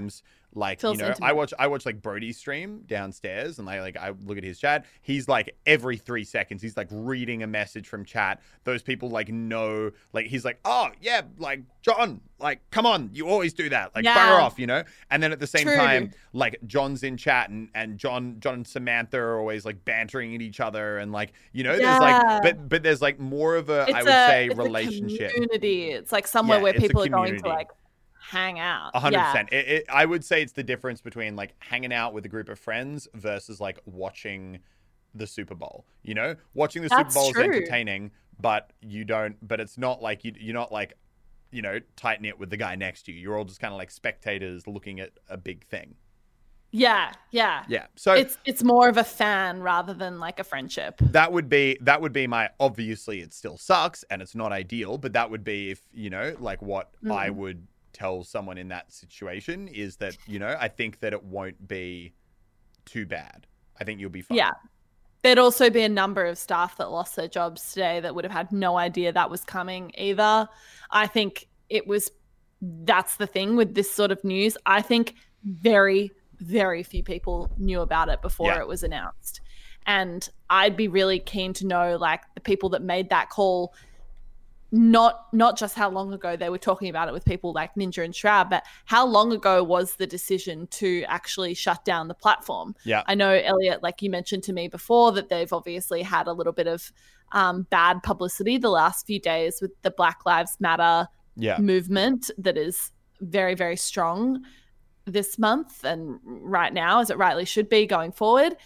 Like 0.54 0.80
Feels 0.80 0.96
you 0.98 1.02
know 1.04 1.12
i 1.20 1.32
watch 1.32 1.52
i 1.58 1.66
watch 1.66 1.84
like 1.84 2.00
brody's 2.00 2.38
stream 2.38 2.82
downstairs 2.86 3.58
and 3.58 3.68
i 3.68 3.80
like 3.82 3.96
i 3.98 4.12
look 4.24 4.38
at 4.38 4.44
his 4.44 4.58
chat. 4.58 4.86
He's 5.02 5.28
like 5.28 5.54
every 5.66 5.96
three 5.98 6.24
seconds 6.24 6.62
he's 6.62 6.76
like 6.76 6.88
reading 6.90 7.42
a 7.42 7.46
message 7.46 7.86
from 7.88 8.04
chat. 8.04 8.40
Those 8.64 8.82
people 8.82 9.10
like 9.10 9.28
know 9.28 9.90
like 10.12 10.26
he's 10.26 10.44
like 10.44 10.58
oh 10.64 10.88
yeah 11.00 11.22
like 11.38 11.60
john 11.82 12.20
like 12.38 12.60
come 12.70 12.86
on 12.86 13.10
you 13.12 13.28
always 13.28 13.52
do 13.54 13.68
that 13.68 13.94
like 13.94 14.04
Yeah. 14.04 14.14
fire 14.14 14.40
off 14.40 14.58
you 14.58 14.66
know? 14.66 14.82
And 15.10 15.22
then 15.22 15.30
at 15.32 15.40
the 15.40 15.46
same 15.46 15.66
True. 15.66 15.76
time 15.76 16.10
like 16.32 16.56
john's 16.66 17.02
in 17.02 17.16
chat 17.16 17.50
and 17.50 17.68
and 17.74 17.98
john 17.98 18.36
john 18.40 18.54
and 18.54 18.66
samantha 18.66 19.18
are 19.18 19.38
always 19.38 19.64
like 19.64 19.84
bantering 19.84 20.34
at 20.34 20.40
each 20.42 20.60
other 20.60 20.98
and 20.98 21.12
like 21.12 21.32
you 21.52 21.64
know 21.64 21.76
there's 21.76 22.00
like 22.00 22.16
but 22.42 22.68
but 22.68 22.82
there's 22.82 23.02
like 23.02 23.18
more 23.20 23.56
of 23.56 23.68
a 23.68 23.82
I 23.92 23.98
It's 23.98 24.04
would 24.04 24.14
a, 24.14 24.26
say 24.26 24.46
it's 24.46 24.54
a 24.54 24.62
relationship. 24.62 25.32
community. 25.32 25.90
It's 25.90 26.12
like 26.12 26.26
somewhere 26.26 26.58
Yeah, 26.58 26.62
where 26.64 26.72
people 26.74 27.02
are 27.02 27.08
going 27.08 27.42
to 27.42 27.48
like 27.48 27.68
hang 28.30 28.58
out. 28.58 28.90
A 28.94 29.00
hundred 29.00 29.18
Yeah. 29.18 29.32
percent. 29.32 29.48
It, 29.52 29.68
it, 29.68 29.84
I 29.92 30.04
would 30.04 30.24
say 30.24 30.42
it's 30.42 30.52
the 30.52 30.62
difference 30.62 31.00
between 31.00 31.36
like 31.36 31.54
hanging 31.58 31.92
out 31.92 32.12
with 32.12 32.24
a 32.24 32.28
group 32.28 32.48
of 32.48 32.58
friends 32.58 33.08
versus 33.14 33.60
like 33.60 33.78
watching 33.86 34.58
the 35.14 35.26
Super 35.26 35.54
Bowl. 35.54 35.86
You 36.02 36.14
know, 36.14 36.36
watching 36.54 36.82
the 36.82 36.88
That's 36.88 37.14
Super 37.14 37.20
Bowl 37.20 37.30
is 37.30 37.36
entertaining, 37.56 38.10
but 38.40 38.72
you 38.82 39.04
don't. 39.04 39.36
But 39.46 39.60
it's 39.60 39.78
not 39.78 40.02
like 40.02 40.24
you, 40.24 40.32
you're 40.38 40.54
not 40.54 40.72
like, 40.72 40.94
you 41.50 41.62
know, 41.62 41.78
tight 41.96 42.20
knit 42.20 42.38
with 42.38 42.50
the 42.50 42.56
guy 42.56 42.74
next 42.74 43.04
to 43.04 43.12
you. 43.12 43.20
You're 43.20 43.38
all 43.38 43.44
just 43.44 43.60
kind 43.60 43.72
of 43.72 43.78
like 43.78 43.90
spectators 43.90 44.66
looking 44.66 45.00
at 45.00 45.10
a 45.28 45.36
big 45.36 45.64
thing. 45.66 45.94
Yeah, 46.72 47.12
yeah. 47.30 47.62
Yeah. 47.68 47.86
So 47.94 48.12
It's 48.12 48.36
it's 48.44 48.62
more 48.62 48.88
of 48.88 48.96
a 48.98 49.04
fan 49.04 49.62
rather 49.62 49.94
than 49.94 50.18
like 50.18 50.40
a 50.40 50.44
friendship. 50.44 50.96
that 51.00 51.32
would 51.32 51.48
be 51.48 51.78
that 51.80 52.02
would 52.02 52.12
be 52.12 52.26
my 52.26 52.50
obviously 52.60 53.20
it 53.20 53.32
still 53.32 53.56
sucks 53.56 54.02
and 54.10 54.20
it's 54.20 54.34
not 54.34 54.52
ideal 54.52 54.98
but 54.98 55.12
that 55.14 55.30
would 55.30 55.44
be 55.44 55.70
if 55.70 55.80
you 55.94 56.10
know 56.10 56.34
like 56.40 56.60
what 56.60 56.90
i 57.08 57.28
Mm. 57.30 57.34
would 57.36 57.66
tell 57.96 58.22
someone 58.22 58.58
in 58.58 58.68
that 58.68 58.92
situation 58.92 59.68
is 59.68 59.96
that 59.96 60.16
you 60.26 60.38
know 60.38 60.54
i 60.60 60.68
think 60.68 61.00
that 61.00 61.12
it 61.14 61.22
won't 61.24 61.66
be 61.66 62.12
too 62.84 63.06
bad 63.06 63.46
i 63.80 63.84
think 63.84 63.98
you'll 63.98 64.10
be 64.10 64.20
fine 64.22 64.36
Yeah. 64.36 64.52
There'd 65.22 65.38
also 65.38 65.70
be 65.70 65.82
a 65.82 65.88
number 65.88 66.24
of 66.24 66.38
staff 66.38 66.76
that 66.76 66.90
lost 66.90 67.16
their 67.16 67.26
jobs 67.26 67.72
today 67.72 67.98
that 68.00 68.14
would 68.14 68.24
have 68.24 68.30
had 68.32 68.52
no 68.52 68.76
idea 68.76 69.12
that 69.12 69.28
was 69.28 69.42
coming 69.44 69.90
either. 69.98 70.46
I 70.90 71.08
think 71.08 71.48
it 71.68 71.84
was 71.88 72.10
that's 72.60 73.16
the 73.16 73.26
thing 73.26 73.56
with 73.56 73.74
this 73.74 73.90
sort 73.90 74.12
of 74.12 74.22
news. 74.22 74.56
I 74.66 74.82
think 74.82 75.14
very, 75.42 76.12
very 76.38 76.84
few 76.84 77.02
people 77.02 77.50
knew 77.58 77.80
about 77.80 78.08
it 78.08 78.22
before 78.22 78.48
Yeah. 78.48 78.60
it 78.60 78.68
was 78.68 78.84
announced. 78.84 79.40
And 79.86 80.28
I'd 80.48 80.76
be 80.76 80.86
really 80.86 81.18
keen 81.18 81.52
to 81.54 81.66
know 81.66 81.96
like 81.96 82.20
the 82.36 82.40
people 82.40 82.68
that 82.68 82.82
made 82.82 83.08
that 83.08 83.28
call 83.30 83.74
not 84.72 85.32
not 85.32 85.56
just 85.56 85.74
how 85.76 85.88
long 85.88 86.12
ago 86.12 86.36
they 86.36 86.48
were 86.48 86.58
talking 86.58 86.88
about 86.88 87.08
it 87.08 87.12
with 87.14 87.24
people 87.24 87.52
like 87.52 87.74
Ninja 87.76 88.04
and 88.04 88.14
Shroud, 88.14 88.50
but 88.50 88.64
how 88.84 89.06
long 89.06 89.32
ago 89.32 89.62
was 89.62 89.96
the 89.96 90.06
decision 90.06 90.66
to 90.72 91.04
actually 91.08 91.54
shut 91.54 91.84
down 91.84 92.08
the 92.08 92.14
platform? 92.14 92.74
Yeah. 92.84 93.02
I 93.06 93.14
know 93.14 93.30
Elliot, 93.30 93.82
like 93.82 94.02
you 94.02 94.10
mentioned 94.10 94.42
to 94.44 94.52
me 94.52 94.68
before, 94.68 95.12
that 95.12 95.28
they've 95.28 95.52
obviously 95.52 96.02
had 96.02 96.26
a 96.26 96.32
little 96.32 96.52
bit 96.52 96.66
of 96.66 96.92
um, 97.32 97.62
bad 97.70 98.02
publicity 98.02 98.58
the 98.58 98.70
last 98.70 99.06
few 99.06 99.20
days 99.20 99.58
with 99.60 99.70
the 99.82 99.90
Black 99.90 100.20
Lives 100.26 100.56
Matter 100.60 101.08
Yeah. 101.36 101.58
movement 101.58 102.30
that 102.38 102.56
is 102.56 102.92
very 103.20 103.54
very 103.54 103.76
strong 103.76 104.44
this 105.06 105.38
month 105.38 105.84
and 105.84 106.18
right 106.24 106.72
now, 106.74 107.00
as 107.00 107.10
it 107.10 107.16
rightly 107.16 107.44
should 107.44 107.68
be 107.68 107.86
going 107.86 108.10
forward. 108.12 108.56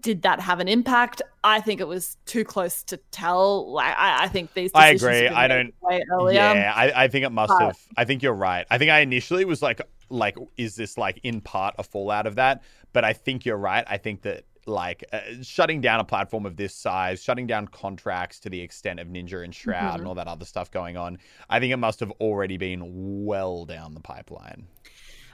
Did 0.00 0.22
that 0.22 0.40
have 0.40 0.58
an 0.58 0.66
impact? 0.68 1.22
I 1.44 1.60
think 1.60 1.80
it 1.80 1.86
was 1.86 2.16
too 2.26 2.42
close 2.44 2.82
to 2.84 2.96
tell. 3.12 3.70
Like, 3.72 3.96
I, 3.96 4.24
I 4.24 4.28
think 4.28 4.52
these. 4.52 4.70
I 4.74 4.88
agree. 4.88 5.28
I 5.28 5.46
don't- 5.46 5.72
way 5.80 6.04
earlier. 6.12 6.34
Yeah, 6.34 6.72
I, 6.74 7.04
I 7.04 7.08
think 7.08 7.24
it 7.24 7.30
must 7.30 7.50
but- 7.50 7.60
have. 7.60 7.78
I 7.96 8.04
think 8.04 8.22
you're 8.22 8.34
right. 8.34 8.66
I 8.70 8.78
think 8.78 8.90
I 8.90 9.00
initially 9.00 9.44
was 9.44 9.62
like, 9.62 9.80
like, 10.08 10.36
is 10.56 10.74
this 10.76 10.98
like 10.98 11.20
in 11.22 11.40
part 11.40 11.76
a 11.78 11.82
fallout 11.84 12.26
of 12.26 12.34
that? 12.34 12.62
But 12.92 13.04
I 13.04 13.12
think 13.12 13.44
you're 13.46 13.56
right. 13.58 13.84
I 13.88 13.96
think 13.98 14.22
that 14.22 14.44
like 14.68 15.04
uh, 15.12 15.20
shutting 15.42 15.80
down 15.80 16.00
a 16.00 16.04
platform 16.04 16.44
of 16.46 16.56
this 16.56 16.74
size, 16.74 17.22
shutting 17.22 17.46
down 17.46 17.68
contracts 17.68 18.40
to 18.40 18.50
the 18.50 18.60
extent 18.60 18.98
of 18.98 19.06
Ninja 19.06 19.44
and 19.44 19.54
Shroud 19.54 19.82
Mm-hmm. 19.90 19.98
and 20.00 20.08
all 20.08 20.14
that 20.16 20.26
other 20.26 20.44
stuff 20.44 20.72
going 20.72 20.96
on, 20.96 21.18
I 21.48 21.60
think 21.60 21.72
it 21.72 21.76
must 21.76 22.00
have 22.00 22.10
already 22.20 22.56
been 22.56 22.82
well 23.24 23.64
down 23.64 23.94
the 23.94 24.00
pipeline. 24.00 24.66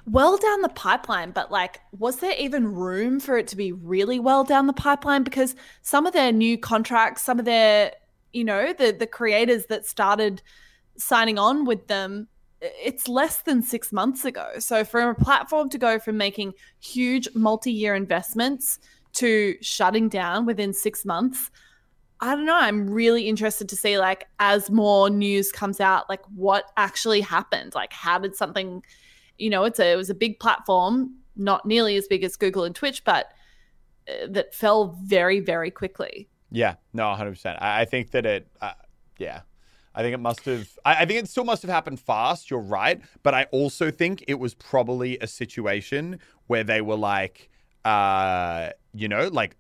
Well 0.07 0.37
down 0.37 0.63
the 0.63 0.69
pipeline, 0.69 1.31
but 1.31 1.51
like, 1.51 1.81
was 1.97 2.17
there 2.17 2.35
even 2.39 2.75
room 2.75 3.21
for 3.21 3.39
it 3.39 3.47
to 3.49 3.57
be 3.57 3.73
really 3.73 4.19
well 4.19 4.45
down 4.45 4.67
the 4.67 4.73
pipeline? 4.73 5.23
Because 5.23 5.55
some 5.83 6.07
of 6.07 6.13
their 6.13 6.33
new 6.33 6.59
contracts, 6.59 7.23
some 7.23 7.39
of 7.39 7.45
their, 7.45 7.93
you 8.33 8.45
know, 8.45 8.73
the 8.73 8.93
the 8.93 9.07
creators 9.07 9.67
that 9.67 9.87
started 9.87 10.43
signing 10.97 11.39
on 11.39 11.65
with 11.65 11.87
them, 11.87 12.29
it's 12.61 13.09
less 13.09 13.43
than 13.43 13.63
six 13.63 13.93
months 13.93 14.25
ago. 14.25 14.53
So 14.59 14.85
for 14.85 15.11
a 15.11 15.15
platform 15.15 15.69
to 15.71 15.79
go 15.79 15.99
from 15.99 16.17
making 16.17 16.55
huge 16.81 17.29
multi-year 17.35 17.95
investments 17.95 18.79
to 19.15 19.57
shutting 19.61 20.09
down 20.09 20.47
within 20.47 20.73
six 20.73 21.05
months, 21.05 21.51
I 22.21 22.35
don't 22.37 22.47
know. 22.47 22.57
I'm 22.57 22.89
really 22.89 23.29
interested 23.29 23.69
to 23.69 23.77
see, 23.77 23.99
like, 23.99 24.29
as 24.39 24.71
more 24.71 25.11
news 25.11 25.51
comes 25.51 25.81
out, 25.81 26.09
like 26.09 26.25
what 26.35 26.71
actually 26.77 27.21
happened. 27.21 27.75
Like, 27.75 27.93
how 27.93 28.19
did 28.19 28.37
something, 28.37 28.83
you 29.39 29.51
know, 29.51 29.64
it's 29.64 29.78
a 29.80 29.93
it 29.93 29.97
was 29.97 30.11
a 30.11 30.14
big 30.14 30.39
platform, 30.41 31.16
not 31.37 31.66
nearly 31.66 31.97
as 31.97 32.07
big 32.09 32.24
as 32.24 32.37
Google 32.37 32.64
and 32.64 32.74
Twitch, 32.74 33.05
but 33.05 33.33
uh, 34.09 34.26
that 34.28 34.55
fell 34.55 34.99
very, 35.03 35.41
very 35.41 35.70
quickly. 35.70 36.28
Yeah, 36.51 36.74
no, 36.93 37.05
100%. 37.05 37.59
I, 37.61 37.80
I 37.83 37.85
think 37.85 38.11
that 38.11 38.26
it, 38.26 38.47
uh, 38.61 38.72
yeah. 39.18 39.41
I 39.95 40.03
think 40.03 40.14
it 40.14 40.20
must 40.20 40.45
have, 40.47 40.68
I, 40.85 41.03
I 41.03 41.07
think 41.07 41.22
it 41.22 41.28
still 41.28 41.45
must 41.45 41.62
have 41.62 41.70
happened 41.70 42.01
fast. 42.01 42.51
You're 42.51 42.61
right. 42.61 43.01
But 43.22 43.35
I 43.35 43.45
also 43.53 43.91
think 43.91 44.24
it 44.26 44.39
was 44.39 44.55
probably 44.55 45.18
a 45.18 45.26
situation 45.26 46.18
where 46.47 46.64
they 46.64 46.80
were 46.80 46.97
like, 46.97 47.51
uh, 47.85 48.70
you 48.95 49.09
know, 49.09 49.28
like 49.28 49.57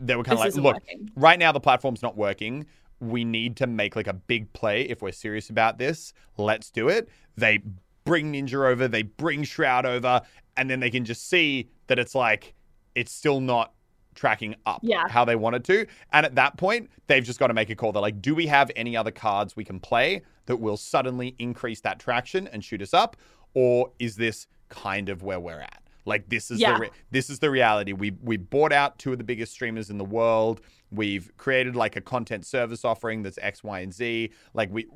they 0.00 0.16
were 0.16 0.24
kind 0.24 0.38
of 0.38 0.44
like, 0.44 0.54
look, 0.54 0.74
working." 0.74 1.10
right 1.16 1.38
now 1.38 1.52
the 1.52 1.60
platform's 1.60 2.02
not 2.02 2.16
working. 2.16 2.66
We 3.00 3.24
need 3.24 3.56
to 3.56 3.66
make 3.66 3.96
like 3.96 4.06
a 4.06 4.12
big 4.12 4.52
play 4.52 4.82
if 4.82 5.02
we're 5.02 5.12
serious 5.12 5.50
about 5.50 5.78
this. 5.78 6.12
Let's 6.36 6.70
do 6.70 6.88
it. 6.88 7.08
They 7.36 7.60
bring 8.04 8.32
Ninja 8.32 8.68
over, 8.70 8.88
they 8.88 9.02
bring 9.02 9.44
Shroud 9.44 9.86
over, 9.86 10.20
and 10.56 10.68
then 10.68 10.80
they 10.80 10.90
can 10.90 11.04
just 11.04 11.28
see 11.28 11.68
that 11.86 11.98
it's 11.98 12.14
like, 12.14 12.54
it's 12.94 13.12
still 13.12 13.40
not 13.40 13.72
tracking 14.14 14.54
up 14.66 14.80
Yeah. 14.82 15.08
how 15.08 15.24
they 15.24 15.36
wanted 15.36 15.64
to. 15.64 15.86
And 16.12 16.26
at 16.26 16.34
that 16.34 16.56
point, 16.58 16.90
they've 17.06 17.24
just 17.24 17.38
got 17.38 17.46
to 17.46 17.54
make 17.54 17.70
a 17.70 17.74
call. 17.74 17.92
They're 17.92 18.02
like, 18.02 18.20
do 18.20 18.34
we 18.34 18.46
have 18.46 18.70
any 18.76 18.96
other 18.96 19.10
cards 19.10 19.56
we 19.56 19.64
can 19.64 19.80
play 19.80 20.22
that 20.46 20.56
will 20.56 20.76
suddenly 20.76 21.34
increase 21.38 21.80
that 21.80 21.98
traction 21.98 22.46
and 22.48 22.62
shoot 22.62 22.82
us 22.82 22.92
up? 22.92 23.16
Or 23.54 23.90
is 23.98 24.16
this 24.16 24.46
kind 24.68 25.08
of 25.08 25.22
where 25.22 25.40
we're 25.40 25.60
at? 25.60 25.82
Like 26.04 26.28
this 26.28 26.50
is 26.50 26.60
Yeah. 26.60 26.74
the 26.74 26.80
re- 26.80 26.90
this 27.12 27.30
is 27.30 27.38
the 27.38 27.48
reality. 27.50 27.92
We 27.92 28.10
we 28.22 28.36
bought 28.36 28.72
out 28.72 28.98
two 28.98 29.12
of 29.12 29.18
the 29.18 29.24
biggest 29.24 29.52
streamers 29.52 29.88
in 29.88 29.98
the 29.98 30.04
world. 30.04 30.60
We've 30.94 31.30
created 31.38 31.74
like 31.74 31.96
a 31.96 32.02
content 32.02 32.44
service 32.44 32.84
offering 32.84 33.22
that's 33.22 33.38
X, 33.40 33.64
Y, 33.64 33.80
and 33.80 33.94
Z. 33.94 34.30
Like 34.52 34.70
we, 34.70 34.86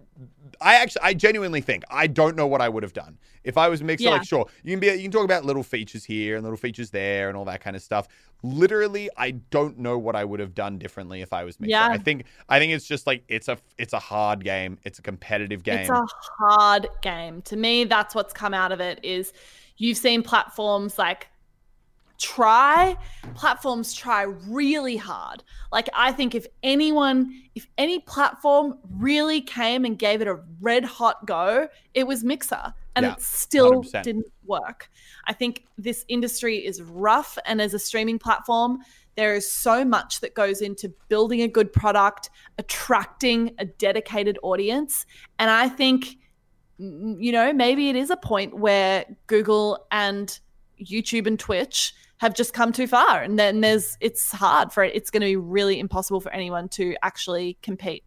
I 0.60 0.74
actually, 0.76 1.02
I 1.02 1.14
genuinely 1.14 1.62
think 1.62 1.84
I 1.90 2.06
don't 2.06 2.36
know 2.36 2.46
what 2.46 2.60
I 2.60 2.68
would 2.68 2.82
have 2.82 2.92
done 2.92 3.16
if 3.44 3.56
I 3.56 3.68
was 3.68 3.82
Mixer. 3.82 4.04
Yeah. 4.04 4.10
Like, 4.10 4.24
sure, 4.24 4.46
you 4.62 4.72
can 4.72 4.80
be, 4.80 4.88
you 4.88 5.02
can 5.02 5.10
talk 5.10 5.24
about 5.24 5.46
little 5.46 5.62
features 5.62 6.04
here 6.04 6.36
and 6.36 6.44
little 6.44 6.58
features 6.58 6.90
there 6.90 7.28
and 7.28 7.36
all 7.36 7.46
that 7.46 7.62
kind 7.62 7.74
of 7.74 7.82
stuff. 7.82 8.08
Literally, 8.42 9.08
I 9.16 9.30
don't 9.30 9.78
know 9.78 9.96
what 9.96 10.14
I 10.14 10.24
would 10.24 10.38
have 10.40 10.54
done 10.54 10.76
differently 10.76 11.22
if 11.22 11.32
I 11.32 11.44
was 11.44 11.58
Mixer. 11.58 11.70
Yeah. 11.70 11.88
I 11.88 11.96
think, 11.96 12.24
I 12.50 12.58
think 12.58 12.74
it's 12.74 12.86
just 12.86 13.06
like 13.06 13.24
it's 13.28 13.48
a, 13.48 13.56
it's 13.78 13.94
a 13.94 13.98
hard 13.98 14.44
game. 14.44 14.78
It's 14.84 14.98
a 14.98 15.02
competitive 15.02 15.62
game. 15.62 15.78
It's 15.78 15.88
a 15.88 16.06
hard 16.38 16.88
game. 17.00 17.40
To 17.42 17.56
me, 17.56 17.84
that's 17.84 18.14
what's 18.14 18.34
come 18.34 18.52
out 18.52 18.70
of 18.70 18.80
it 18.80 19.00
is 19.02 19.32
you've 19.78 19.96
seen 19.96 20.22
platforms 20.22 20.98
like 20.98 21.28
try 22.18 22.96
platforms 23.34 23.92
try 23.92 24.22
really 24.22 24.96
hard 24.96 25.42
like 25.72 25.88
i 25.94 26.10
think 26.12 26.34
if 26.34 26.46
anyone 26.62 27.32
if 27.54 27.66
any 27.78 27.98
platform 28.00 28.78
really 28.98 29.40
came 29.40 29.84
and 29.84 29.98
gave 29.98 30.20
it 30.20 30.28
a 30.28 30.38
red 30.60 30.84
hot 30.84 31.26
go 31.26 31.68
it 31.94 32.06
was 32.06 32.24
mixer 32.24 32.72
and 32.94 33.04
Yeah, 33.04 33.12
it 33.12 33.20
still 33.20 33.82
100%. 33.82 34.02
didn't 34.02 34.26
work 34.46 34.90
i 35.26 35.32
think 35.32 35.64
this 35.76 36.04
industry 36.08 36.64
is 36.64 36.82
rough 36.82 37.38
and 37.44 37.60
as 37.60 37.74
a 37.74 37.78
streaming 37.78 38.18
platform 38.18 38.78
there 39.16 39.34
is 39.34 39.50
so 39.50 39.84
much 39.84 40.20
that 40.20 40.34
goes 40.34 40.60
into 40.60 40.92
building 41.08 41.42
a 41.42 41.48
good 41.48 41.72
product 41.72 42.30
attracting 42.58 43.54
a 43.58 43.64
dedicated 43.64 44.38
audience 44.42 45.04
and 45.38 45.50
i 45.50 45.68
think 45.68 46.16
you 46.78 47.32
know 47.32 47.52
maybe 47.52 47.88
it 47.88 47.96
is 47.96 48.10
a 48.10 48.16
point 48.16 48.54
where 48.58 49.04
google 49.26 49.86
and 49.90 50.40
youtube 50.78 51.26
and 51.26 51.38
twitch 51.38 51.94
have 52.18 52.34
just 52.34 52.52
come 52.52 52.72
too 52.72 52.86
far 52.86 53.22
and 53.22 53.38
then 53.38 53.60
there's 53.60 53.96
it's 54.00 54.32
hard 54.32 54.72
for 54.72 54.82
it 54.82 54.94
it's 54.94 55.10
going 55.10 55.20
to 55.20 55.26
be 55.26 55.36
really 55.36 55.78
impossible 55.78 56.20
for 56.20 56.32
anyone 56.32 56.68
to 56.68 56.96
actually 57.02 57.58
compete 57.62 58.04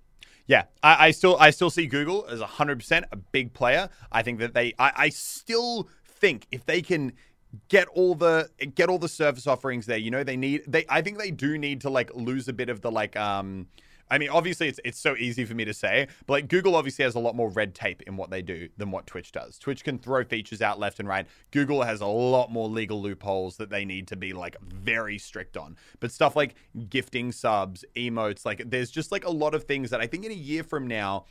Yeah, 0.47 0.63
I, 0.81 1.07
I 1.07 1.11
still 1.11 1.37
I 1.39 1.51
still 1.51 1.69
see 1.69 1.85
Google 1.85 2.25
as 2.27 2.41
hundred 2.41 2.79
percent 2.79 3.05
a 3.11 3.17
big 3.17 3.53
player. 3.53 3.87
I 4.11 4.23
think 4.23 4.39
that 4.39 4.55
they 4.55 4.73
I, 4.79 4.91
I 4.95 5.09
still 5.09 5.87
think 6.03 6.47
if 6.51 6.65
they 6.65 6.81
can 6.81 7.13
get 7.67 7.87
all 7.89 8.15
the 8.15 8.49
get 8.73 8.89
all 8.89 8.97
the 8.97 9.07
service 9.07 9.45
offerings 9.45 9.85
there, 9.85 9.99
you 9.99 10.09
know, 10.09 10.23
they 10.23 10.37
need 10.37 10.63
they 10.67 10.85
I 10.89 11.03
think 11.03 11.19
they 11.19 11.29
do 11.29 11.59
need 11.59 11.81
to 11.81 11.91
like 11.91 12.09
lose 12.15 12.47
a 12.47 12.53
bit 12.53 12.69
of 12.69 12.81
the 12.81 12.91
like 12.91 13.15
um 13.15 13.67
I 14.09 14.17
mean, 14.17 14.29
obviously, 14.29 14.67
it's 14.67 14.79
it's 14.83 14.99
so 14.99 15.15
easy 15.15 15.45
for 15.45 15.53
me 15.53 15.65
to 15.65 15.73
say, 15.73 16.07
but 16.25 16.33
like 16.33 16.47
Google 16.47 16.75
obviously 16.75 17.03
has 17.03 17.15
a 17.15 17.19
lot 17.19 17.35
more 17.35 17.49
red 17.49 17.75
tape 17.75 18.01
in 18.03 18.17
what 18.17 18.29
they 18.29 18.41
do 18.41 18.69
than 18.77 18.91
what 18.91 19.05
Twitch 19.05 19.31
does. 19.31 19.57
Twitch 19.57 19.83
can 19.83 19.97
throw 19.97 20.23
features 20.23 20.61
out 20.61 20.79
left 20.79 20.99
and 20.99 21.07
right. 21.07 21.27
Google 21.51 21.83
has 21.83 22.01
a 22.01 22.07
lot 22.07 22.51
more 22.51 22.67
legal 22.67 23.01
loopholes 23.01 23.57
that 23.57 23.69
they 23.69 23.85
need 23.85 24.07
to 24.07 24.15
be 24.15 24.33
like 24.33 24.59
very 24.61 25.17
strict 25.17 25.57
on. 25.57 25.77
But 25.99 26.11
stuff 26.11 26.35
like 26.35 26.55
gifting 26.89 27.31
subs, 27.31 27.85
emotes, 27.95 28.45
like 28.45 28.69
there's 28.69 28.91
just 28.91 29.11
like 29.11 29.25
a 29.25 29.31
lot 29.31 29.53
of 29.53 29.63
things 29.63 29.89
that 29.91 30.01
I 30.01 30.07
think 30.07 30.25
in 30.25 30.31
a 30.31 30.35
year 30.35 30.63
from 30.63 30.87
now, 30.87 31.25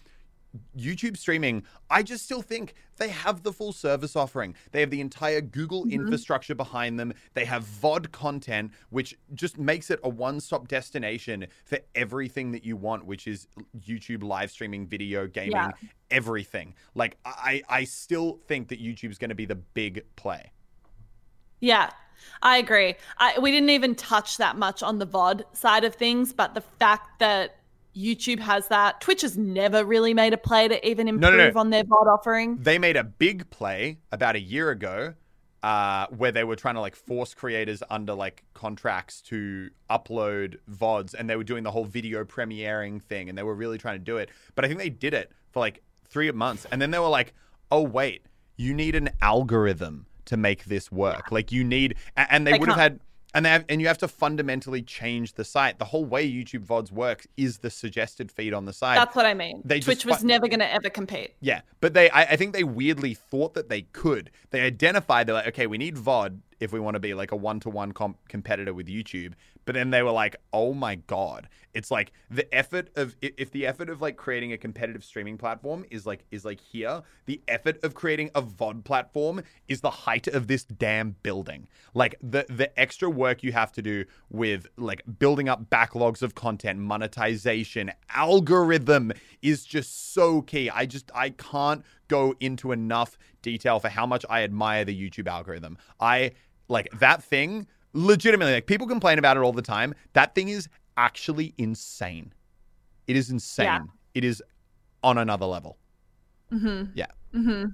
YouTube 0.77 1.17
streaming, 1.17 1.65
I 1.91 2.03
just 2.03 2.25
still 2.25 2.43
think 2.43 2.75
they 2.97 3.09
have 3.09 3.43
the 3.43 3.53
full 3.53 3.73
service 3.73 4.17
offering. 4.17 4.55
They 4.73 4.81
have 4.81 4.91
the 4.91 5.01
entire 5.01 5.41
Google 5.41 5.83
mm-hmm. 5.85 6.01
infrastructure 6.01 6.55
behind 6.55 6.99
them. 6.99 7.13
They 7.35 7.45
have 7.45 7.65
VOD 7.65 8.11
content, 8.13 8.73
which 8.91 9.17
just 9.35 9.59
makes 9.59 9.91
it 9.91 10.01
a 10.03 10.09
one 10.09 10.41
stop 10.41 10.69
destination 10.69 11.47
for 11.65 11.79
everything 11.95 12.53
that 12.53 12.65
you 12.65 12.77
want, 12.77 13.05
which 13.05 13.27
is 13.27 13.47
YouTube 13.79 14.23
live 14.23 14.51
streaming, 14.51 14.87
video, 14.87 15.27
gaming, 15.27 15.53
Yeah. 15.53 15.71
everything. 16.11 16.75
Like, 16.95 17.17
I, 17.25 17.63
I 17.69 17.85
still 17.85 18.41
think 18.47 18.69
that 18.69 18.81
YouTube's 18.81 19.19
going 19.19 19.31
to 19.31 19.35
be 19.35 19.47
the 19.47 19.57
big 19.57 20.05
play. 20.17 20.53
Yeah, 21.61 21.91
I 22.43 22.59
agree. 22.59 22.95
I, 23.19 23.39
we 23.39 23.51
didn't 23.51 23.71
even 23.71 23.95
touch 23.95 24.39
that 24.39 24.57
much 24.57 24.83
on 24.83 24.99
the 24.99 25.07
VOD 25.07 25.43
side 25.53 25.85
of 25.85 25.95
things, 25.95 26.33
but 26.33 26.55
the 26.55 26.61
fact 26.61 27.19
that 27.19 27.58
YouTube 27.99 28.39
has 28.39 28.69
that, 28.69 29.01
Twitch 29.01 29.23
has 29.23 29.37
never 29.37 29.85
really 29.85 30.15
made 30.15 30.33
a 30.33 30.37
play 30.37 30.69
to 30.69 30.89
even 30.89 31.07
no, 31.07 31.29
improve 31.29 31.55
no. 31.55 31.61
on 31.61 31.71
their 31.71 31.85
VOD 31.85 32.07
offering. 32.07 32.59
They 32.59 32.79
made 32.79 32.97
a 32.97 33.05
big 33.05 33.51
play 33.51 33.99
about 34.13 34.37
a 34.37 34.41
year 34.41 34.71
ago 34.71 35.15
uh, 35.63 36.07
where 36.17 36.31
they 36.31 36.45
were 36.45 36.57
trying 36.57 36.77
to 36.77 36.81
like 36.81 36.95
force 36.95 37.35
creators 37.35 37.83
under 37.91 38.15
like 38.15 38.45
contracts 38.55 39.21
to 39.23 39.71
upload 39.91 40.57
VODs 40.71 41.15
and 41.15 41.29
they 41.29 41.37
were 41.37 41.45
doing 41.45 41.65
the 41.65 41.71
whole 41.71 41.85
video 41.85 42.25
premiering 42.25 43.03
thing 43.03 43.29
and 43.29 43.37
they 43.37 43.43
were 43.43 43.55
really 43.55 43.79
trying 43.79 43.97
to 43.97 44.05
do 44.05 44.19
it. 44.19 44.31
But 44.55 44.65
I 44.65 44.69
think 44.69 44.79
they 44.79 44.91
did 44.91 45.15
it 45.15 45.33
for 45.51 45.61
like 45.61 45.83
three 46.09 46.31
months 46.31 46.67
and 46.71 46.81
then 46.81 46.91
they 46.91 46.99
were 46.99 47.09
like, 47.09 47.35
oh, 47.71 47.83
wait, 47.83 48.23
you 48.57 48.75
need 48.75 48.95
an 48.95 49.11
algorithm 49.21 50.07
to 50.27 50.37
make 50.37 50.67
this 50.67 50.93
work. 50.93 51.33
Like 51.33 51.51
you 51.51 51.65
need, 51.65 51.97
and 52.17 52.47
they, 52.47 52.53
They 52.53 52.59
would 52.59 52.69
have 52.69 52.79
had. 52.79 53.01
And 53.35 53.45
they 53.45 53.51
have, 53.51 53.65
and 53.69 53.81
you 53.81 53.89
have 53.89 53.99
to 53.99 54.09
fundamentally 54.09 54.83
change 54.83 55.35
the 55.35 55.45
site. 55.45 55.79
The 55.79 55.85
whole 55.85 56.05
way 56.05 56.31
YouTube 56.31 56.65
VODs 56.67 56.91
works 56.91 57.27
is 57.37 57.59
the 57.59 57.71
suggested 57.71 58.33
feed 58.33 58.55
on 58.55 58.65
the 58.65 58.73
site. 58.73 58.97
That's 58.97 59.15
what 59.15 59.27
I 59.27 59.35
mean. 59.35 59.61
They 59.65 59.81
Twitch 59.81 60.07
was 60.07 60.25
never 60.25 60.49
going 60.49 60.61
to 60.61 60.73
ever 60.73 60.89
compete. 60.89 61.35
Yeah, 61.41 61.61
but 61.81 61.93
they, 61.93 62.09
I, 62.11 62.23
I 62.23 62.37
think 62.37 62.55
they 62.55 62.65
weirdly 62.65 63.15
thought 63.15 63.55
that 63.55 63.69
they 63.69 63.83
could. 63.83 64.31
They 64.51 64.63
identified, 64.63 65.27
they're 65.27 65.35
like, 65.35 65.49
okay, 65.49 65.67
we 65.67 65.77
need 65.77 65.97
VOD 65.97 66.39
if 66.61 66.73
we 66.73 66.81
want 66.81 66.95
to 66.95 67.01
be 67.01 67.15
like 67.15 67.33
a 67.33 67.37
one 67.37 67.61
to 67.61 67.71
one 67.71 67.93
competitor 68.29 68.75
with 68.75 68.87
YouTube. 68.87 69.35
But 69.65 69.75
then 69.75 69.91
they 69.91 70.03
were 70.03 70.13
like, 70.13 70.37
oh 70.53 70.73
my 70.73 70.95
god, 70.95 71.49
it's 71.75 71.91
like 71.91 72.13
the 72.31 72.53
effort 72.55 72.89
of 72.97 73.15
if 73.21 73.51
the 73.51 73.67
effort 73.67 73.91
of 73.91 74.01
like 74.01 74.17
creating 74.17 74.53
a 74.53 74.59
competitive 74.59 75.05
streaming 75.05 75.37
platform 75.37 75.85
is 75.91 76.07
like 76.07 76.25
is 76.31 76.45
like 76.45 76.61
here, 76.61 77.03
the 77.27 77.41
effort 77.49 77.83
of 77.85 77.95
creating 77.95 78.31
a 78.35 78.43
VOD 78.43 78.83
platform 78.85 79.43
is 79.69 79.83
the 79.83 79.91
height 79.91 80.27
of 80.27 80.47
this 80.47 80.65
damn 80.65 81.17
building. 81.23 81.69
Like 81.95 82.17
the 82.23 82.47
the 82.49 82.79
extra 82.81 83.11
work 83.11 83.43
you 83.43 83.53
have 83.53 83.73
to 83.73 83.83
do 83.83 84.07
with 84.31 84.67
like 84.77 85.03
building 85.19 85.49
up 85.49 85.69
backlogs 85.69 86.23
of 86.23 86.35
content, 86.35 86.79
monetization, 86.79 87.93
algorithm 88.11 89.13
is 89.43 89.65
just 89.65 90.15
so 90.15 90.41
key. 90.43 90.71
I 90.71 90.87
just 90.87 91.11
I 91.15 91.31
can't 91.31 91.85
go 92.09 92.35
into 92.41 92.73
enough 92.73 93.19
detail 93.43 93.79
for 93.79 93.89
how 93.89 94.07
much 94.07 94.25
I 94.29 94.43
admire 94.43 94.85
the 94.85 94.99
YouTube 94.99 95.29
algorithm. 95.29 95.79
I 96.01 96.33
like 96.69 96.89
that 96.99 97.23
thing 97.23 97.67
legitimately 97.93 98.53
like 98.53 98.67
people 98.67 98.87
complain 98.87 99.19
about 99.19 99.37
it 99.37 99.41
all 99.41 99.53
the 99.53 99.63
time. 99.63 99.95
That 100.13 100.35
thing 100.35 100.49
is 100.49 100.69
actually 100.97 101.55
insane. 101.59 102.33
It 103.07 103.17
is 103.17 103.31
insane. 103.31 103.67
Yeah. 103.67 103.81
It 104.15 104.25
is 104.25 104.43
on 105.03 105.19
another 105.19 105.47
level. 105.47 105.79
Mm-hmm. 106.53 106.93
Yeah. 106.95 107.07
Mm-hmm. 107.35 107.71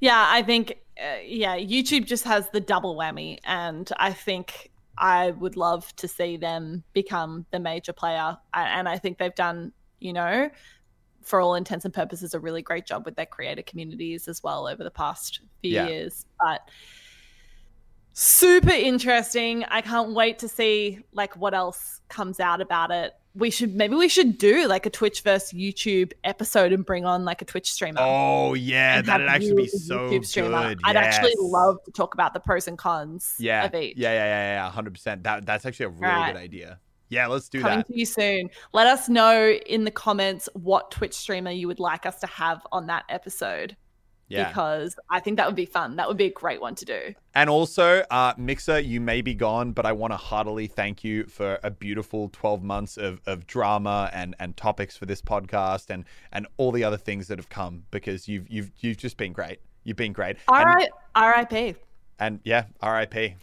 Yeah, 0.00 0.26
I 0.28 0.42
think 0.42 0.78
uh, 1.00 1.16
yeah, 1.24 1.56
YouTube 1.56 2.06
just 2.06 2.24
has 2.24 2.48
the 2.50 2.60
double 2.60 2.96
whammy, 2.96 3.38
and 3.44 3.90
I 3.98 4.12
think 4.12 4.70
I 4.98 5.30
would 5.32 5.56
love 5.56 5.94
to 5.96 6.08
see 6.08 6.36
them 6.36 6.84
become 6.92 7.46
the 7.50 7.58
major 7.58 7.92
player, 7.92 8.36
and 8.54 8.88
I 8.88 8.98
think 8.98 9.18
they've 9.18 9.34
done, 9.34 9.72
you 9.98 10.12
know, 10.12 10.50
for 11.22 11.40
all 11.40 11.54
intents 11.54 11.84
and 11.84 11.92
purposes, 11.92 12.34
a 12.34 12.40
really 12.40 12.62
great 12.62 12.86
job 12.86 13.04
with 13.04 13.16
their 13.16 13.26
creator 13.26 13.62
communities 13.62 14.28
as 14.28 14.42
well 14.42 14.66
over 14.66 14.82
the 14.82 14.90
past 14.90 15.40
few 15.62 15.72
yeah. 15.72 15.88
years. 15.88 16.26
But 16.38 16.62
super 18.20 18.70
interesting. 18.70 19.64
I 19.64 19.80
can't 19.80 20.12
wait 20.12 20.38
to 20.40 20.48
see 20.48 21.00
like 21.12 21.36
what 21.36 21.54
else 21.54 22.00
comes 22.08 22.38
out 22.38 22.60
about 22.60 22.90
it. 22.90 23.14
We 23.34 23.50
should 23.50 23.74
maybe 23.74 23.94
we 23.94 24.08
should 24.08 24.38
do 24.38 24.66
like 24.66 24.86
a 24.86 24.90
Twitch 24.90 25.22
versus 25.22 25.52
YouTube 25.52 26.12
episode 26.24 26.72
and 26.72 26.84
bring 26.84 27.04
on 27.04 27.24
like 27.24 27.40
a 27.42 27.44
Twitch 27.44 27.72
streamer. 27.72 28.00
Oh 28.00 28.54
yeah, 28.54 29.00
that'd 29.00 29.28
actually 29.28 29.54
be 29.54 29.68
so 29.68 30.10
YouTube 30.10 30.26
streamer. 30.26 30.68
good. 30.68 30.80
I'd 30.84 30.96
actually 30.96 31.34
love 31.38 31.78
to 31.84 31.92
talk 31.92 32.12
about 32.14 32.34
the 32.34 32.40
pros 32.40 32.68
and 32.68 32.76
cons 32.76 33.36
yeah. 33.38 33.64
of 33.64 33.74
each. 33.74 33.96
Yeah, 33.96 34.12
yeah, 34.12 34.24
yeah, 34.24 34.64
yeah, 34.64 34.70
hundred 34.70 34.94
percent. 34.94 35.22
That 35.22 35.46
that's 35.46 35.64
actually 35.64 35.86
a 35.86 35.90
really 35.90 36.12
right. 36.12 36.32
good 36.34 36.40
idea. 36.40 36.80
Yeah, 37.08 37.26
let's 37.28 37.48
do 37.48 37.60
Coming 37.60 37.78
that. 37.78 37.86
Coming 37.86 37.94
to 37.94 38.00
you 38.00 38.06
soon. 38.06 38.50
Let 38.72 38.86
us 38.86 39.08
know 39.08 39.50
in 39.50 39.84
the 39.84 39.90
comments 39.90 40.48
what 40.54 40.90
Twitch 40.90 41.14
streamer 41.14 41.50
you 41.52 41.68
would 41.68 41.80
like 41.80 42.06
us 42.06 42.20
to 42.20 42.26
have 42.26 42.66
on 42.70 42.86
that 42.86 43.04
episode 43.08 43.76
yeah. 44.30 44.48
because 44.48 44.96
I 45.10 45.20
think 45.20 45.36
that 45.36 45.46
would 45.46 45.56
be 45.56 45.66
fun. 45.66 45.96
That 45.96 46.08
would 46.08 46.16
be 46.16 46.26
a 46.26 46.30
great 46.32 46.60
one 46.60 46.74
to 46.76 46.84
do. 46.84 47.14
And 47.34 47.50
also, 47.50 48.04
uh, 48.10 48.32
Mixer, 48.36 48.78
you 48.78 49.00
may 49.00 49.22
be 49.22 49.34
gone, 49.34 49.72
but 49.72 49.84
I 49.84 49.92
want 49.92 50.12
to 50.12 50.16
heartily 50.16 50.66
thank 50.66 51.02
you 51.04 51.24
for 51.24 51.58
a 51.62 51.70
beautiful 51.70 52.28
12 52.32 52.62
months 52.62 52.96
of, 52.96 53.20
of 53.26 53.46
drama 53.46 54.08
and, 54.12 54.36
and 54.38 54.56
topics 54.56 54.96
for 54.96 55.06
this 55.06 55.20
podcast 55.20 55.90
and, 55.90 56.04
and 56.32 56.46
all 56.56 56.72
the 56.72 56.84
other 56.84 56.96
things 56.96 57.28
that 57.28 57.38
have 57.38 57.48
come 57.48 57.84
because 57.90 58.28
you've 58.28 58.48
you've 58.48 58.70
you've 58.78 58.96
just 58.96 59.16
been 59.16 59.32
great. 59.32 59.58
You've 59.84 59.96
been 59.96 60.12
great. 60.12 60.36
R.I.P. 60.48 60.88
R.I.P. 61.14 61.74
And 62.18 62.40
yeah, 62.44 62.64
R.I.P. 62.80 63.34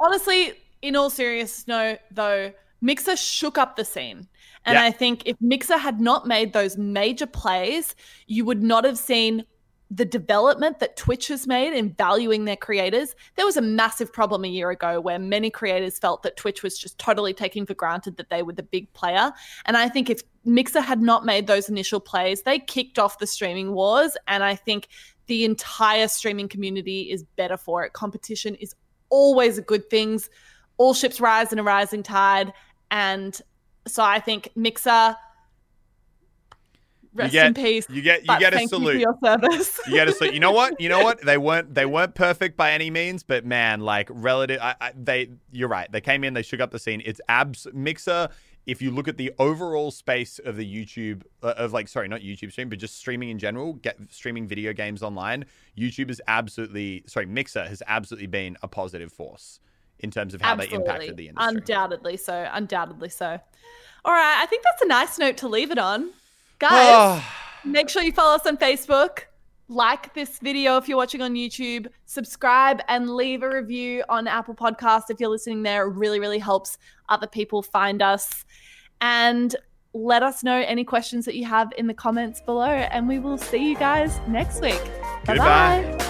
Honestly, 0.00 0.54
in 0.82 0.96
all 0.96 1.10
seriousness, 1.10 1.66
no, 1.66 1.98
though, 2.10 2.52
Mixer 2.80 3.16
shook 3.16 3.58
up 3.58 3.76
the 3.76 3.84
scene. 3.84 4.26
And 4.64 4.78
I 4.78 4.90
think 4.90 5.22
if 5.26 5.36
Mixer 5.40 5.78
had 5.78 6.00
not 6.00 6.26
made 6.26 6.52
those 6.52 6.76
major 6.76 7.26
plays, 7.26 7.94
you 8.26 8.44
would 8.44 8.62
not 8.62 8.84
have 8.84 8.98
seen 8.98 9.44
the 9.90 10.04
development 10.04 10.78
that 10.78 10.96
Twitch 10.96 11.26
has 11.28 11.48
made 11.48 11.72
in 11.72 11.90
valuing 11.94 12.44
their 12.44 12.56
creators. 12.56 13.16
There 13.34 13.44
was 13.44 13.56
a 13.56 13.62
massive 13.62 14.12
problem 14.12 14.44
a 14.44 14.48
year 14.48 14.70
ago 14.70 15.00
where 15.00 15.18
many 15.18 15.50
creators 15.50 15.98
felt 15.98 16.22
that 16.22 16.36
Twitch 16.36 16.62
was 16.62 16.78
just 16.78 16.96
totally 16.98 17.34
taking 17.34 17.66
for 17.66 17.74
granted 17.74 18.16
that 18.16 18.30
they 18.30 18.44
were 18.44 18.52
the 18.52 18.62
big 18.62 18.92
player. 18.92 19.32
And 19.64 19.76
I 19.76 19.88
think 19.88 20.08
if 20.08 20.22
Mixer 20.44 20.80
had 20.80 21.02
not 21.02 21.26
made 21.26 21.48
those 21.48 21.68
initial 21.68 21.98
plays, 21.98 22.42
they 22.42 22.60
kicked 22.60 23.00
off 23.00 23.18
the 23.18 23.26
streaming 23.26 23.72
wars. 23.72 24.16
And 24.28 24.44
I 24.44 24.54
think 24.54 24.86
the 25.26 25.44
entire 25.44 26.06
streaming 26.06 26.48
community 26.48 27.10
is 27.10 27.24
better 27.34 27.56
for 27.56 27.84
it. 27.84 27.92
Competition 27.92 28.54
is 28.56 28.74
always 29.08 29.58
a 29.58 29.62
good 29.62 29.90
thing. 29.90 30.20
All 30.76 30.94
ships 30.94 31.20
rise 31.20 31.52
in 31.52 31.58
a 31.58 31.64
rising 31.64 32.04
tide. 32.04 32.52
And 32.92 33.40
so 33.88 34.04
I 34.04 34.20
think 34.20 34.50
Mixer 34.54 35.16
Rest 37.12 37.32
you 37.32 37.40
get, 37.40 37.46
in 37.46 37.54
peace. 37.54 37.86
You 37.90 38.02
get 38.02 38.20
you 38.20 38.38
get 38.38 38.54
a 38.54 38.68
salute. 38.68 38.94
You, 38.94 39.00
your 39.00 39.18
service. 39.22 39.80
you 39.86 39.94
get 39.94 40.08
a 40.08 40.12
salute. 40.12 40.34
You 40.34 40.40
know 40.40 40.52
what? 40.52 40.80
You 40.80 40.88
know 40.88 41.02
what? 41.02 41.20
They 41.30 41.38
weren't 41.38 41.74
they 41.74 41.86
weren't 41.86 42.14
perfect 42.14 42.56
by 42.56 42.72
any 42.72 42.90
means, 42.90 43.22
but 43.22 43.44
man, 43.44 43.80
like 43.80 44.08
relative, 44.10 44.58
I, 44.60 44.74
I, 44.80 44.92
they 45.00 45.30
you're 45.52 45.68
right. 45.68 45.90
They 45.90 46.00
came 46.00 46.24
in, 46.24 46.34
they 46.34 46.42
shook 46.42 46.60
up 46.60 46.70
the 46.70 46.78
scene. 46.78 47.02
It's 47.04 47.20
abs 47.28 47.66
mixer. 47.72 48.28
If 48.66 48.82
you 48.82 48.90
look 48.90 49.06
at 49.06 49.16
the 49.16 49.32
overall 49.38 49.90
space 49.90 50.38
of 50.40 50.56
the 50.56 50.64
YouTube 50.64 51.22
uh, 51.42 51.54
of 51.56 51.72
like 51.72 51.88
sorry, 51.88 52.08
not 52.08 52.20
YouTube 52.20 52.52
stream, 52.52 52.68
but 52.68 52.78
just 52.78 52.96
streaming 52.96 53.28
in 53.28 53.38
general, 53.38 53.74
get 53.74 53.98
streaming 54.10 54.46
video 54.46 54.72
games 54.72 55.02
online, 55.02 55.44
YouTube 55.76 56.10
is 56.10 56.20
absolutely 56.26 57.04
sorry, 57.06 57.26
Mixer 57.26 57.64
has 57.64 57.82
absolutely 57.86 58.28
been 58.28 58.56
a 58.62 58.68
positive 58.68 59.12
force 59.12 59.60
in 60.00 60.10
terms 60.10 60.34
of 60.34 60.40
how 60.40 60.52
absolutely. 60.52 60.78
they 60.78 60.84
impacted 60.84 61.16
the 61.16 61.28
industry. 61.28 61.56
Undoubtedly 61.56 62.16
so. 62.16 62.48
Undoubtedly 62.52 63.08
so. 63.08 63.38
All 64.04 64.12
right, 64.12 64.38
I 64.40 64.46
think 64.46 64.64
that's 64.64 64.82
a 64.82 64.88
nice 64.88 65.18
note 65.18 65.36
to 65.38 65.48
leave 65.48 65.70
it 65.70 65.78
on. 65.78 66.10
Guys, 66.60 66.70
ah. 66.72 67.36
make 67.64 67.88
sure 67.88 68.02
you 68.02 68.12
follow 68.12 68.36
us 68.36 68.46
on 68.46 68.56
Facebook. 68.56 69.20
Like 69.68 70.12
this 70.14 70.38
video 70.40 70.76
if 70.76 70.88
you're 70.88 70.98
watching 70.98 71.22
on 71.22 71.34
YouTube, 71.34 71.86
subscribe 72.04 72.82
and 72.88 73.08
leave 73.08 73.42
a 73.42 73.48
review 73.48 74.04
on 74.08 74.26
Apple 74.26 74.54
Podcast 74.54 75.04
if 75.10 75.20
you're 75.20 75.30
listening 75.30 75.62
there. 75.62 75.86
It 75.86 75.94
really, 75.94 76.20
really 76.20 76.40
helps 76.40 76.76
other 77.08 77.26
people 77.26 77.62
find 77.62 78.02
us. 78.02 78.44
And 79.00 79.56
let 79.94 80.22
us 80.22 80.44
know 80.44 80.62
any 80.66 80.84
questions 80.84 81.24
that 81.24 81.34
you 81.34 81.46
have 81.46 81.72
in 81.78 81.86
the 81.86 81.94
comments 81.94 82.40
below. 82.40 82.64
And 82.64 83.08
we 83.08 83.18
will 83.20 83.38
see 83.38 83.70
you 83.70 83.76
guys 83.76 84.20
next 84.28 84.60
week. 84.60 84.82
Bye 85.24 85.38
bye. 85.38 86.09